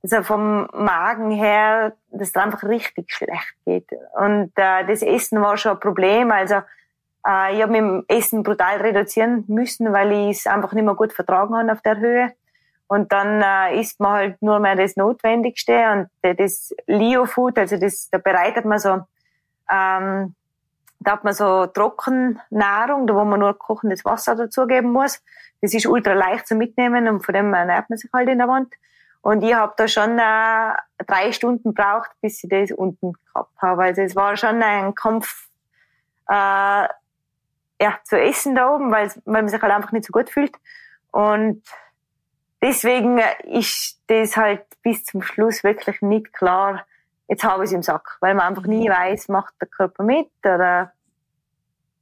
dass 0.03 0.11
er 0.11 0.23
vom 0.23 0.67
Magen 0.71 1.31
her, 1.31 1.93
dass 2.11 2.29
es 2.29 2.35
einfach 2.35 2.63
richtig 2.63 3.11
schlecht 3.11 3.55
geht. 3.65 3.89
Und 4.17 4.51
äh, 4.55 4.85
das 4.85 5.01
Essen 5.01 5.41
war 5.41 5.57
schon 5.57 5.73
ein 5.73 5.79
Problem. 5.79 6.31
Also 6.31 6.55
äh, 7.27 7.55
ich 7.55 7.61
habe 7.61 7.73
dem 7.73 8.05
Essen 8.07 8.43
brutal 8.43 8.77
reduzieren 8.77 9.45
müssen, 9.47 9.91
weil 9.91 10.11
ich 10.11 10.37
es 10.37 10.47
einfach 10.47 10.73
nicht 10.73 10.85
mehr 10.85 10.95
gut 10.95 11.11
vertragen 11.11 11.57
habe 11.57 11.71
auf 11.71 11.81
der 11.81 11.97
Höhe. 11.97 12.31
Und 12.87 13.11
dann 13.11 13.41
äh, 13.41 13.79
isst 13.79 13.99
man 13.99 14.13
halt 14.13 14.41
nur 14.41 14.59
mehr 14.59 14.75
das 14.75 14.95
Notwendigste 14.95 15.91
und 15.91 16.09
äh, 16.21 16.35
das 16.35 16.73
Leo-Food, 16.85 17.57
also 17.57 17.77
das, 17.77 18.09
da 18.11 18.19
bereitet 18.19 18.65
man 18.65 18.79
so, 18.79 18.99
ähm, 19.71 20.35
da 20.99 21.13
hat 21.13 21.23
man 21.23 21.33
so 21.33 21.65
Trockennahrung, 21.67 23.07
da 23.07 23.15
wo 23.15 23.23
man 23.23 23.39
nur 23.39 23.57
kochendes 23.57 24.03
Wasser 24.05 24.35
dazugeben 24.35 24.91
muss. 24.91 25.21
Das 25.61 25.73
ist 25.73 25.85
ultra 25.85 26.13
leicht 26.13 26.47
zu 26.47 26.55
mitnehmen 26.55 27.07
und 27.07 27.25
von 27.25 27.33
dem 27.33 27.53
ernährt 27.53 27.89
man 27.89 27.97
sich 27.97 28.09
halt 28.13 28.29
in 28.29 28.37
der 28.37 28.47
Wand. 28.47 28.73
Und 29.21 29.43
ich 29.43 29.53
habe 29.53 29.73
da 29.75 29.87
schon 29.87 30.17
äh, 30.17 30.73
drei 31.05 31.31
Stunden 31.31 31.73
braucht, 31.73 32.11
bis 32.21 32.43
ich 32.43 32.49
das 32.49 32.71
unten 32.71 33.13
gehabt 33.13 33.61
habe. 33.61 33.83
Also 33.83 34.01
es 34.01 34.15
war 34.15 34.37
schon 34.37 34.61
ein 34.63 34.95
Kampf, 34.95 35.49
äh, 36.29 36.87
ja, 37.81 37.99
zu 38.03 38.19
essen 38.19 38.55
da 38.55 38.73
oben, 38.73 38.91
weil 38.91 39.11
man 39.25 39.47
sich 39.47 39.61
halt 39.61 39.73
einfach 39.73 39.91
nicht 39.91 40.05
so 40.05 40.11
gut 40.11 40.29
fühlt. 40.29 40.55
Und 41.11 41.63
deswegen 42.61 43.21
ist 43.43 44.01
das 44.07 44.37
halt 44.37 44.65
bis 44.83 45.03
zum 45.03 45.21
Schluss 45.21 45.63
wirklich 45.63 46.01
nicht 46.01 46.33
klar, 46.33 46.85
jetzt 47.29 47.43
habe 47.43 47.63
ich 47.63 47.69
es 47.69 47.73
im 47.73 47.83
Sack, 47.83 48.17
weil 48.19 48.33
man 48.33 48.47
einfach 48.47 48.65
nie 48.65 48.89
weiß, 48.89 49.29
macht 49.29 49.53
der 49.61 49.67
Körper 49.67 50.03
mit 50.03 50.29
oder 50.43 50.91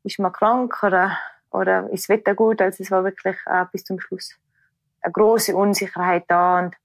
ist 0.04 0.20
man 0.20 0.32
krank 0.32 0.82
oder, 0.82 1.18
oder 1.52 1.90
ist 1.92 2.06
das 2.06 2.10
Wetter 2.10 2.34
gut. 2.34 2.62
Also 2.62 2.82
es 2.82 2.90
war 2.90 3.04
wirklich 3.04 3.36
äh, 3.46 3.66
bis 3.72 3.84
zum 3.84 4.00
Schluss 4.00 4.36
eine 5.02 5.12
große 5.12 5.56
Unsicherheit 5.56 6.24
da 6.28 6.60
und 6.60 6.76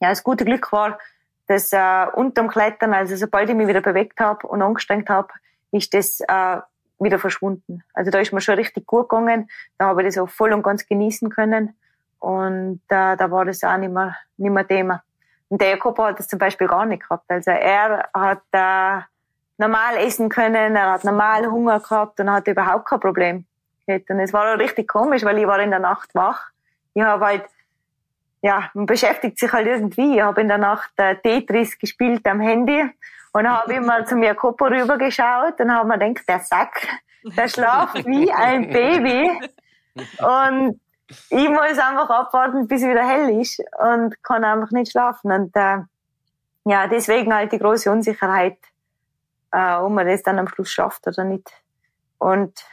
ja, 0.00 0.10
das 0.10 0.24
gute 0.24 0.44
Glück 0.44 0.70
war, 0.72 0.98
dass 1.46 1.72
äh, 1.72 2.06
unterm 2.14 2.48
Klettern, 2.48 2.92
also 2.92 3.16
sobald 3.16 3.48
ich 3.48 3.56
mich 3.56 3.68
wieder 3.68 3.80
bewegt 3.80 4.20
habe 4.20 4.46
und 4.46 4.60
angestrengt 4.60 5.08
habe, 5.08 5.28
ist 5.70 5.94
das 5.94 6.20
äh, 6.20 6.60
wieder 6.98 7.18
verschwunden. 7.18 7.84
Also 7.92 8.10
da 8.10 8.18
ist 8.18 8.32
mir 8.32 8.40
schon 8.40 8.56
richtig 8.56 8.86
gut 8.86 9.08
gegangen. 9.08 9.48
Da 9.78 9.86
habe 9.86 10.02
ich 10.02 10.08
das 10.08 10.18
auch 10.18 10.28
voll 10.28 10.52
und 10.52 10.62
ganz 10.62 10.86
genießen 10.86 11.30
können. 11.30 11.76
Und 12.18 12.80
äh, 12.88 13.16
da 13.16 13.30
war 13.30 13.44
das 13.44 13.62
auch 13.62 13.76
nicht 13.76 13.92
mehr, 13.92 14.16
nicht 14.36 14.50
mehr 14.50 14.66
Thema. 14.66 15.02
Und 15.54 15.60
der 15.60 15.68
Jakob 15.68 15.96
hat 16.00 16.18
das 16.18 16.26
zum 16.26 16.40
Beispiel 16.40 16.66
gar 16.66 16.84
nicht 16.84 17.04
gehabt. 17.04 17.26
Also 17.28 17.52
er 17.52 18.08
hat 18.12 18.42
äh, 18.50 19.02
normal 19.56 19.98
essen 19.98 20.28
können, 20.28 20.74
er 20.74 20.90
hat 20.90 21.04
normal 21.04 21.46
Hunger 21.46 21.78
gehabt 21.78 22.18
und 22.18 22.28
hat 22.28 22.48
überhaupt 22.48 22.86
kein 22.88 22.98
Problem 22.98 23.44
gehabt. 23.86 24.10
Und 24.10 24.18
es 24.18 24.32
war 24.32 24.52
auch 24.52 24.58
richtig 24.58 24.88
komisch, 24.88 25.22
weil 25.22 25.38
ich 25.38 25.46
war 25.46 25.60
in 25.60 25.70
der 25.70 25.78
Nacht 25.78 26.12
wach. 26.12 26.48
Ich 26.92 27.04
habe 27.04 27.24
halt, 27.24 27.44
ja, 28.42 28.68
man 28.74 28.86
beschäftigt 28.86 29.38
sich 29.38 29.52
halt 29.52 29.68
irgendwie. 29.68 30.16
Ich 30.16 30.22
habe 30.22 30.40
in 30.40 30.48
der 30.48 30.58
Nacht 30.58 30.90
äh, 30.96 31.14
Tetris 31.14 31.78
gespielt 31.78 32.26
am 32.26 32.40
Handy 32.40 32.90
und 33.32 33.48
habe 33.48 33.74
immer 33.74 34.04
zu 34.06 34.16
mir 34.16 34.34
Kopo 34.34 34.64
rübergeschaut 34.64 35.60
und 35.60 35.72
habe 35.72 35.86
mir 35.86 35.98
gedacht, 36.00 36.28
der 36.28 36.40
Sack, 36.40 36.88
der 37.22 37.46
schlaft 37.46 38.04
wie 38.04 38.32
ein 38.32 38.70
Baby. 38.70 39.30
Und 40.18 40.80
ich 41.08 41.48
muss 41.48 41.78
einfach 41.78 42.08
abwarten, 42.10 42.66
bis 42.66 42.82
es 42.82 42.88
wieder 42.88 43.06
hell 43.06 43.40
ist 43.40 43.62
und 43.78 44.22
kann 44.22 44.44
einfach 44.44 44.70
nicht 44.70 44.92
schlafen. 44.92 45.32
Und 45.32 45.54
äh, 45.54 45.78
ja, 46.64 46.86
deswegen 46.86 47.34
halt 47.34 47.52
die 47.52 47.58
große 47.58 47.90
Unsicherheit, 47.90 48.58
äh, 49.52 49.74
ob 49.74 49.92
man 49.92 50.06
das 50.06 50.22
dann 50.22 50.38
am 50.38 50.48
Schluss 50.48 50.70
schafft 50.70 51.06
oder 51.06 51.24
nicht. 51.24 51.50
Und 52.18 52.64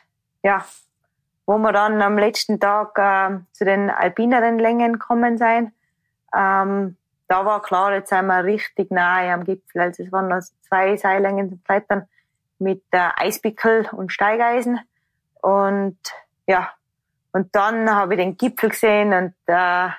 ja, 0.43 0.63
wo 1.45 1.57
wir 1.57 1.73
dann 1.73 2.01
am 2.01 2.17
letzten 2.17 2.59
Tag 2.59 2.97
äh, 2.97 3.39
zu 3.51 3.65
den 3.65 3.89
alpineren 3.89 4.59
Längen 4.59 4.99
kommen 4.99 5.37
sein, 5.37 5.73
ähm, 6.33 6.95
da 7.27 7.45
war 7.45 7.61
klar, 7.61 7.93
jetzt 7.93 8.09
sind 8.09 8.25
wir 8.27 8.43
richtig 8.43 8.91
nahe 8.91 9.33
am 9.33 9.45
Gipfel. 9.45 9.81
Also 9.81 10.03
es 10.03 10.11
waren 10.11 10.27
noch 10.27 10.41
zwei 10.67 10.97
Seillängen 10.97 11.49
zum 11.49 11.63
Klettern 11.63 12.07
mit 12.59 12.83
äh, 12.91 13.09
Eispickel 13.15 13.87
und 13.91 14.11
Steigeisen. 14.11 14.79
Und 15.41 15.97
ja, 16.45 16.69
und 17.33 17.55
dann 17.55 17.89
habe 17.89 18.15
ich 18.15 18.19
den 18.19 18.37
Gipfel 18.37 18.69
gesehen 18.69 19.13
und 19.13 19.33
äh, 19.47 19.89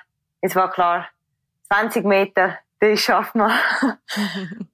es 0.41 0.55
war 0.55 0.71
klar, 0.71 1.07
20 1.71 2.05
Meter, 2.05 2.59
das 2.79 2.99
schaffen 2.99 3.41
wir. 3.41 3.97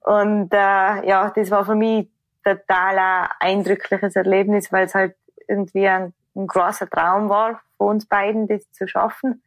und 0.00 0.52
äh, 0.52 1.06
ja, 1.08 1.30
das 1.34 1.50
war 1.50 1.64
für 1.64 1.74
mich 1.74 2.08
total 2.44 2.98
ein 2.98 3.28
eindrückliches 3.38 4.16
Erlebnis, 4.16 4.72
weil 4.72 4.86
es 4.86 4.94
halt 4.94 5.14
irgendwie 5.48 5.86
ein, 5.86 6.12
ein 6.34 6.46
großer 6.46 6.88
Traum 6.88 7.28
war 7.28 7.60
für 7.76 7.84
uns 7.84 8.06
beiden, 8.06 8.48
das 8.48 8.70
zu 8.72 8.86
schaffen. 8.86 9.42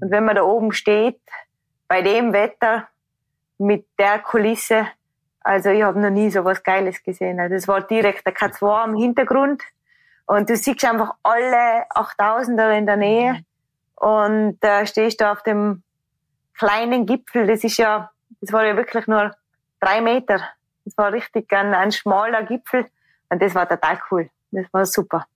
Und 0.00 0.10
wenn 0.10 0.24
man 0.24 0.36
da 0.36 0.42
oben 0.42 0.72
steht, 0.72 1.20
bei 1.88 2.02
dem 2.02 2.32
Wetter, 2.32 2.88
mit 3.58 3.86
der 3.98 4.18
Kulisse, 4.18 4.86
also 5.40 5.70
ich 5.70 5.82
habe 5.82 6.00
noch 6.00 6.10
nie 6.10 6.30
so 6.30 6.44
was 6.44 6.62
Geiles 6.62 7.02
gesehen. 7.02 7.40
Also 7.40 7.54
es 7.54 7.68
war 7.68 7.80
direkt 7.80 8.26
der 8.26 8.34
K2 8.34 8.82
am 8.82 8.96
Hintergrund 8.96 9.62
und 10.26 10.48
du 10.48 10.56
siehst 10.56 10.84
einfach 10.84 11.14
alle 11.22 11.84
8000er 11.90 12.76
in 12.76 12.86
der 12.86 12.96
Nähe 12.96 13.44
und 13.96 14.62
äh, 14.62 14.86
stehst 14.86 15.20
da 15.20 15.32
auf 15.32 15.42
dem 15.42 15.82
kleinen 16.58 17.06
Gipfel. 17.06 17.46
Das 17.46 17.64
ist 17.64 17.76
ja 17.76 18.12
das 18.42 18.52
war 18.52 18.66
ja 18.66 18.76
wirklich 18.76 19.06
nur 19.06 19.34
drei 19.80 20.00
Meter. 20.00 20.40
Das 20.84 20.96
war 20.98 21.12
richtig 21.12 21.50
ein, 21.52 21.74
ein 21.74 21.92
schmaler 21.92 22.42
Gipfel 22.42 22.86
und 23.30 23.40
das 23.40 23.54
war 23.54 23.68
total 23.68 23.98
cool. 24.10 24.30
Das 24.50 24.66
war 24.72 24.84
super. 24.84 25.26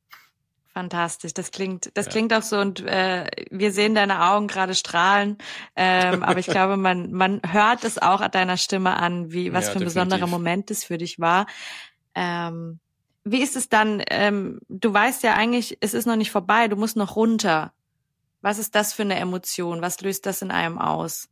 Fantastisch, 0.74 1.32
das 1.32 1.53
klingt, 1.53 1.91
das 1.97 2.05
ja. 2.07 2.12
klingt 2.12 2.34
auch 2.34 2.43
so 2.43 2.59
und 2.59 2.84
äh, 2.84 3.30
wir 3.51 3.72
sehen 3.72 3.95
deine 3.95 4.28
Augen 4.28 4.47
gerade 4.47 4.74
strahlen, 4.74 5.39
ähm, 5.74 6.22
aber 6.22 6.39
ich 6.39 6.47
glaube, 6.49 6.76
man 6.76 7.12
man 7.12 7.41
hört 7.51 7.84
es 7.84 7.97
auch 7.97 8.20
an 8.20 8.30
deiner 8.30 8.59
Stimme 8.59 8.95
an, 8.95 9.32
wie 9.32 9.55
was 9.55 9.66
ja, 9.66 9.72
für 9.72 9.78
ein 9.78 9.84
definitiv. 9.84 9.95
besonderer 9.95 10.26
Moment 10.26 10.70
es 10.70 10.84
für 10.84 10.99
dich 10.99 11.18
war. 11.18 11.47
Ähm, 12.14 12.80
wie 13.29 13.43
ist 13.43 13.57
es 13.57 13.68
dann? 13.68 14.03
Ähm, 14.09 14.61
du 14.68 14.95
weißt 14.95 15.24
ja 15.24 15.35
eigentlich, 15.35 15.77
es 15.81 15.95
ist 15.95 16.07
noch 16.07 16.14
nicht 16.14 16.31
vorbei, 16.31 16.68
du 16.68 16.77
musst 16.77 16.97
noch 16.97 17.16
runter. 17.16 17.72
Was 18.41 18.59
ist 18.59 18.77
das 18.77 18.93
für 18.93 19.03
eine 19.03 19.16
Emotion? 19.16 19.83
Was 19.83 20.01
löst 20.01 20.27
das 20.27 20.43
in 20.43 20.53
einem 20.53 20.79
aus? 20.79 21.29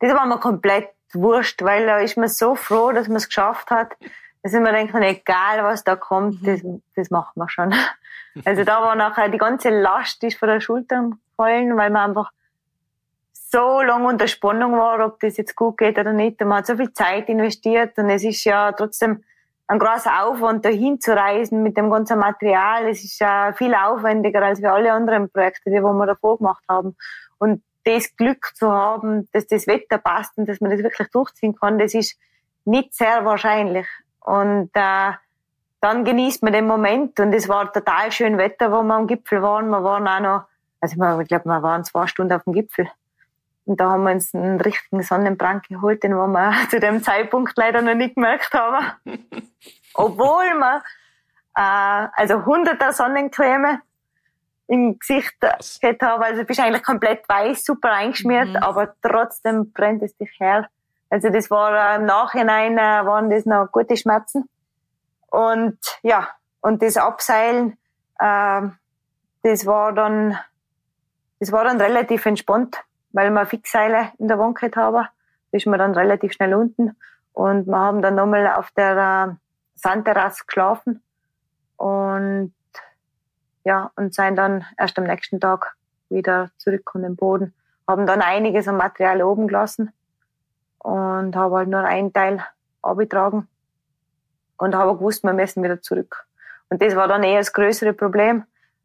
Das 0.00 0.12
war 0.12 0.26
mir 0.26 0.38
komplett 0.38 0.88
wurscht, 1.12 1.62
weil 1.62 1.86
da 1.86 1.98
ist 2.00 2.16
man 2.16 2.28
so 2.28 2.56
froh, 2.56 2.90
dass 2.90 3.06
man 3.06 3.18
es 3.18 3.28
geschafft 3.28 3.70
hat. 3.70 3.92
Da 4.42 4.50
sind 4.50 4.64
wir 4.64 4.72
denken, 4.72 5.00
egal 5.02 5.62
was 5.62 5.84
da 5.84 5.94
kommt, 5.94 6.42
mhm. 6.42 6.46
das, 6.46 6.60
das 6.96 7.10
machen 7.10 7.32
wir 7.36 7.48
schon. 7.48 7.74
Also 8.44 8.62
da 8.62 8.82
war 8.82 8.94
nachher 8.94 9.30
die 9.30 9.38
ganze 9.38 9.68
Last 9.70 10.22
ist 10.22 10.38
von 10.38 10.48
der 10.48 10.60
Schultern 10.60 11.18
gefallen, 11.30 11.76
weil 11.76 11.90
man 11.90 12.10
einfach 12.10 12.30
so 13.32 13.80
lange 13.82 14.06
unter 14.06 14.28
Spannung 14.28 14.74
war, 14.74 15.04
ob 15.04 15.18
das 15.18 15.38
jetzt 15.38 15.56
gut 15.56 15.78
geht 15.78 15.98
oder 15.98 16.12
nicht. 16.12 16.40
Und 16.40 16.48
man 16.48 16.58
hat 16.58 16.66
so 16.66 16.76
viel 16.76 16.92
Zeit 16.92 17.28
investiert 17.28 17.98
und 17.98 18.08
es 18.10 18.22
ist 18.22 18.44
ja 18.44 18.70
trotzdem 18.70 19.24
ein 19.68 19.78
großer 19.78 20.24
Aufwand, 20.24 20.64
da 20.64 20.70
hinzureisen 20.70 21.62
mit 21.62 21.76
dem 21.76 21.90
ganzen 21.90 22.18
Material. 22.18 22.88
Es 22.88 23.04
ist 23.04 23.20
ja 23.20 23.52
viel 23.52 23.74
aufwendiger 23.74 24.42
als 24.42 24.62
wir 24.62 24.72
alle 24.72 24.92
anderen 24.92 25.30
Projekte, 25.30 25.70
die 25.70 25.80
wir 25.80 26.06
davor 26.06 26.38
gemacht 26.38 26.64
haben. 26.68 26.96
Und 27.36 27.62
das 27.84 28.16
Glück 28.16 28.52
zu 28.54 28.70
haben, 28.70 29.28
dass 29.32 29.46
das 29.46 29.66
Wetter 29.66 29.98
passt 29.98 30.36
und 30.36 30.48
dass 30.48 30.60
man 30.60 30.70
das 30.70 30.82
wirklich 30.82 31.08
durchziehen 31.08 31.54
kann, 31.54 31.78
das 31.78 31.94
ist 31.94 32.18
nicht 32.64 32.94
sehr 32.94 33.24
wahrscheinlich. 33.24 33.86
Und 34.20 34.70
äh, 34.74 35.12
dann 35.80 36.04
genießt 36.04 36.42
man 36.42 36.52
den 36.52 36.66
Moment 36.66 37.20
und 37.20 37.32
es 37.32 37.48
war 37.48 37.72
total 37.72 38.10
schön 38.10 38.36
Wetter, 38.36 38.72
wo 38.72 38.82
wir 38.82 38.94
am 38.94 39.06
Gipfel 39.06 39.42
waren. 39.42 39.68
Wir 39.68 39.82
waren 39.82 40.08
auch 40.08 40.20
noch, 40.20 40.44
also 40.80 41.20
ich 41.20 41.28
glaube, 41.28 41.44
wir 41.44 41.62
waren 41.62 41.84
zwei 41.84 42.06
Stunden 42.06 42.32
auf 42.32 42.44
dem 42.44 42.52
Gipfel. 42.52 42.90
Und 43.68 43.78
da 43.80 43.90
haben 43.90 44.04
wir 44.04 44.12
uns 44.12 44.34
einen 44.34 44.58
richtigen 44.58 45.02
Sonnenbrand 45.02 45.68
geholt, 45.68 46.02
den 46.02 46.14
wir 46.14 46.52
zu 46.70 46.80
dem 46.80 47.02
Zeitpunkt 47.02 47.52
leider 47.56 47.82
noch 47.82 47.94
nicht 47.94 48.14
gemerkt 48.14 48.54
haben. 48.54 48.86
Obwohl 49.94 50.54
wir 50.54 50.82
äh, 51.54 52.08
also 52.14 52.46
hunderter 52.46 52.92
Sonnencreme 52.92 53.82
im 54.68 54.98
Gesicht 54.98 55.38
gehabt 55.40 56.02
haben. 56.02 56.22
Also 56.22 56.40
du 56.40 56.44
bist 56.46 56.60
eigentlich 56.60 56.82
komplett 56.82 57.28
weiß, 57.28 57.62
super 57.62 57.92
eingeschmiert, 57.92 58.48
mhm. 58.48 58.56
aber 58.56 58.94
trotzdem 59.02 59.70
brennt 59.70 60.02
es 60.02 60.16
dich 60.16 60.34
her. 60.40 60.70
Also 61.10 61.28
das 61.28 61.50
war 61.50 61.92
äh, 61.92 61.96
im 61.96 62.06
Nachhinein 62.06 62.78
äh, 62.78 63.04
waren 63.04 63.28
das 63.28 63.44
noch 63.44 63.68
gute 63.70 63.98
Schmerzen. 63.98 64.48
Und 65.26 65.78
ja, 66.02 66.28
und 66.62 66.80
das 66.80 66.96
Abseilen, 66.96 67.76
äh, 68.18 68.62
das 69.42 69.66
war 69.66 69.92
dann, 69.92 70.38
das 71.38 71.52
war 71.52 71.64
dann 71.64 71.78
relativ 71.78 72.24
entspannt, 72.24 72.78
weil 73.12 73.30
wir 73.30 73.46
Fixseile 73.46 74.12
in 74.18 74.28
der 74.28 74.38
Wohnkeit 74.38 74.76
haben. 74.76 75.06
Ist 75.50 75.66
man 75.66 75.78
dann 75.78 75.94
relativ 75.94 76.32
schnell 76.32 76.54
unten. 76.54 76.96
Und 77.32 77.66
wir 77.66 77.78
haben 77.78 78.02
dann 78.02 78.16
nochmal 78.16 78.46
auf 78.48 78.70
der 78.72 79.30
äh, 79.30 79.34
Sandterrasse 79.76 80.44
geschlafen. 80.46 81.02
Und 81.76 82.52
ja, 83.64 83.90
und 83.96 84.14
sind 84.14 84.36
dann 84.36 84.64
erst 84.76 84.98
am 84.98 85.04
nächsten 85.04 85.40
Tag 85.40 85.76
wieder 86.08 86.50
zurück 86.58 86.90
an 86.94 87.02
den 87.02 87.16
Boden. 87.16 87.54
Haben 87.86 88.06
dann 88.06 88.20
einiges 88.20 88.68
an 88.68 88.76
Material 88.76 89.22
oben 89.22 89.46
gelassen 89.46 89.92
und 90.78 91.36
habe 91.36 91.56
halt 91.56 91.68
nur 91.68 91.84
einen 91.84 92.12
Teil 92.12 92.44
abgetragen 92.82 93.48
und 94.56 94.74
habe 94.74 94.94
gewusst, 94.94 95.22
wir 95.22 95.32
müssen 95.32 95.62
wieder 95.62 95.80
zurück. 95.80 96.26
Und 96.70 96.82
das 96.82 96.96
war 96.96 97.08
dann 97.08 97.22
eher 97.22 97.38
das 97.38 97.52
größere 97.52 97.92
Problem, 97.92 98.44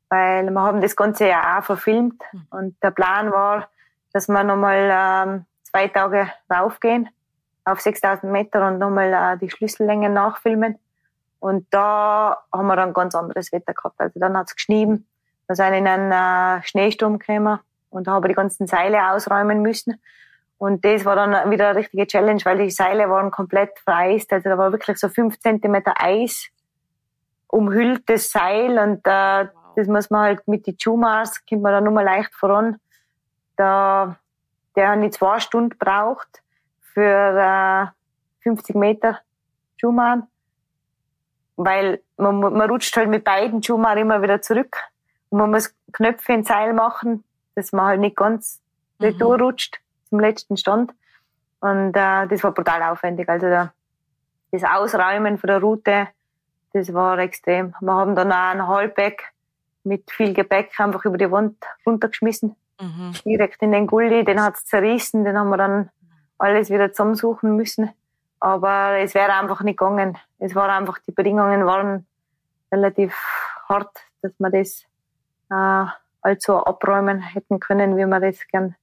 weil 0.09 0.49
wir 0.49 0.61
haben 0.61 0.81
das 0.81 0.95
Ganze 0.95 1.27
ja 1.27 1.57
auch 1.59 1.63
verfilmt 1.63 2.21
mhm. 2.31 2.47
und 2.49 2.83
der 2.83 2.91
Plan 2.91 3.31
war, 3.31 3.69
dass 4.13 4.27
wir 4.27 4.43
nochmal 4.43 4.89
ähm, 4.91 5.45
zwei 5.63 5.87
Tage 5.87 6.29
raufgehen 6.51 7.09
auf 7.65 7.81
6000 7.81 8.31
Meter 8.31 8.67
und 8.67 8.79
nochmal 8.79 9.13
äh, 9.13 9.37
die 9.37 9.49
Schlüssellängen 9.49 10.13
nachfilmen. 10.13 10.77
Und 11.39 11.67
da 11.71 12.37
haben 12.53 12.67
wir 12.67 12.75
dann 12.75 12.93
ganz 12.93 13.15
anderes 13.15 13.51
Wetter 13.51 13.73
gehabt. 13.73 13.99
Also 13.99 14.19
dann 14.19 14.37
hat's 14.37 14.55
geschnieben. 14.55 15.07
Wir 15.47 15.55
sind 15.55 15.73
in 15.73 15.87
einen 15.87 16.11
äh, 16.11 16.63
Schneesturm 16.63 17.19
gekommen 17.19 17.59
und 17.89 18.07
haben 18.07 18.27
die 18.27 18.33
ganzen 18.33 18.67
Seile 18.67 19.11
ausräumen 19.11 19.61
müssen. 19.61 20.01
Und 20.57 20.85
das 20.85 21.03
war 21.03 21.15
dann 21.15 21.51
wieder 21.51 21.69
eine 21.69 21.79
richtige 21.79 22.07
Challenge, 22.07 22.39
weil 22.45 22.59
die 22.59 22.71
Seile 22.71 23.09
waren 23.09 23.31
komplett 23.31 23.77
vereist. 23.79 24.31
Also 24.31 24.49
da 24.49 24.57
war 24.57 24.71
wirklich 24.71 24.97
so 24.97 25.09
fünf 25.09 25.37
Zentimeter 25.39 25.93
Eis 25.97 26.49
umhülltes 27.47 28.31
Seil 28.31 28.79
und 28.79 29.05
äh, 29.05 29.45
wow. 29.45 29.49
das 29.75 29.87
muss 29.87 30.09
man 30.09 30.21
halt 30.21 30.47
mit 30.47 30.65
den 30.65 30.75
Chumars, 30.75 31.45
kommt 31.47 31.61
man 31.61 31.71
da 31.71 31.81
nur 31.81 31.93
mal 31.93 32.03
leicht 32.03 32.33
voran. 32.33 32.77
Da, 33.55 34.17
der 34.75 34.89
hat 34.89 34.99
nicht 34.99 35.15
zwei 35.15 35.39
Stunden 35.39 35.77
braucht 35.77 36.41
für 36.93 37.01
äh, 37.01 37.87
50 38.43 38.75
Meter 38.75 39.19
Schuhmann, 39.77 40.27
weil 41.55 42.01
man, 42.17 42.39
man 42.39 42.69
rutscht 42.69 42.95
halt 42.95 43.09
mit 43.09 43.23
beiden 43.23 43.61
Schuhmann 43.61 43.97
immer 43.97 44.21
wieder 44.21 44.41
zurück 44.41 44.77
und 45.29 45.39
man 45.39 45.51
muss 45.51 45.73
Knöpfe 45.91 46.33
in 46.33 46.43
Seil 46.43 46.73
machen, 46.73 47.23
dass 47.55 47.71
man 47.71 47.85
halt 47.85 47.99
nicht 47.99 48.15
ganz 48.15 48.61
mhm. 48.99 49.05
retour 49.05 49.39
rutscht 49.39 49.79
zum 50.09 50.19
letzten 50.19 50.57
Stand. 50.57 50.93
Und 51.59 51.95
äh, 51.95 52.27
das 52.27 52.43
war 52.43 52.51
brutal 52.51 52.83
aufwendig. 52.83 53.29
Also 53.29 53.47
da, 53.47 53.73
das 54.51 54.63
Ausräumen 54.63 55.37
von 55.37 55.47
der 55.47 55.59
Route, 55.59 56.07
das 56.73 56.93
war 56.93 57.17
extrem. 57.19 57.73
Wir 57.79 57.93
haben 57.93 58.15
dann 58.15 58.31
auch 58.31 58.35
ein 58.35 58.67
Halbback 58.67 59.33
mit 59.83 60.11
viel 60.11 60.33
Gepäck 60.33 60.79
einfach 60.79 61.05
über 61.05 61.17
die 61.17 61.31
Wand 61.31 61.57
runtergeschmissen. 61.85 62.55
Mhm. 62.79 63.13
Direkt 63.25 63.61
in 63.61 63.71
den 63.71 63.87
Gully, 63.87 64.25
den 64.25 64.41
hat's 64.41 64.65
zerrissen, 64.65 65.23
den 65.23 65.37
haben 65.37 65.49
wir 65.49 65.57
dann 65.57 65.89
alles 66.37 66.69
wieder 66.69 66.91
zusammensuchen 66.91 67.55
müssen. 67.55 67.91
Aber 68.39 68.97
es 68.97 69.13
wäre 69.13 69.33
einfach 69.33 69.61
nicht 69.61 69.79
gegangen. 69.79 70.17
Es 70.39 70.53
war 70.55 70.69
einfach, 70.69 70.99
die 70.99 71.11
Bedingungen 71.11 71.65
waren 71.65 72.05
relativ 72.71 73.15
hart, 73.69 73.91
dass 74.21 74.33
wir 74.37 74.49
das 74.49 74.83
äh, 75.49 75.91
also 76.21 76.63
abräumen 76.63 77.21
hätten 77.21 77.59
können, 77.59 77.95
wie 77.95 78.05
wir 78.05 78.19
das 78.19 78.45
gern 78.47 78.75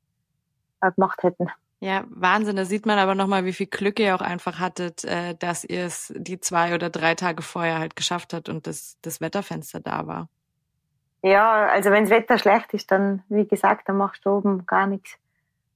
gemacht 0.80 1.22
hätten. 1.22 1.50
Ja, 1.80 2.04
Wahnsinn. 2.10 2.56
Da 2.56 2.66
sieht 2.66 2.84
man 2.84 2.98
aber 2.98 3.14
nochmal, 3.14 3.46
wie 3.46 3.54
viel 3.54 3.66
Glück 3.66 3.98
ihr 4.00 4.14
auch 4.14 4.20
einfach 4.20 4.58
hattet, 4.58 5.04
äh, 5.04 5.34
dass 5.34 5.64
ihr 5.64 5.86
es 5.86 6.12
die 6.14 6.38
zwei 6.38 6.74
oder 6.74 6.90
drei 6.90 7.14
Tage 7.14 7.42
vorher 7.42 7.78
halt 7.78 7.96
geschafft 7.96 8.34
habt 8.34 8.48
und 8.50 8.66
das, 8.66 8.98
das 9.00 9.20
Wetterfenster 9.20 9.80
da 9.80 10.06
war. 10.06 10.28
Ja, 11.22 11.66
also 11.66 11.90
wenn 11.90 12.04
das 12.04 12.10
Wetter 12.10 12.38
schlecht 12.38 12.72
ist, 12.72 12.90
dann, 12.90 13.22
wie 13.28 13.46
gesagt, 13.46 13.88
dann 13.88 13.98
machst 13.98 14.24
du 14.24 14.30
oben 14.30 14.64
gar 14.66 14.86
nichts. 14.86 15.16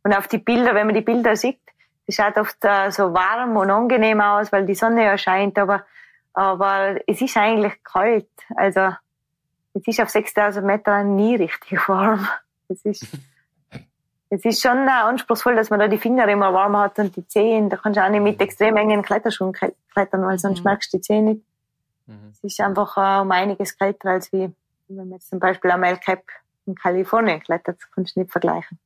Und 0.03 0.15
auf 0.15 0.29
die 0.29 0.39
Bilder, 0.39 0.75
wenn 0.75 0.87
man 0.87 0.95
die 0.95 1.03
Bilder 1.03 1.37
sieht, 1.37 1.61
es 2.07 2.17
schaut 2.17 2.37
oft 2.37 2.59
äh, 2.63 2.91
so 2.91 3.13
warm 3.15 3.57
und 3.57 3.71
angenehm 3.71 4.21
aus, 4.21 4.53
weil 4.53 4.67
die 4.67 4.75
Sonne 4.75 5.05
ja 5.05 5.17
scheint, 5.17 5.59
aber, 5.59 5.85
aber 6.35 6.97
es 7.07 7.21
ist 7.21 7.37
eigentlich 7.37 7.83
kalt. 7.83 8.29
Also, 8.57 8.91
es 9.75 9.87
ist 9.87 10.01
auf 10.01 10.11
6000 10.11 10.65
Meter 10.65 11.03
nie 11.03 11.37
richtig 11.37 11.89
warm. 11.89 12.27
Es 12.69 12.85
ist, 12.85 13.07
es 14.31 14.45
ist 14.45 14.63
schon 14.63 14.89
anspruchsvoll, 14.89 15.57
dass 15.57 15.71
man 15.71 15.81
da 15.81 15.89
die 15.89 15.99
Finger 15.99 16.29
immer 16.29 16.53
warm 16.53 16.77
hat 16.77 16.99
und 16.99 17.17
die 17.17 17.27
Zehen. 17.27 17.71
Da 17.71 17.77
kannst 17.77 17.99
du 17.99 18.05
auch 18.05 18.09
nicht 18.09 18.23
mit 18.23 18.41
extrem 18.41 18.77
engen 18.77 19.03
Kletterschuhen 19.03 19.53
klettern, 19.53 20.25
weil 20.25 20.39
sonst 20.39 20.61
mhm. 20.61 20.65
merkst 20.65 20.93
du 20.93 20.97
die 20.99 21.03
Zehen 21.03 21.25
nicht. 21.25 21.43
Mhm. 22.07 22.31
Es 22.33 22.45
ist 22.45 22.61
einfach 22.61 22.97
äh, 22.97 23.23
um 23.23 23.31
einiges 23.31 23.77
kälter 23.79 24.11
als 24.11 24.33
wie, 24.33 24.53
wenn 24.97 25.09
man 25.09 25.19
jetzt 25.19 25.31
zum 25.31 25.39
Beispiel 25.39 25.71
am 25.71 25.83
El 25.83 25.99
Cap 25.99 26.23
in 26.67 26.75
Kalifornien 26.75 27.41
klettert. 27.41 27.81
Kannst 27.95 28.17
du 28.17 28.21
nicht 28.21 28.33
vergleichen. 28.33 28.79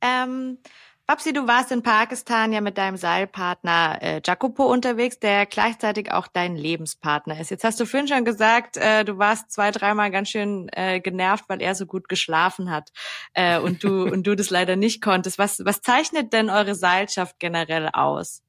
Ähm, 0.00 0.58
Babsi, 1.06 1.32
du 1.32 1.46
warst 1.46 1.72
in 1.72 1.82
Pakistan 1.82 2.52
ja 2.52 2.60
mit 2.60 2.78
deinem 2.78 2.96
Seilpartner 2.96 3.98
äh, 4.00 4.20
Jacopo 4.24 4.64
unterwegs, 4.64 5.18
der 5.18 5.46
gleichzeitig 5.46 6.12
auch 6.12 6.28
dein 6.28 6.56
Lebenspartner 6.56 7.40
ist. 7.40 7.50
Jetzt 7.50 7.64
hast 7.64 7.80
du 7.80 7.86
vorhin 7.86 8.08
schon 8.08 8.24
gesagt, 8.24 8.76
äh, 8.76 9.04
du 9.04 9.18
warst 9.18 9.50
zwei, 9.50 9.72
dreimal 9.72 10.10
ganz 10.10 10.30
schön 10.30 10.68
äh, 10.72 11.00
genervt, 11.00 11.44
weil 11.48 11.60
er 11.60 11.74
so 11.74 11.86
gut 11.86 12.08
geschlafen 12.08 12.70
hat 12.70 12.92
äh, 13.34 13.58
und 13.58 13.82
du 13.82 14.04
und 14.12 14.26
du 14.26 14.36
das 14.36 14.50
leider 14.50 14.76
nicht 14.76 15.02
konntest. 15.02 15.38
Was 15.38 15.64
was 15.64 15.82
zeichnet 15.82 16.32
denn 16.32 16.50
eure 16.50 16.74
Seilschaft 16.74 17.38
generell 17.40 17.88
aus? 17.92 18.42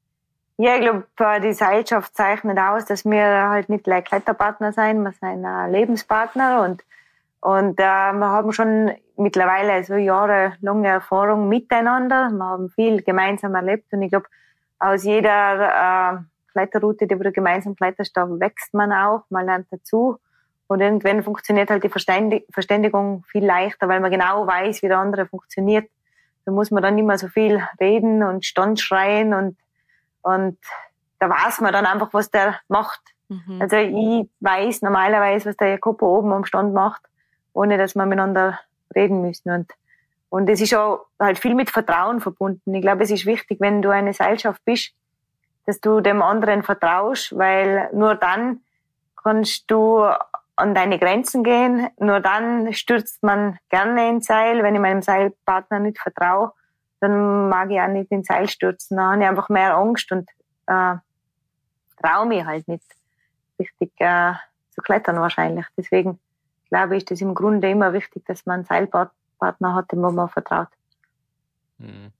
Ja, 0.56 0.76
ich 0.76 0.82
glaube, 0.82 1.04
äh, 1.18 1.40
die 1.40 1.52
Seilschaft 1.52 2.14
zeichnet 2.14 2.58
aus, 2.58 2.84
dass 2.84 3.04
wir 3.04 3.48
halt 3.48 3.68
nicht 3.68 3.84
gleich 3.84 4.04
Kletterpartner 4.04 4.72
sein, 4.72 5.02
wir 5.02 5.12
sind 5.12 5.44
Lebenspartner 5.72 6.62
und 6.62 6.84
und 7.44 7.78
äh, 7.78 7.82
wir 7.82 8.30
haben 8.30 8.52
schon 8.52 8.90
mittlerweile 9.18 9.84
so 9.84 9.96
jahrelange 9.96 10.88
Erfahrung 10.88 11.46
miteinander. 11.50 12.30
Wir 12.30 12.42
haben 12.42 12.70
viel 12.70 13.02
gemeinsam 13.02 13.54
erlebt 13.54 13.92
und 13.92 14.00
ich 14.00 14.08
glaube, 14.08 14.24
aus 14.78 15.04
jeder 15.04 16.14
äh, 16.14 16.16
Kletterroute, 16.52 17.06
die 17.06 17.14
du 17.14 17.32
gemeinsam 17.32 17.76
kletterst, 17.76 18.16
wächst 18.16 18.72
man 18.72 18.94
auch, 18.94 19.24
man 19.28 19.44
lernt 19.44 19.66
dazu. 19.70 20.16
Und 20.68 20.80
irgendwann 20.80 21.22
funktioniert 21.22 21.68
halt 21.68 21.84
die 21.84 21.90
Verständigung 21.90 23.24
viel 23.30 23.44
leichter, 23.44 23.88
weil 23.88 24.00
man 24.00 24.10
genau 24.10 24.46
weiß, 24.46 24.82
wie 24.82 24.88
der 24.88 24.98
andere 24.98 25.26
funktioniert. 25.26 25.90
Da 26.46 26.52
muss 26.52 26.70
man 26.70 26.82
dann 26.82 26.94
nicht 26.94 27.06
mehr 27.06 27.18
so 27.18 27.28
viel 27.28 27.62
reden 27.78 28.22
und 28.22 28.46
Stand 28.46 28.80
schreien 28.80 29.34
und, 29.34 29.58
und 30.24 30.58
da 31.18 31.28
weiß 31.30 31.60
man 31.60 31.72
dann 31.72 31.86
einfach, 31.86 32.12
was 32.12 32.30
der 32.30 32.60
macht. 32.68 33.00
Mhm. 33.28 33.60
Also 33.60 33.76
ich 33.76 34.28
weiß 34.40 34.82
normalerweise, 34.82 35.50
was 35.50 35.56
der 35.56 35.68
Jakobo 35.68 36.18
oben 36.18 36.32
am 36.32 36.44
Stand 36.44 36.74
macht, 36.74 37.02
ohne 37.52 37.78
dass 37.78 37.94
wir 37.94 38.06
miteinander 38.06 38.58
reden 38.94 39.20
müssen. 39.20 39.50
Und, 39.50 39.72
und 40.30 40.48
es 40.48 40.60
ist 40.60 40.74
auch 40.74 41.06
halt 41.20 41.38
viel 41.38 41.54
mit 41.54 41.70
Vertrauen 41.70 42.20
verbunden. 42.20 42.74
Ich 42.74 42.82
glaube, 42.82 43.04
es 43.04 43.10
ist 43.10 43.26
wichtig, 43.26 43.60
wenn 43.60 43.82
du 43.82 43.90
eine 43.90 44.12
Seilschaft 44.12 44.64
bist, 44.64 44.92
dass 45.66 45.80
du 45.80 46.00
dem 46.00 46.22
anderen 46.22 46.62
vertraust, 46.62 47.36
weil 47.36 47.90
nur 47.92 48.14
dann 48.14 48.60
kannst 49.22 49.70
du 49.70 50.06
an 50.56 50.74
deine 50.74 50.98
Grenzen 50.98 51.42
gehen. 51.42 51.88
Nur 51.98 52.20
dann 52.20 52.72
stürzt 52.72 53.22
man 53.22 53.58
gerne 53.70 54.08
ins 54.08 54.26
Seil. 54.26 54.62
Wenn 54.62 54.74
ich 54.74 54.80
meinem 54.80 55.02
Seilpartner 55.02 55.80
nicht 55.80 55.98
vertraue, 55.98 56.52
dann 57.04 57.48
mag 57.48 57.70
ich 57.70 57.80
auch 57.80 57.88
nicht 57.88 58.10
ins 58.10 58.26
Seil 58.26 58.48
stürzen. 58.48 58.96
Dann 58.96 59.12
habe 59.12 59.22
ich 59.22 59.28
einfach 59.28 59.48
mehr 59.48 59.76
Angst 59.76 60.10
und 60.12 60.28
äh, 60.66 60.96
traue 62.02 62.26
mich 62.26 62.44
halt 62.44 62.66
nicht 62.68 62.84
richtig 63.58 63.92
äh, 63.98 64.32
zu 64.70 64.82
klettern 64.82 65.20
wahrscheinlich. 65.20 65.66
Deswegen 65.76 66.18
glaube 66.68 66.96
ich, 66.96 67.04
ist 67.04 67.12
es 67.12 67.20
im 67.20 67.34
Grunde 67.34 67.70
immer 67.70 67.92
wichtig, 67.92 68.24
dass 68.26 68.46
man 68.46 68.60
einen 68.60 68.64
Seilpartner 68.64 69.74
hat, 69.74 69.92
dem 69.92 70.00
man 70.00 70.28
vertraut. 70.28 70.68
Hm. 71.78 72.12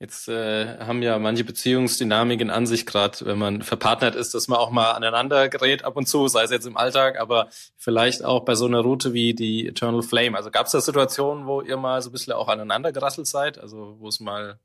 Jetzt 0.00 0.28
äh, 0.28 0.78
haben 0.80 1.02
ja 1.02 1.18
manche 1.18 1.44
Beziehungsdynamiken 1.44 2.50
an 2.50 2.66
sich, 2.66 2.84
gerade 2.84 3.18
wenn 3.22 3.38
man 3.38 3.62
verpartnert 3.62 4.16
ist, 4.16 4.34
dass 4.34 4.48
man 4.48 4.58
auch 4.58 4.70
mal 4.70 4.92
aneinander 4.92 5.48
gerät 5.48 5.84
ab 5.84 5.96
und 5.96 6.06
zu, 6.06 6.26
sei 6.26 6.42
es 6.42 6.50
jetzt 6.50 6.66
im 6.66 6.76
Alltag, 6.76 7.18
aber 7.18 7.48
vielleicht 7.76 8.24
auch 8.24 8.44
bei 8.44 8.56
so 8.56 8.66
einer 8.66 8.80
Route 8.80 9.12
wie 9.12 9.34
die 9.34 9.68
Eternal 9.68 10.02
Flame. 10.02 10.36
Also 10.36 10.50
gab 10.50 10.66
es 10.66 10.72
da 10.72 10.80
Situationen, 10.80 11.46
wo 11.46 11.60
ihr 11.60 11.76
mal 11.76 12.02
so 12.02 12.10
ein 12.10 12.12
bisschen 12.12 12.32
auch 12.32 12.48
aneinander 12.48 12.92
gerasselt 12.92 13.28
seid, 13.28 13.58
also 13.58 13.96
wo 14.00 14.08
es 14.08 14.18
mal 14.18 14.50
ein 14.50 14.58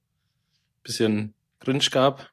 bisschen 0.83 1.33
Grinch 1.59 1.91
gab? 1.91 2.27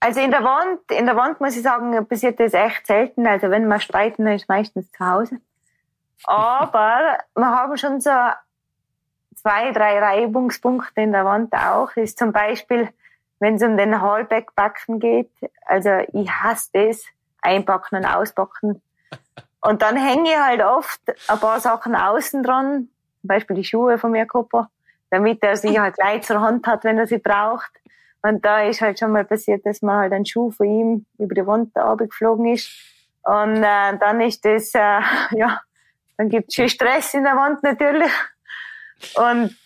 Also 0.00 0.20
in 0.20 0.30
der 0.30 0.42
Wand, 0.42 0.80
in 0.90 1.06
der 1.06 1.16
Wand 1.16 1.40
muss 1.40 1.56
ich 1.56 1.62
sagen, 1.62 2.06
passiert 2.06 2.40
das 2.40 2.52
echt 2.54 2.86
selten. 2.86 3.26
Also 3.26 3.50
wenn 3.50 3.68
wir 3.68 3.80
streiten, 3.80 4.24
dann 4.24 4.34
ist 4.34 4.48
meistens 4.48 4.90
zu 4.90 4.98
Hause. 5.04 5.40
Aber 6.24 7.18
wir 7.34 7.46
haben 7.46 7.76
schon 7.76 8.00
so 8.00 8.10
zwei, 9.44 9.72
drei 9.72 9.98
Reibungspunkte 9.98 11.02
in 11.02 11.12
der 11.12 11.24
Wand 11.24 11.52
auch. 11.52 11.94
Ist 11.96 12.18
zum 12.18 12.32
Beispiel, 12.32 12.88
wenn 13.40 13.56
es 13.56 13.62
um 13.62 13.76
den 13.76 14.00
Hallback-Backen 14.00 14.98
geht. 14.98 15.30
Also 15.66 15.90
ich 16.12 16.30
hasse 16.30 16.70
das. 16.72 17.04
Einpacken 17.42 17.96
und 17.96 18.06
auspacken. 18.06 18.80
Und 19.60 19.82
dann 19.82 19.96
hänge 19.96 20.30
ich 20.30 20.38
halt 20.38 20.62
oft 20.62 21.00
ein 21.28 21.38
paar 21.38 21.60
Sachen 21.60 21.94
außen 21.94 22.42
dran. 22.42 22.88
Zum 23.20 23.28
Beispiel 23.28 23.56
die 23.56 23.64
Schuhe 23.64 23.96
von 23.96 24.12
mir 24.12 24.26
Kopper, 24.26 24.70
damit 25.10 25.42
er 25.42 25.56
sie 25.56 25.80
halt 25.80 25.96
gleich 25.96 26.22
zur 26.22 26.40
Hand 26.40 26.66
hat, 26.66 26.84
wenn 26.84 26.98
er 26.98 27.06
sie 27.06 27.18
braucht. 27.18 27.70
Und 28.20 28.44
da 28.44 28.62
ist 28.62 28.82
halt 28.82 28.98
schon 28.98 29.12
mal 29.12 29.24
passiert, 29.24 29.64
dass 29.64 29.80
man 29.80 29.96
halt 29.96 30.12
ein 30.12 30.26
Schuh 30.26 30.50
von 30.50 30.66
ihm 30.66 31.06
über 31.18 31.34
die 31.34 31.46
Wand 31.46 31.72
geflogen 31.96 32.52
ist. 32.52 32.70
Und 33.22 33.62
äh, 33.62 33.96
dann 33.98 34.20
ist 34.20 34.44
das, 34.44 34.74
äh, 34.74 35.00
ja, 35.30 35.60
dann 36.18 36.28
gibt's 36.28 36.54
schon 36.54 36.68
Stress 36.68 37.14
in 37.14 37.24
der 37.24 37.36
Wand 37.36 37.62
natürlich. 37.62 38.12
Und 39.16 39.56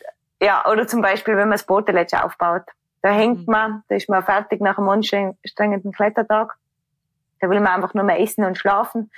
ja, 0.41 0.65
oder 0.71 0.87
zum 0.87 1.03
Beispiel, 1.03 1.37
wenn 1.37 1.49
man 1.49 1.53
das 1.59 1.67
Boteletsch 1.67 2.15
aufbaut. 2.15 2.63
Da 3.03 3.11
hängt 3.11 3.47
mhm. 3.47 3.53
man, 3.53 3.83
da 3.89 3.95
ist 3.95 4.09
man 4.09 4.23
fertig 4.23 4.61
nach 4.61 4.79
einem 4.79 4.89
anstrengenden 4.89 5.93
Klettertag. 5.93 6.57
Da 7.41 7.49
will 7.49 7.61
man 7.61 7.75
einfach 7.75 7.95
nur 7.95 8.05
mehr 8.05 8.21
essen 8.21 8.45
und 8.45 8.59
schlafen. 8.59 9.11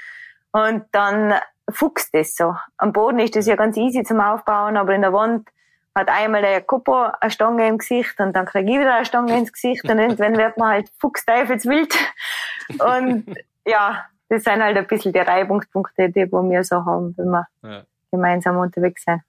Und 0.52 0.84
dann 0.92 1.34
fuchst 1.68 2.14
das 2.14 2.34
so. 2.34 2.56
Am 2.76 2.92
Boden 2.92 3.18
ist 3.20 3.36
das 3.36 3.46
ja 3.46 3.56
ganz 3.56 3.76
easy 3.76 4.02
zum 4.02 4.20
Aufbauen, 4.20 4.76
aber 4.76 4.94
in 4.94 5.02
der 5.02 5.12
Wand 5.12 5.48
hat 5.94 6.08
einmal 6.08 6.42
der 6.42 6.60
Kupo 6.62 7.06
eine 7.20 7.30
Stange 7.30 7.66
im 7.68 7.78
Gesicht 7.78 8.18
und 8.20 8.34
dann 8.34 8.46
kriege 8.46 8.70
ich 8.70 8.78
wieder 8.78 8.94
eine 8.94 9.04
Stange 9.04 9.36
ins 9.36 9.52
Gesicht 9.52 9.84
und 9.84 9.98
irgendwann 9.98 10.36
wird 10.36 10.56
man 10.56 10.68
halt 10.68 10.90
fuchsteufelswild. 10.98 11.94
Und 12.78 13.24
ja, 13.66 14.04
das 14.28 14.44
sind 14.44 14.62
halt 14.62 14.76
ein 14.76 14.86
bisschen 14.86 15.12
die 15.12 15.18
Reibungspunkte, 15.18 16.08
die 16.08 16.30
wir 16.30 16.62
so 16.62 16.84
haben, 16.84 17.16
wenn 17.16 17.30
wir 17.30 17.48
ja. 17.62 17.82
gemeinsam 18.12 18.58
unterwegs 18.58 19.02
sind. 19.02 19.22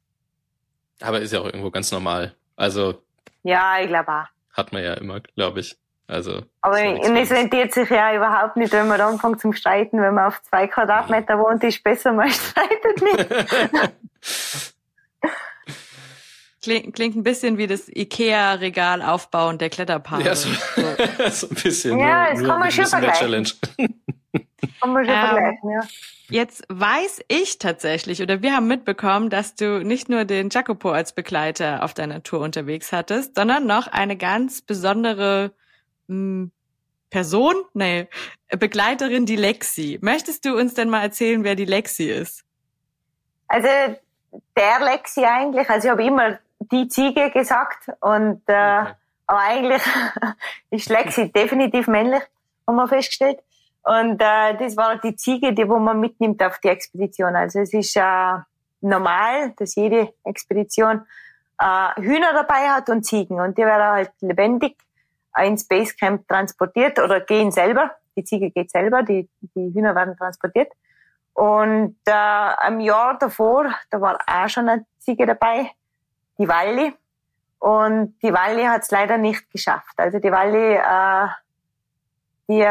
Aber 1.01 1.19
ist 1.19 1.33
ja 1.33 1.39
auch 1.39 1.45
irgendwo 1.45 1.71
ganz 1.71 1.91
normal. 1.91 2.33
Also. 2.55 3.01
Ja, 3.43 3.79
ich 3.79 3.87
glaube 3.87 4.11
auch. 4.11 4.25
Hat 4.53 4.73
man 4.73 4.83
ja 4.83 4.93
immer, 4.93 5.19
glaube 5.35 5.61
ich. 5.61 5.77
Also. 6.07 6.41
Aber 6.61 6.77
es 6.77 7.31
rentiert 7.31 7.73
sich 7.73 7.89
ja 7.89 8.13
überhaupt 8.13 8.57
nicht, 8.57 8.73
wenn 8.73 8.87
man 8.87 8.99
anfängt 8.99 9.39
zum 9.39 9.53
Streiten, 9.53 10.01
wenn 10.01 10.13
man 10.13 10.25
auf 10.27 10.41
zwei 10.43 10.67
Quadratmeter 10.67 11.39
wohnt, 11.39 11.63
ist 11.63 11.81
besser, 11.83 12.11
man 12.11 12.29
streitet 12.31 13.01
nicht. 13.01 14.73
Klingt, 16.61 16.93
klingt 16.93 17.15
ein 17.15 17.23
bisschen 17.23 17.57
wie 17.57 17.65
das 17.65 17.87
Ikea-Regal 17.87 19.01
aufbauen 19.01 19.57
der 19.57 19.69
Kletterpark. 19.69 20.23
Ja, 20.23 20.35
so, 20.35 20.49
so 21.31 21.47
ein 21.47 21.55
bisschen. 21.55 21.97
Ja, 21.97 22.31
das 22.31 22.43
kann 22.43 22.59
man 22.59 22.71
schon 22.71 22.85
vergleichen. 22.85 23.47
Kann 24.79 24.93
man 24.93 25.05
schon 25.05 25.13
ähm, 25.13 25.21
vergleichen, 25.21 25.69
ja. 25.69 25.81
Jetzt 26.29 26.63
weiß 26.69 27.23
ich 27.27 27.59
tatsächlich 27.59 28.21
oder 28.21 28.41
wir 28.41 28.55
haben 28.55 28.67
mitbekommen, 28.67 29.29
dass 29.29 29.55
du 29.55 29.83
nicht 29.83 30.07
nur 30.07 30.23
den 30.23 30.49
Jacopo 30.49 30.91
als 30.91 31.13
Begleiter 31.13 31.83
auf 31.83 31.93
deiner 31.93 32.23
Tour 32.23 32.39
unterwegs 32.39 32.91
hattest, 32.93 33.35
sondern 33.35 33.65
noch 33.67 33.87
eine 33.87 34.15
ganz 34.15 34.61
besondere 34.61 35.51
mh, 36.07 36.15
hm, 36.15 36.51
Person, 37.09 37.55
nee, 37.73 38.07
Begleiterin, 38.57 39.25
die 39.25 39.35
Lexi. 39.35 39.99
Möchtest 40.01 40.45
du 40.45 40.57
uns 40.57 40.73
denn 40.73 40.89
mal 40.89 41.01
erzählen, 41.01 41.43
wer 41.43 41.55
die 41.55 41.65
Lexi 41.65 42.09
ist? 42.09 42.45
Also 43.49 43.67
der 44.55 44.79
Lexi 44.79 45.25
eigentlich, 45.25 45.69
also 45.69 45.87
ich 45.87 45.91
habe 45.91 46.05
immer 46.05 46.39
die 46.59 46.87
Ziege 46.87 47.29
gesagt 47.31 47.89
und 47.99 48.41
äh, 48.47 48.53
okay. 48.53 48.93
aber 49.27 49.39
eigentlich 49.39 49.81
ist 50.69 50.89
Lexi 50.89 51.29
definitiv 51.33 51.87
männlich, 51.87 52.23
haben 52.65 52.77
wir 52.77 52.87
festgestellt. 52.87 53.39
Und 53.83 54.21
äh, 54.21 54.55
das 54.57 54.77
war 54.77 54.97
die 54.97 55.15
Ziege, 55.15 55.53
die 55.53 55.67
wo 55.67 55.77
man 55.79 55.99
mitnimmt 55.99 56.41
auf 56.43 56.59
die 56.59 56.69
Expedition. 56.69 57.35
Also 57.35 57.59
es 57.59 57.73
ist 57.73 57.95
äh, 57.95 58.33
normal, 58.81 59.53
dass 59.57 59.75
jede 59.75 60.13
Expedition 60.23 61.05
äh, 61.59 62.01
Hühner 62.01 62.33
dabei 62.33 62.69
hat 62.69 62.89
und 62.89 63.03
Ziegen. 63.03 63.39
Und 63.39 63.57
die 63.57 63.63
werden 63.63 63.83
halt 63.83 64.11
lebendig 64.21 64.77
ins 65.37 65.67
Basecamp 65.67 66.27
transportiert 66.27 66.99
oder 66.99 67.21
gehen 67.21 67.51
selber. 67.51 67.91
Die 68.15 68.23
Ziege 68.23 68.51
geht 68.51 68.69
selber, 68.69 69.03
die, 69.03 69.29
die 69.55 69.73
Hühner 69.73 69.95
werden 69.95 70.17
transportiert. 70.17 70.71
Und 71.33 71.97
äh, 72.05 72.11
am 72.11 72.79
Jahr 72.81 73.17
davor, 73.17 73.73
da 73.89 74.01
war 74.01 74.19
auch 74.27 74.49
schon 74.49 74.67
eine 74.67 74.85
Ziege 74.99 75.25
dabei, 75.25 75.71
die 76.37 76.47
Walli. 76.47 76.93
Und 77.59 78.17
die 78.21 78.33
Walli 78.33 78.63
hat 78.63 78.81
es 78.81 78.91
leider 78.91 79.17
nicht 79.17 79.49
geschafft. 79.51 79.93
Also 79.97 80.19
die 80.19 80.31
Walli 80.31 80.75
äh, 80.75 81.27
die 82.47 82.65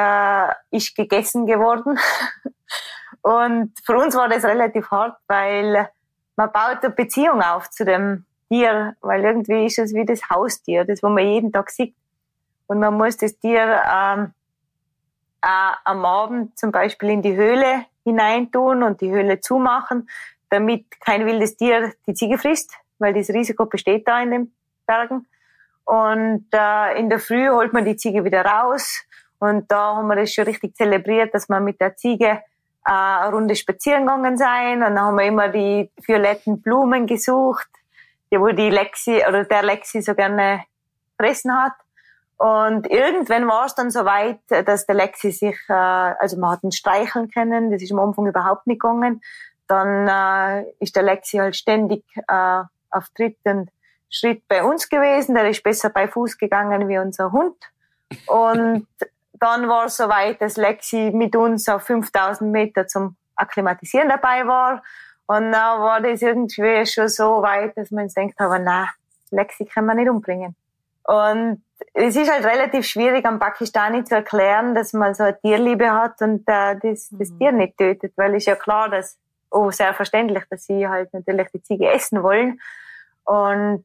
ist 0.71 0.95
gegessen 0.95 1.47
geworden. 1.47 1.99
Und 3.23 3.73
für 3.85 3.97
uns 3.97 4.15
war 4.15 4.29
das 4.29 4.45
relativ 4.45 4.91
hart, 4.91 5.17
weil 5.29 5.89
man 6.37 6.53
baut 6.53 6.83
eine 6.83 6.95
Beziehung 6.95 7.43
auf 7.43 7.71
zu 7.71 7.85
dem 7.85 8.25
Tier, 8.49 8.97
weil 9.01 9.23
irgendwie 9.25 9.67
ist 9.67 9.79
es 9.79 9.95
wie 9.95 10.05
das 10.05 10.29
Haustier, 10.31 10.85
das, 10.85 11.03
wo 11.03 11.09
man 11.09 11.27
jeden 11.27 11.53
Tag 11.53 11.71
sieht. 11.71 11.95
Und 12.67 12.81
man 12.81 12.97
muss 12.97 13.17
das 13.17 13.39
Tier 13.39 13.83
ähm, 13.93 14.33
äh, 15.43 15.73
am 15.85 16.05
Abend 16.05 16.59
zum 16.59 16.73
Beispiel 16.73 17.11
in 17.11 17.23
die 17.23 17.37
Höhle 17.37 17.85
hineintun 18.05 18.83
und 18.83 19.01
die 19.01 19.11
Höhle 19.11 19.41
zumachen, 19.41 20.09
damit 20.49 21.01
kein 21.01 21.27
wildes 21.27 21.57
Tier 21.57 21.93
die 22.07 22.15
Ziege 22.15 22.39
frisst, 22.39 22.75
weil 22.99 23.15
das 23.15 23.29
Risiko 23.29 23.67
besteht 23.67 24.09
da 24.09 24.21
in 24.23 24.31
den 24.31 24.55
Bergen. 24.87 25.27
Und 25.85 26.47
äh, 26.53 26.99
in 26.99 27.11
der 27.11 27.19
Früh 27.19 27.49
holt 27.49 27.73
man 27.73 27.85
die 27.85 27.97
Ziege 27.97 28.25
wieder 28.25 28.45
raus, 28.45 29.03
und 29.41 29.71
da 29.73 29.97
haben 29.97 30.07
wir 30.09 30.17
das 30.17 30.33
schon 30.33 30.45
richtig 30.45 30.77
zelebriert, 30.77 31.35
dass 31.35 31.49
wir 31.49 31.61
mit 31.61 31.81
der 31.81 31.97
Ziege 31.97 32.43
äh, 32.87 32.93
eine 32.93 33.33
Runde 33.33 33.57
spazieren 33.57 34.07
gegangen 34.07 34.37
sein. 34.37 34.83
Und 34.83 34.95
dann 34.95 35.01
haben 35.01 35.17
wir 35.17 35.25
immer 35.25 35.49
die 35.49 35.91
violetten 36.07 36.61
Blumen 36.61 37.07
gesucht, 37.07 37.69
die 38.31 38.39
wo 38.39 38.49
die 38.49 38.71
Lexi 38.71 39.23
oder 39.27 39.45
der 39.45 39.63
Lexi 39.63 40.03
so 40.03 40.15
gerne 40.15 40.65
fressen 41.17 41.53
hat. 41.53 41.73
Und 42.37 42.87
irgendwann 42.91 43.49
war 43.49 43.67
es 43.67 43.75
dann 43.75 43.91
so 43.91 44.05
weit, 44.05 44.41
dass 44.49 44.87
der 44.87 44.95
Lexi 44.95 45.31
sich, 45.31 45.57
äh, 45.69 45.73
also 45.73 46.39
man 46.39 46.51
hat 46.51 46.63
ihn 46.63 46.73
streicheln 46.73 47.31
können, 47.31 47.71
das 47.71 47.83
ist 47.83 47.93
am 47.93 47.99
Anfang 47.99 48.27
überhaupt 48.27 48.67
nicht 48.67 48.81
gegangen. 48.81 49.23
Dann 49.69 50.07
äh, 50.07 50.71
ist 50.81 50.97
der 50.97 51.03
Lexi 51.03 51.39
halt 51.39 51.57
ständig 51.57 52.05
äh, 52.29 52.63
auf 52.91 53.09
dritten 53.17 53.71
Schritt 54.11 54.47
bei 54.49 54.65
uns 54.65 54.91
gewesen. 54.91 55.35
Der 55.35 55.49
ist 55.49 55.63
besser 55.63 55.89
bei 55.89 56.09
Fuß 56.09 56.37
gegangen 56.37 56.89
wie 56.89 56.99
unser 56.99 57.33
Hund. 57.33 57.57
Und 58.27 58.87
dann 59.41 59.69
war 59.69 59.87
es 59.87 59.97
soweit, 59.97 60.41
dass 60.41 60.57
Lexi 60.57 61.11
mit 61.13 61.35
uns 61.35 61.69
auf 61.69 61.83
5000 61.83 62.51
Meter 62.53 62.87
zum 62.87 63.17
Akklimatisieren 63.35 64.09
dabei 64.09 64.47
war. 64.47 64.83
Und 65.27 65.53
dann 65.53 65.81
war 65.81 66.01
das 66.01 66.23
irgendwie 66.23 66.85
schon 66.87 67.09
so 67.09 67.43
weit, 67.43 67.77
dass 67.77 67.91
man 67.91 68.09
denkt, 68.09 68.39
aber 68.41 68.59
na, 68.59 68.89
Lexi 69.31 69.65
kann 69.65 69.87
man 69.87 69.97
nicht 69.97 70.11
umbringen. 70.11 70.55
Und 71.05 71.63
es 71.95 72.17
ist 72.17 72.31
halt 72.31 72.45
relativ 72.45 72.87
schwierig 72.87 73.25
am 73.25 73.39
Pakistani 73.39 74.05
zu 74.05 74.17
erklären, 74.17 74.75
dass 74.75 74.93
man 74.93 75.15
so 75.15 75.25
eine 75.25 75.41
Tierliebe 75.41 75.91
hat 75.91 76.21
und 76.21 76.43
äh, 76.47 76.77
das, 76.83 77.09
das 77.11 77.31
mhm. 77.31 77.39
Tier 77.39 77.53
nicht 77.53 77.79
tötet, 77.79 78.13
weil 78.17 78.33
es 78.33 78.43
ist 78.43 78.47
ja 78.47 78.57
klar, 78.57 78.89
dass, 78.89 79.19
oh, 79.51 79.71
sehr 79.71 79.95
verständlich, 79.95 80.45
dass 80.51 80.67
sie 80.67 80.87
halt 80.87 81.13
natürlich 81.15 81.49
die 81.53 81.63
Ziege 81.63 81.91
essen 81.91 82.23
wollen. 82.23 82.61
Und 83.25 83.85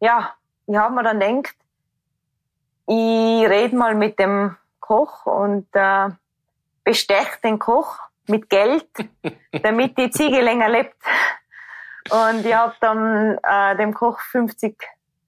ja, 0.00 0.34
ich 0.66 0.76
habe 0.76 0.94
mir 0.94 1.02
dann 1.02 1.20
gedacht, 1.20 1.54
ich 2.86 3.48
rede 3.48 3.76
mal 3.76 3.94
mit 3.94 4.18
dem 4.18 4.56
Koch 4.80 5.26
und 5.26 5.66
äh, 5.72 6.10
bestech 6.84 7.40
den 7.42 7.58
Koch 7.58 7.98
mit 8.26 8.48
Geld, 8.50 8.88
damit 9.62 9.96
die 9.98 10.10
Ziege 10.10 10.40
länger 10.40 10.68
lebt. 10.68 10.96
Und 12.10 12.44
ich 12.44 12.54
habe 12.54 12.74
dann 12.80 13.38
äh, 13.42 13.76
dem 13.76 13.94
Koch 13.94 14.20
50 14.20 14.76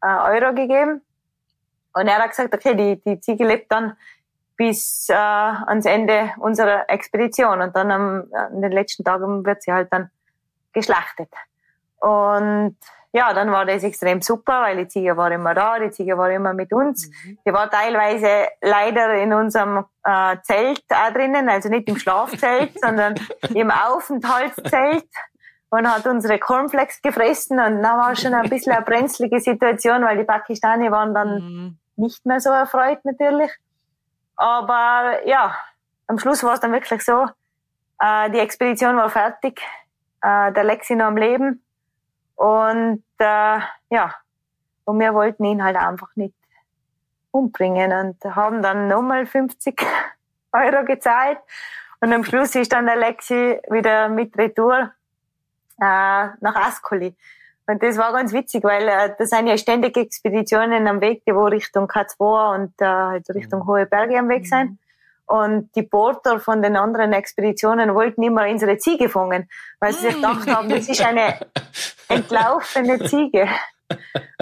äh, 0.03 0.07
Euro 0.07 0.55
gegeben. 0.55 1.03
Und 1.95 2.09
er 2.09 2.19
hat 2.19 2.31
gesagt, 2.31 2.55
okay, 2.55 2.75
die, 2.75 3.03
die 3.03 3.21
Ziege 3.21 3.47
lebt 3.47 3.73
dann 3.73 3.97
bis 4.57 5.09
äh, 5.09 5.15
ans 5.15 5.87
Ende 5.87 6.33
unserer 6.39 6.89
Expedition. 6.91 7.63
Und 7.63 7.75
dann 7.75 7.91
am, 7.91 8.25
an 8.33 8.61
den 8.61 8.73
letzten 8.73 9.05
Tagen 9.05 9.45
wird 9.45 9.63
sie 9.63 9.73
halt 9.73 9.91
dann 9.91 10.11
geschlachtet. 10.73 11.31
Und 12.01 12.77
ja, 13.17 13.33
dann 13.33 13.51
war 13.51 13.65
das 13.65 13.83
extrem 13.83 14.21
super, 14.21 14.61
weil 14.61 14.77
die 14.77 14.89
Ziege 14.89 15.17
war 15.17 15.33
immer 15.33 15.55
da, 15.55 15.79
die 15.79 15.91
Ziege 15.91 16.19
war 16.19 16.31
immer 16.31 16.53
mit 16.53 16.71
uns. 16.75 17.09
Mhm. 17.09 17.39
Die 17.47 17.53
war 17.53 17.71
teilweise 17.71 18.49
leider 18.61 19.15
in 19.15 19.33
unserem 19.33 19.87
äh, 20.05 20.37
Zelt 20.43 20.85
auch 20.91 21.15
drinnen, 21.15 21.49
also 21.49 21.71
nicht 21.71 21.89
im 21.89 21.97
Schlafzelt, 21.97 22.79
sondern 22.83 23.15
im 23.55 23.71
Aufenthaltszelt 23.71 25.09
und 25.71 25.91
hat 25.91 26.07
unsere 26.07 26.39
Cornflakes 26.39 27.01
gefressen 27.01 27.59
und 27.59 27.83
da 27.83 27.97
war 27.97 28.15
schon 28.17 28.35
ein 28.35 28.51
bisschen 28.51 28.75
eine 28.75 28.85
brenzlige 28.85 29.41
Situation, 29.41 30.05
weil 30.05 30.19
die 30.19 30.25
Pakistani 30.25 30.91
waren 30.91 31.15
dann 31.15 31.39
mhm. 31.39 31.79
nicht 31.97 32.27
mehr 32.27 32.41
so 32.41 32.51
erfreut 32.51 33.03
natürlich. 33.05 33.51
Aber 34.37 35.27
ja, 35.27 35.57
am 36.07 36.19
Schluss 36.19 36.45
war 36.45 36.53
es 36.53 36.61
dann 36.61 36.73
wirklich 36.73 37.03
so, 37.03 37.25
äh, 37.99 38.31
die 38.31 38.41
Expedition 38.41 38.95
war 38.99 39.09
fertig, 39.09 39.63
äh, 40.21 40.53
der 40.53 40.65
Lexi 40.65 40.97
noch 40.97 41.07
am 41.07 41.17
Leben 41.17 41.63
und 42.37 43.03
äh, 43.19 43.59
ja, 43.91 44.15
und 44.85 45.01
wir 45.01 45.13
wollten 45.15 45.45
ihn 45.45 45.65
halt 45.65 45.77
einfach 45.77 46.15
nicht 46.15 46.35
umbringen 47.31 47.93
und 47.93 48.37
haben 48.37 48.63
dann 48.63 48.89
nochmal 48.89 49.27
50 49.27 49.81
Euro 50.53 50.85
gezahlt. 50.85 51.39
Und 52.01 52.13
am 52.13 52.25
Schluss 52.25 52.55
ist 52.55 52.73
dann 52.73 52.87
der 52.87 52.97
Lexi 52.97 53.59
wieder 53.69 54.09
mit 54.09 54.37
Retour 54.39 54.93
äh, 55.81 56.29
nach 56.41 56.55
Ascoli. 56.55 57.17
Und 57.67 57.83
das 57.83 57.97
war 57.97 58.13
ganz 58.13 58.33
witzig, 58.33 58.63
weil 58.63 58.87
äh, 58.87 59.15
das 59.19 59.31
sind 59.31 59.49
ja 59.49 59.59
ständige 59.59 60.01
Expeditionen 60.01 60.87
am 60.87 61.01
Weg, 61.01 61.25
die 61.27 61.35
wo 61.35 61.45
Richtung 61.47 61.87
K2 61.87 62.55
und 62.55 62.81
äh, 62.81 62.87
halt 62.87 63.29
Richtung 63.31 63.61
mhm. 63.61 63.67
Hohe 63.67 63.87
Berge 63.87 64.19
am 64.19 64.29
Weg 64.29 64.43
mhm. 64.43 64.47
sind. 64.47 64.79
Und 65.27 65.75
die 65.75 65.83
Porter 65.83 66.39
von 66.39 66.63
den 66.63 66.77
anderen 66.77 67.13
Expeditionen 67.13 67.93
wollten 67.95 68.23
immer 68.23 68.49
unsere 68.49 68.79
Ziege 68.79 69.09
fangen, 69.09 69.49
weil 69.81 69.93
sie 69.93 70.07
sich 70.07 70.15
gedacht 70.15 70.49
haben, 70.49 70.69
das 70.69 70.89
ist 70.89 71.05
eine 71.05 71.41
entlaufene 72.09 72.99
Ziege. 73.05 73.49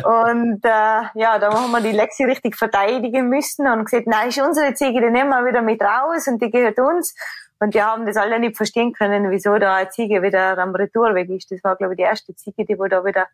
Und 0.05 0.65
äh, 0.65 1.03
ja, 1.15 1.39
da 1.39 1.53
haben 1.53 1.71
wir 1.71 1.81
die 1.81 1.93
Lexi 1.93 2.25
richtig 2.25 2.57
verteidigen 2.57 3.29
müssen 3.29 3.67
und 3.67 3.85
gesagt, 3.85 4.07
nein, 4.07 4.29
ist 4.29 4.41
unsere 4.41 4.75
Ziege, 4.75 5.01
die 5.01 5.11
nehmen 5.11 5.31
wir 5.31 5.45
wieder 5.45 5.63
mit 5.63 5.83
raus 5.83 6.27
und 6.29 6.41
die 6.41 6.51
gehört 6.51 6.79
uns. 6.79 7.15
Und 7.61 7.75
die 7.75 7.83
haben 7.83 8.05
das 8.05 8.17
alle 8.17 8.39
nicht 8.39 8.57
verstehen 8.57 8.93
können, 8.93 9.31
wieso 9.31 9.57
da 9.59 9.77
eine 9.77 9.89
Ziege 9.89 10.23
wieder 10.23 10.59
am 10.59 10.75
Retourweg 10.75 11.31
ist. 11.31 11.51
Das 11.51 11.63
war, 11.63 11.77
glaube 11.77 11.95
ich, 11.95 11.99
die 11.99 12.03
erste 12.03 12.35
Ziege, 12.35 12.65
die 12.65 12.79
wo 12.79 12.87
da 12.87 13.05
wieder 13.05 13.27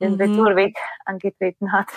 den 0.00 0.14
mhm. 0.14 0.20
Retourweg 0.20 0.76
angetreten 1.04 1.72
hat. 1.72 1.88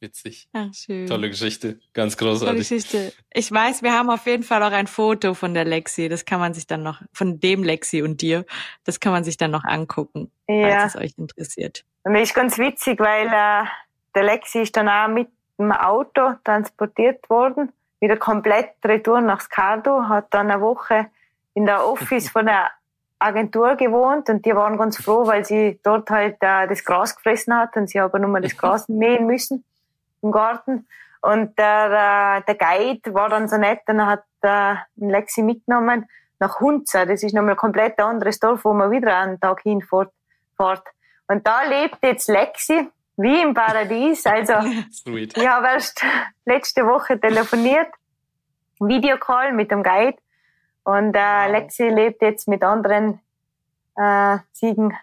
Witzig. 0.00 0.48
Ach, 0.52 0.72
schön. 0.72 1.08
Tolle 1.08 1.28
Geschichte. 1.28 1.80
Ganz 1.92 2.16
großartig. 2.16 2.46
Tolle 2.46 2.58
Geschichte. 2.58 3.12
Ich 3.32 3.50
weiß, 3.50 3.82
wir 3.82 3.92
haben 3.92 4.10
auf 4.10 4.26
jeden 4.26 4.44
Fall 4.44 4.62
auch 4.62 4.70
ein 4.70 4.86
Foto 4.86 5.34
von 5.34 5.54
der 5.54 5.64
Lexi. 5.64 6.08
Das 6.08 6.24
kann 6.24 6.38
man 6.38 6.54
sich 6.54 6.68
dann 6.68 6.84
noch, 6.84 7.02
von 7.12 7.40
dem 7.40 7.64
Lexi 7.64 8.02
und 8.02 8.22
dir, 8.22 8.44
das 8.84 9.00
kann 9.00 9.12
man 9.12 9.24
sich 9.24 9.36
dann 9.36 9.50
noch 9.50 9.64
angucken, 9.64 10.30
ja. 10.48 10.80
falls 10.80 10.94
es 10.94 11.00
euch 11.00 11.14
interessiert. 11.18 11.84
Und 12.04 12.14
das 12.14 12.22
ist 12.22 12.34
ganz 12.34 12.58
witzig, 12.58 13.00
weil 13.00 13.26
äh, 13.26 13.66
der 14.14 14.22
Lexi 14.22 14.60
ist 14.60 14.76
dann 14.76 14.88
auch 14.88 15.08
mit 15.08 15.28
dem 15.58 15.72
Auto 15.72 16.34
transportiert 16.44 17.28
worden, 17.28 17.72
wieder 17.98 18.16
komplett 18.16 18.74
retour 18.84 19.20
nach 19.20 19.40
Skardu, 19.40 20.08
hat 20.08 20.26
dann 20.30 20.48
eine 20.48 20.60
Woche 20.60 21.08
in 21.54 21.66
der 21.66 21.84
Office 21.84 22.28
von 22.30 22.46
der 22.46 22.70
Agentur 23.18 23.74
gewohnt 23.74 24.28
und 24.28 24.46
die 24.46 24.54
waren 24.54 24.78
ganz 24.78 25.02
froh, 25.02 25.26
weil 25.26 25.44
sie 25.44 25.80
dort 25.82 26.08
halt 26.08 26.36
äh, 26.40 26.68
das 26.68 26.84
Gras 26.84 27.16
gefressen 27.16 27.52
hat 27.56 27.76
und 27.76 27.90
sie 27.90 27.98
aber 27.98 28.20
nur 28.20 28.30
mal 28.30 28.40
das 28.40 28.56
Gras 28.56 28.88
mähen 28.88 29.26
müssen 29.26 29.64
im 30.22 30.32
Garten. 30.32 30.86
Und 31.20 31.58
der, 31.58 32.40
äh, 32.40 32.44
der 32.46 32.54
Guide 32.54 33.14
war 33.14 33.28
dann 33.28 33.48
so 33.48 33.56
nett 33.56 33.80
und 33.88 34.04
hat 34.06 34.24
äh, 34.42 34.74
Lexi 34.96 35.42
mitgenommen 35.42 36.08
nach 36.38 36.60
Hunza. 36.60 37.04
Das 37.06 37.22
ist 37.22 37.34
nochmal 37.34 37.52
ein 37.52 37.56
komplett 37.56 37.98
anderes 37.98 38.38
Dorf, 38.38 38.64
wo 38.64 38.72
man 38.72 38.90
wieder 38.90 39.18
einen 39.18 39.40
Tag 39.40 39.62
hinfährt. 39.62 40.12
Und 40.58 41.46
da 41.46 41.62
lebt 41.64 41.98
jetzt 42.02 42.28
Lexi 42.28 42.88
wie 43.16 43.42
im 43.42 43.54
Paradies. 43.54 44.24
Also 44.26 44.54
Sweet. 44.92 45.36
ich 45.36 45.46
habe 45.46 45.66
erst 45.66 46.02
letzte 46.44 46.86
Woche 46.86 47.20
telefoniert, 47.20 47.92
Videocall 48.80 49.52
mit 49.52 49.70
dem 49.70 49.82
Guide. 49.82 50.18
Und 50.84 51.14
äh. 51.14 51.50
Lexi 51.50 51.88
lebt 51.88 52.22
jetzt 52.22 52.48
mit 52.48 52.62
anderen 52.62 53.20
äh, 53.96 54.38
Ziegen 54.52 54.96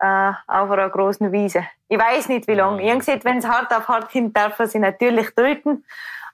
äh, 0.00 0.32
auf 0.46 0.70
einer 0.70 0.88
großen 0.88 1.30
Wiese. 1.30 1.66
Ich 1.88 1.98
weiß 1.98 2.28
nicht, 2.28 2.48
wie 2.48 2.54
lange. 2.54 2.82
Ich 2.82 2.88
habe 2.88 2.98
gesagt, 2.98 3.24
wenn 3.24 3.38
es 3.38 3.46
hart 3.46 3.72
auf 3.72 3.88
hart 3.88 4.10
kommt, 4.10 4.36
darf 4.36 4.58
er 4.58 4.66
sie 4.66 4.78
natürlich 4.78 5.30
töten, 5.30 5.84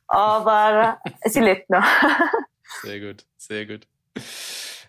aber 0.07 0.99
sie 1.25 1.41
lebt 1.41 1.69
noch. 1.69 1.85
sehr 2.83 3.01
gut, 3.01 3.25
sehr 3.37 3.67
gut. 3.67 3.87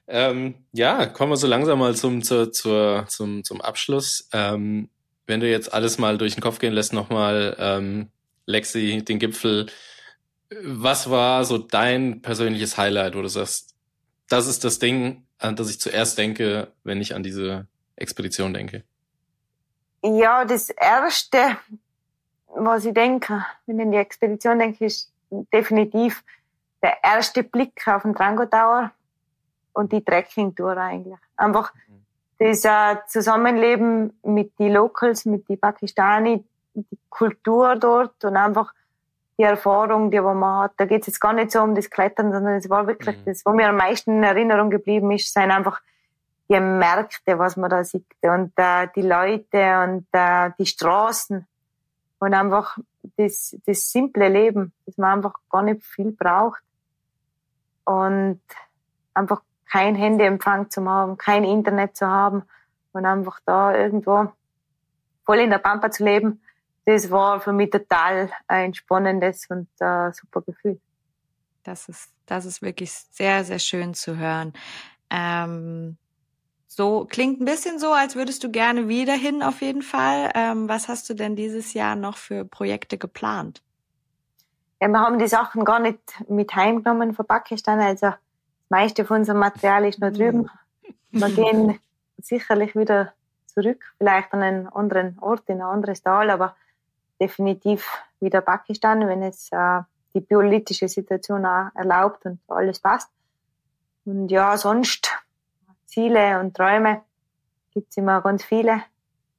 Ähm, 0.07 0.55
ja, 0.71 1.05
kommen 1.07 1.32
wir 1.32 1.38
so 1.38 1.47
langsam 1.47 1.80
mal 1.80 1.95
zum, 1.95 2.23
zur, 2.23 2.51
zur, 2.51 3.05
zum, 3.07 3.43
zum 3.43 3.61
Abschluss. 3.61 4.30
Ähm, 4.32 4.89
wenn 5.25 5.41
du 5.41 5.49
jetzt 5.49 5.73
alles 5.73 5.97
mal 5.97 6.17
durch 6.17 6.36
den 6.36 6.41
Kopf 6.41 6.59
gehen 6.59 6.73
lässt, 6.73 6.93
nochmal 6.93 7.55
ähm, 7.59 8.09
Lexi, 8.45 9.03
den 9.03 9.19
Gipfel, 9.19 9.65
was 10.63 11.09
war 11.09 11.43
so 11.43 11.57
dein 11.57 12.21
persönliches 12.21 12.78
Highlight, 12.78 13.15
wo 13.15 13.21
du 13.21 13.28
sagst, 13.28 13.75
das 14.30 14.47
ist 14.47 14.63
das 14.63 14.80
Ding, 14.80 15.25
an 15.39 15.55
das 15.57 15.69
ich 15.69 15.82
zuerst 15.82 16.17
denke, 16.17 16.71
wenn 16.84 17.01
ich 17.01 17.13
an 17.13 17.23
diese 17.23 17.67
Expedition 17.97 18.53
denke? 18.53 18.83
Ja, 20.03 20.45
das 20.45 20.69
Erste, 20.69 21.57
was 22.47 22.85
ich 22.85 22.93
denke, 22.93 23.45
wenn 23.65 23.79
ich 23.79 23.85
an 23.85 23.91
die 23.91 23.97
Expedition 23.97 24.59
denke, 24.59 24.85
ist 24.85 25.11
definitiv 25.53 26.23
der 26.81 27.03
erste 27.03 27.43
Blick 27.43 27.87
auf 27.87 28.03
den 28.03 28.13
Drango 28.13 28.45
Tower 28.45 28.91
und 29.73 29.91
die 29.91 30.03
Trekking-Tour 30.03 30.77
eigentlich. 30.77 31.17
Einfach 31.35 31.73
mhm. 31.73 32.05
das 32.39 32.63
äh, 32.65 32.97
Zusammenleben 33.07 34.17
mit 34.23 34.57
den 34.59 34.73
Locals, 34.73 35.25
mit 35.25 35.49
den 35.49 35.59
Pakistani, 35.59 36.43
die 36.73 36.97
Kultur 37.09 37.75
dort 37.75 38.23
und 38.23 38.37
einfach 38.37 38.73
die 39.39 39.43
Erfahrung, 39.43 40.09
die 40.09 40.19
man 40.19 40.63
hat. 40.63 40.73
Da 40.77 40.85
geht 40.85 41.01
es 41.01 41.07
jetzt 41.07 41.19
gar 41.19 41.33
nicht 41.33 41.51
so 41.51 41.61
um 41.61 41.75
das 41.75 41.89
Klettern, 41.89 42.31
sondern 42.31 42.55
es 42.55 42.69
war 42.69 42.87
wirklich 42.87 43.17
mhm. 43.17 43.25
das, 43.25 43.45
was 43.45 43.55
mir 43.55 43.69
am 43.69 43.77
meisten 43.77 44.17
in 44.17 44.23
Erinnerung 44.23 44.69
geblieben 44.69 45.11
ist, 45.11 45.33
sind 45.33 45.51
einfach 45.51 45.81
die 46.49 46.59
Märkte, 46.59 47.37
was 47.37 47.57
man 47.57 47.69
da 47.69 47.83
sieht 47.83 48.05
und 48.21 48.53
äh, 48.55 48.87
die 48.95 49.01
Leute 49.01 49.83
und 49.83 50.07
äh, 50.11 50.51
die 50.57 50.65
Straßen 50.65 51.45
und 52.19 52.33
einfach 52.33 52.77
das, 53.17 53.57
das 53.65 53.91
simple 53.91 54.29
Leben, 54.29 54.73
dass 54.85 54.97
man 54.97 55.17
einfach 55.17 55.33
gar 55.49 55.63
nicht 55.63 55.83
viel 55.83 56.11
braucht 56.11 56.61
und 57.85 58.41
einfach 59.13 59.41
kein 59.69 59.95
Handyempfang 59.95 60.69
zu 60.69 60.87
haben, 60.89 61.17
kein 61.17 61.43
Internet 61.43 61.97
zu 61.97 62.07
haben 62.07 62.43
und 62.93 63.05
einfach 63.05 63.39
da 63.45 63.75
irgendwo 63.75 64.31
voll 65.25 65.39
in 65.39 65.49
der 65.49 65.57
Pampa 65.57 65.91
zu 65.91 66.05
leben, 66.05 66.41
das 66.85 67.11
war 67.11 67.41
für 67.41 67.51
mich 67.51 67.69
total 67.69 68.31
ein 68.47 68.73
spannendes 68.73 69.45
und 69.49 69.67
äh, 69.79 70.11
super 70.13 70.41
Gefühl. 70.41 70.79
Das 71.63 71.89
ist, 71.89 72.13
das 72.25 72.45
ist 72.45 72.61
wirklich 72.61 72.93
sehr, 72.93 73.43
sehr 73.43 73.59
schön 73.59 73.93
zu 73.93 74.17
hören. 74.17 74.53
Ähm, 75.09 75.97
so 76.78 77.07
klingt 77.09 77.41
ein 77.41 77.45
bisschen 77.45 77.80
so, 77.80 77.91
als 77.91 78.15
würdest 78.15 78.43
du 78.43 78.51
gerne 78.51 78.88
wieder 78.88 79.13
hin 79.13 79.41
auf 79.41 79.61
jeden 79.61 79.82
Fall. 79.82 80.30
Ähm, 80.36 80.69
was 80.69 80.88
hast 80.88 81.09
du 81.09 81.15
denn 81.15 81.36
dieses 81.36 81.73
Jahr 81.73 81.95
noch 81.95 82.17
für 82.17 82.45
Projekte 82.45 82.99
geplant? 82.99 83.63
Ja, 84.80 84.88
wir 84.88 84.99
haben 84.99 85.17
die 85.17 85.28
Sachen 85.28 85.65
gar 85.65 85.80
nicht 85.80 85.99
mit 86.30 86.53
heimgenommen 86.55 87.15
von 87.15 87.25
Pakistan. 87.25 87.80
Also 87.80 88.11
das 88.11 88.15
meiste 88.69 89.05
von 89.05 89.21
unserem 89.21 89.39
Material 89.39 89.86
ist 89.86 89.97
noch 89.97 90.11
drüben. 90.11 90.51
Wir 91.11 91.30
gehen 91.30 91.80
sicherlich 92.19 92.75
wieder 92.75 93.13
zurück, 93.47 93.84
vielleicht 93.97 94.32
an 94.34 94.43
einen 94.43 94.67
anderen 94.67 95.17
Ort, 95.19 95.43
in 95.47 95.61
ein 95.61 95.67
anderes 95.67 96.03
Tal, 96.03 96.30
aber 96.30 96.55
definitiv 97.19 97.89
wieder 98.19 98.41
Pakistan, 98.41 99.07
wenn 99.07 99.23
es 99.23 99.49
äh, 99.51 99.82
die 100.13 100.21
politische 100.21 100.89
Situation 100.89 101.43
auch 101.43 101.69
erlaubt 101.73 102.25
und 102.25 102.39
alles 102.47 102.80
passt. 102.80 103.09
Und 104.05 104.30
ja, 104.30 104.57
sonst 104.57 105.17
Ziele 105.88 106.39
und 106.39 106.55
Träume 106.55 107.01
gibt 107.71 107.89
es 107.89 107.97
immer 107.97 108.21
ganz 108.21 108.43
viele. 108.43 108.83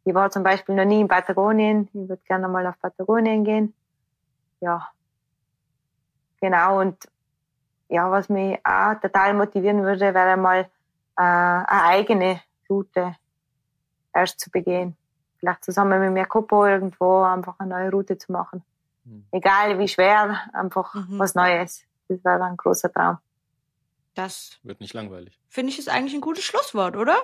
Ich 0.04 0.14
war 0.14 0.30
zum 0.30 0.42
Beispiel 0.42 0.74
noch 0.74 0.84
nie 0.84 1.00
in 1.00 1.08
Patagonien. 1.08 1.88
Ich 1.92 2.08
würde 2.08 2.22
gerne 2.26 2.48
mal 2.48 2.66
auf 2.66 2.80
Patagonien 2.80 3.44
gehen. 3.44 3.74
Ja, 4.60 4.88
genau. 6.40 6.80
Und 6.80 6.96
ja, 7.88 8.10
was 8.10 8.28
mich 8.28 8.58
auch 8.64 8.94
total 9.00 9.34
motivieren 9.34 9.82
würde, 9.82 10.14
wäre 10.14 10.36
mal 10.36 10.60
äh, 10.60 10.66
eine 11.16 11.84
eigene 11.84 12.40
Route 12.68 13.16
erst 14.14 14.40
zu 14.40 14.50
begehen. 14.50 14.96
vielleicht 15.38 15.64
zusammen 15.64 16.00
mit 16.00 16.12
mir 16.12 16.26
Kopo 16.26 16.66
irgendwo 16.66 17.22
einfach 17.22 17.54
eine 17.58 17.70
neue 17.70 17.90
Route 17.90 18.18
zu 18.18 18.32
machen. 18.32 18.64
Mhm. 19.04 19.26
Egal 19.30 19.78
wie 19.78 19.88
schwer, 19.88 20.40
einfach 20.52 20.94
mhm. 20.94 21.18
was 21.18 21.34
Neues. 21.34 21.84
Das 22.08 22.24
wäre 22.24 22.42
ein 22.44 22.56
großer 22.56 22.92
Traum. 22.92 23.18
Das 24.18 24.58
wird 24.64 24.80
nicht 24.80 24.94
langweilig. 24.94 25.38
Finde 25.48 25.72
ich 25.72 25.78
ist 25.78 25.88
eigentlich 25.88 26.14
ein 26.14 26.20
gutes 26.20 26.42
Schlusswort, 26.42 26.96
oder? 26.96 27.16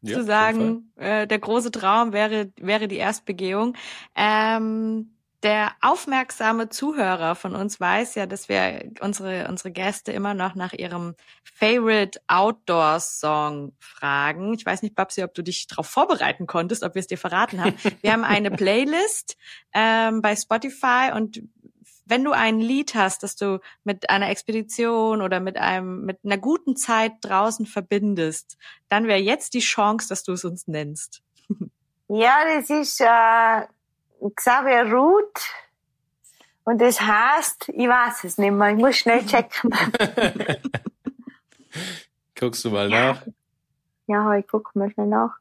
Ja, 0.00 0.18
Zu 0.18 0.24
sagen, 0.24 0.90
äh, 0.96 1.28
der 1.28 1.38
große 1.38 1.70
Traum 1.70 2.12
wäre 2.12 2.52
wäre 2.56 2.88
die 2.88 2.96
Erstbegehung. 2.96 3.76
Ähm, 4.16 5.14
der 5.44 5.72
aufmerksame 5.80 6.70
Zuhörer 6.70 7.36
von 7.36 7.54
uns 7.54 7.78
weiß 7.78 8.16
ja, 8.16 8.26
dass 8.26 8.48
wir 8.48 8.90
unsere, 9.00 9.46
unsere 9.46 9.70
Gäste 9.70 10.10
immer 10.10 10.34
noch 10.34 10.56
nach 10.56 10.72
ihrem 10.72 11.14
Favorite 11.44 12.18
Outdoor 12.26 12.98
Song 12.98 13.72
fragen. 13.78 14.54
Ich 14.54 14.66
weiß 14.66 14.82
nicht, 14.82 14.96
Babsi, 14.96 15.22
ob 15.22 15.34
du 15.34 15.42
dich 15.42 15.68
darauf 15.68 15.86
vorbereiten 15.86 16.48
konntest, 16.48 16.82
ob 16.82 16.96
wir 16.96 17.00
es 17.00 17.06
dir 17.06 17.18
verraten 17.18 17.62
haben. 17.62 17.76
Wir 18.00 18.12
haben 18.12 18.24
eine 18.24 18.50
Playlist 18.56 19.36
ähm, 19.72 20.20
bei 20.20 20.34
Spotify 20.34 21.12
und 21.14 21.42
wenn 22.06 22.24
du 22.24 22.32
ein 22.32 22.60
Lied 22.60 22.94
hast, 22.94 23.22
das 23.22 23.36
du 23.36 23.60
mit 23.84 24.10
einer 24.10 24.30
Expedition 24.30 25.22
oder 25.22 25.40
mit 25.40 25.56
einem 25.56 26.04
mit 26.04 26.18
einer 26.24 26.38
guten 26.38 26.76
Zeit 26.76 27.12
draußen 27.22 27.66
verbindest, 27.66 28.56
dann 28.88 29.06
wäre 29.06 29.20
jetzt 29.20 29.54
die 29.54 29.60
Chance, 29.60 30.08
dass 30.08 30.22
du 30.22 30.32
es 30.32 30.44
uns 30.44 30.68
nennst. 30.68 31.22
Ja, 32.08 32.44
das 32.44 32.68
ist 32.68 33.00
äh, 33.00 33.66
Xavier 34.36 34.92
Ruth. 34.92 35.40
Und 36.64 36.78
das 36.78 37.00
heißt, 37.00 37.70
ich 37.70 37.88
weiß 37.88 38.24
es 38.24 38.38
nicht 38.38 38.52
mehr, 38.52 38.70
ich 38.70 38.76
muss 38.76 38.98
schnell 38.98 39.24
checken. 39.26 39.74
Guckst 42.38 42.64
du 42.64 42.70
mal 42.70 42.90
ja. 42.90 43.14
nach? 43.14 43.22
Ja, 44.06 44.34
ich 44.36 44.46
gucke 44.46 44.78
mal 44.78 44.90
schnell 44.92 45.06
nach. 45.06 45.34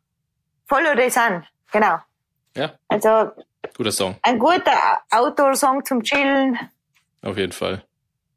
Follow 0.65 0.95
the 0.95 1.09
Sun, 1.09 1.45
genau. 1.71 1.99
Ja. 2.55 2.73
Also. 2.87 3.31
Guter 3.75 3.91
Song. 3.91 4.15
Ein 4.21 4.39
guter 4.39 5.01
Outdoor-Song 5.11 5.83
zum 5.85 6.03
Chillen. 6.03 6.57
Auf 7.21 7.37
jeden 7.37 7.51
Fall. 7.51 7.83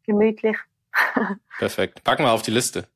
Gemütlich. 0.05 0.57
Perfekt. 1.59 2.05
Packen 2.05 2.25
wir 2.25 2.33
auf 2.33 2.43
die 2.43 2.51
Liste. 2.51 2.87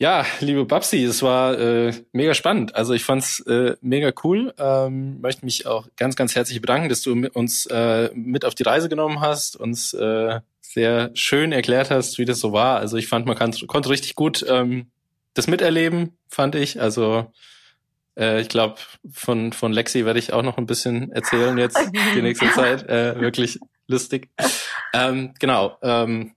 Ja, 0.00 0.24
liebe 0.38 0.64
Babsi, 0.64 1.02
es 1.02 1.24
war 1.24 1.58
äh, 1.58 1.92
mega 2.12 2.32
spannend. 2.32 2.76
Also 2.76 2.94
ich 2.94 3.02
fand's 3.02 3.40
äh, 3.40 3.74
mega 3.80 4.12
cool. 4.22 4.54
Ähm, 4.56 5.20
möchte 5.20 5.44
mich 5.44 5.66
auch 5.66 5.88
ganz, 5.96 6.14
ganz 6.14 6.36
herzlich 6.36 6.60
bedanken, 6.60 6.88
dass 6.88 7.02
du 7.02 7.28
uns 7.32 7.66
äh, 7.66 8.10
mit 8.14 8.44
auf 8.44 8.54
die 8.54 8.62
Reise 8.62 8.88
genommen 8.88 9.20
hast, 9.20 9.56
uns 9.56 9.94
äh, 9.94 10.40
sehr 10.60 11.10
schön 11.14 11.50
erklärt 11.50 11.90
hast, 11.90 12.18
wie 12.18 12.24
das 12.24 12.38
so 12.38 12.52
war. 12.52 12.78
Also 12.78 12.96
ich 12.96 13.08
fand, 13.08 13.26
man 13.26 13.36
kann, 13.36 13.52
konnte 13.66 13.88
richtig 13.88 14.14
gut 14.14 14.46
ähm, 14.48 14.86
das 15.34 15.48
miterleben, 15.48 16.16
fand 16.28 16.54
ich. 16.54 16.80
Also 16.80 17.32
äh, 18.18 18.40
ich 18.40 18.48
glaube, 18.48 18.76
von, 19.10 19.52
von 19.52 19.72
Lexi 19.72 20.04
werde 20.04 20.18
ich 20.18 20.32
auch 20.32 20.42
noch 20.42 20.58
ein 20.58 20.66
bisschen 20.66 21.12
erzählen 21.12 21.56
jetzt 21.56 21.78
die 22.14 22.22
nächste 22.22 22.50
Zeit. 22.52 22.88
Äh, 22.88 23.20
wirklich 23.20 23.58
lustig. 23.86 24.30
Ähm, 24.92 25.34
genau. 25.38 25.78
Ähm, 25.82 26.34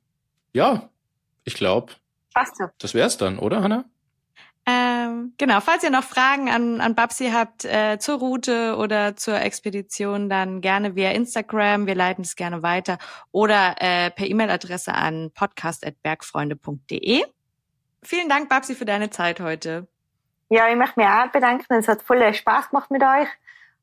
ja, 0.53 0.89
ich 1.43 1.55
glaube. 1.55 1.93
Das 2.77 2.93
wär's 2.93 3.17
dann, 3.17 3.39
oder, 3.39 3.61
Hanna? 3.61 3.85
Ähm, 4.65 5.33
genau, 5.37 5.59
falls 5.59 5.83
ihr 5.83 5.89
noch 5.89 6.03
Fragen 6.03 6.47
an, 6.49 6.81
an 6.81 6.93
Babsi 6.93 7.31
habt 7.31 7.65
äh, 7.65 7.97
zur 7.99 8.19
Route 8.19 8.75
oder 8.77 9.15
zur 9.15 9.41
Expedition, 9.41 10.29
dann 10.29 10.61
gerne 10.61 10.95
via 10.95 11.11
Instagram, 11.11 11.87
wir 11.87 11.95
leiten 11.95 12.23
es 12.23 12.35
gerne 12.35 12.61
weiter 12.61 12.99
oder 13.31 13.75
äh, 13.79 14.11
per 14.11 14.27
E-Mail-Adresse 14.27 14.93
an 14.93 15.31
podcast.bergfreunde.de. 15.33 17.23
Vielen 18.03 18.29
Dank, 18.29 18.49
Babsi, 18.49 18.75
für 18.75 18.85
deine 18.85 19.09
Zeit 19.09 19.39
heute. 19.39 19.87
Ja, 20.51 20.69
ich 20.69 20.75
möchte 20.75 20.99
mich 20.99 21.07
auch 21.07 21.31
bedanken. 21.31 21.73
Es 21.75 21.87
hat 21.87 22.01
voll 22.01 22.21
Spaß 22.33 22.71
gemacht 22.71 22.91
mit 22.91 23.01
euch. 23.01 23.27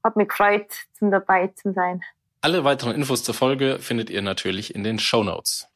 Hat 0.04 0.16
mich 0.16 0.28
gefreut, 0.28 0.66
zum 0.98 1.10
dabei 1.10 1.46
zu 1.46 1.72
sein. 1.72 2.02
Alle 2.42 2.62
weiteren 2.62 2.94
Infos 2.94 3.24
zur 3.24 3.34
Folge 3.34 3.78
findet 3.80 4.10
ihr 4.10 4.20
natürlich 4.20 4.74
in 4.74 4.84
den 4.84 4.98
Show 4.98 5.24
Notes. 5.24 5.66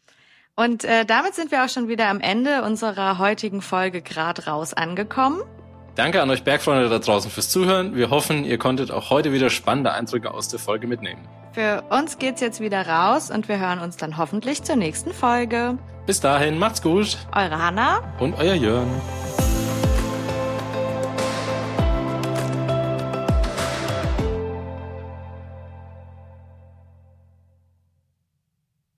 Und 0.55 0.85
äh, 0.85 1.07
damit 1.07 1.35
sind 1.35 1.51
wir 1.51 1.65
auch 1.65 1.71
schon 1.71 1.89
wieder 1.89 2.09
am 2.09 2.21
Ende 2.21 2.63
unserer 2.63 3.17
heutigen 3.17 3.63
Folge 3.63 4.03
Grad 4.03 4.47
raus 4.47 4.75
angekommen. 4.75 5.41
Danke 5.95 6.21
an 6.21 6.29
euch 6.29 6.45
Bergfreunde 6.45 6.91
da 6.91 6.99
draußen 6.99 7.31
fürs 7.31 7.49
Zuhören. 7.49 7.97
Wir 7.97 8.11
hoffen, 8.11 8.45
ihr 8.45 8.59
konntet 8.59 8.91
auch 8.91 9.09
heute 9.09 9.33
wieder 9.33 9.49
spannende 9.49 9.93
Eindrücke 9.93 10.33
aus 10.33 10.49
der 10.49 10.59
Folge 10.59 10.87
mitnehmen. 10.87 11.27
Für 11.53 11.85
uns 11.89 12.19
geht's 12.19 12.43
jetzt 12.43 12.61
wieder 12.61 12.87
raus 12.87 13.31
und 13.31 13.49
wir 13.49 13.59
hören 13.59 13.79
uns 13.79 13.97
dann 13.97 14.19
hoffentlich 14.19 14.63
zur 14.63 14.77
nächsten 14.77 15.15
Folge. 15.15 15.79
Bis 16.05 16.21
dahin, 16.21 16.59
macht's 16.59 16.83
gut. 16.83 17.17
Eure 17.35 17.59
Hanna 17.59 18.01
und 18.21 18.35
euer 18.35 18.55
Jörn. 18.55 18.89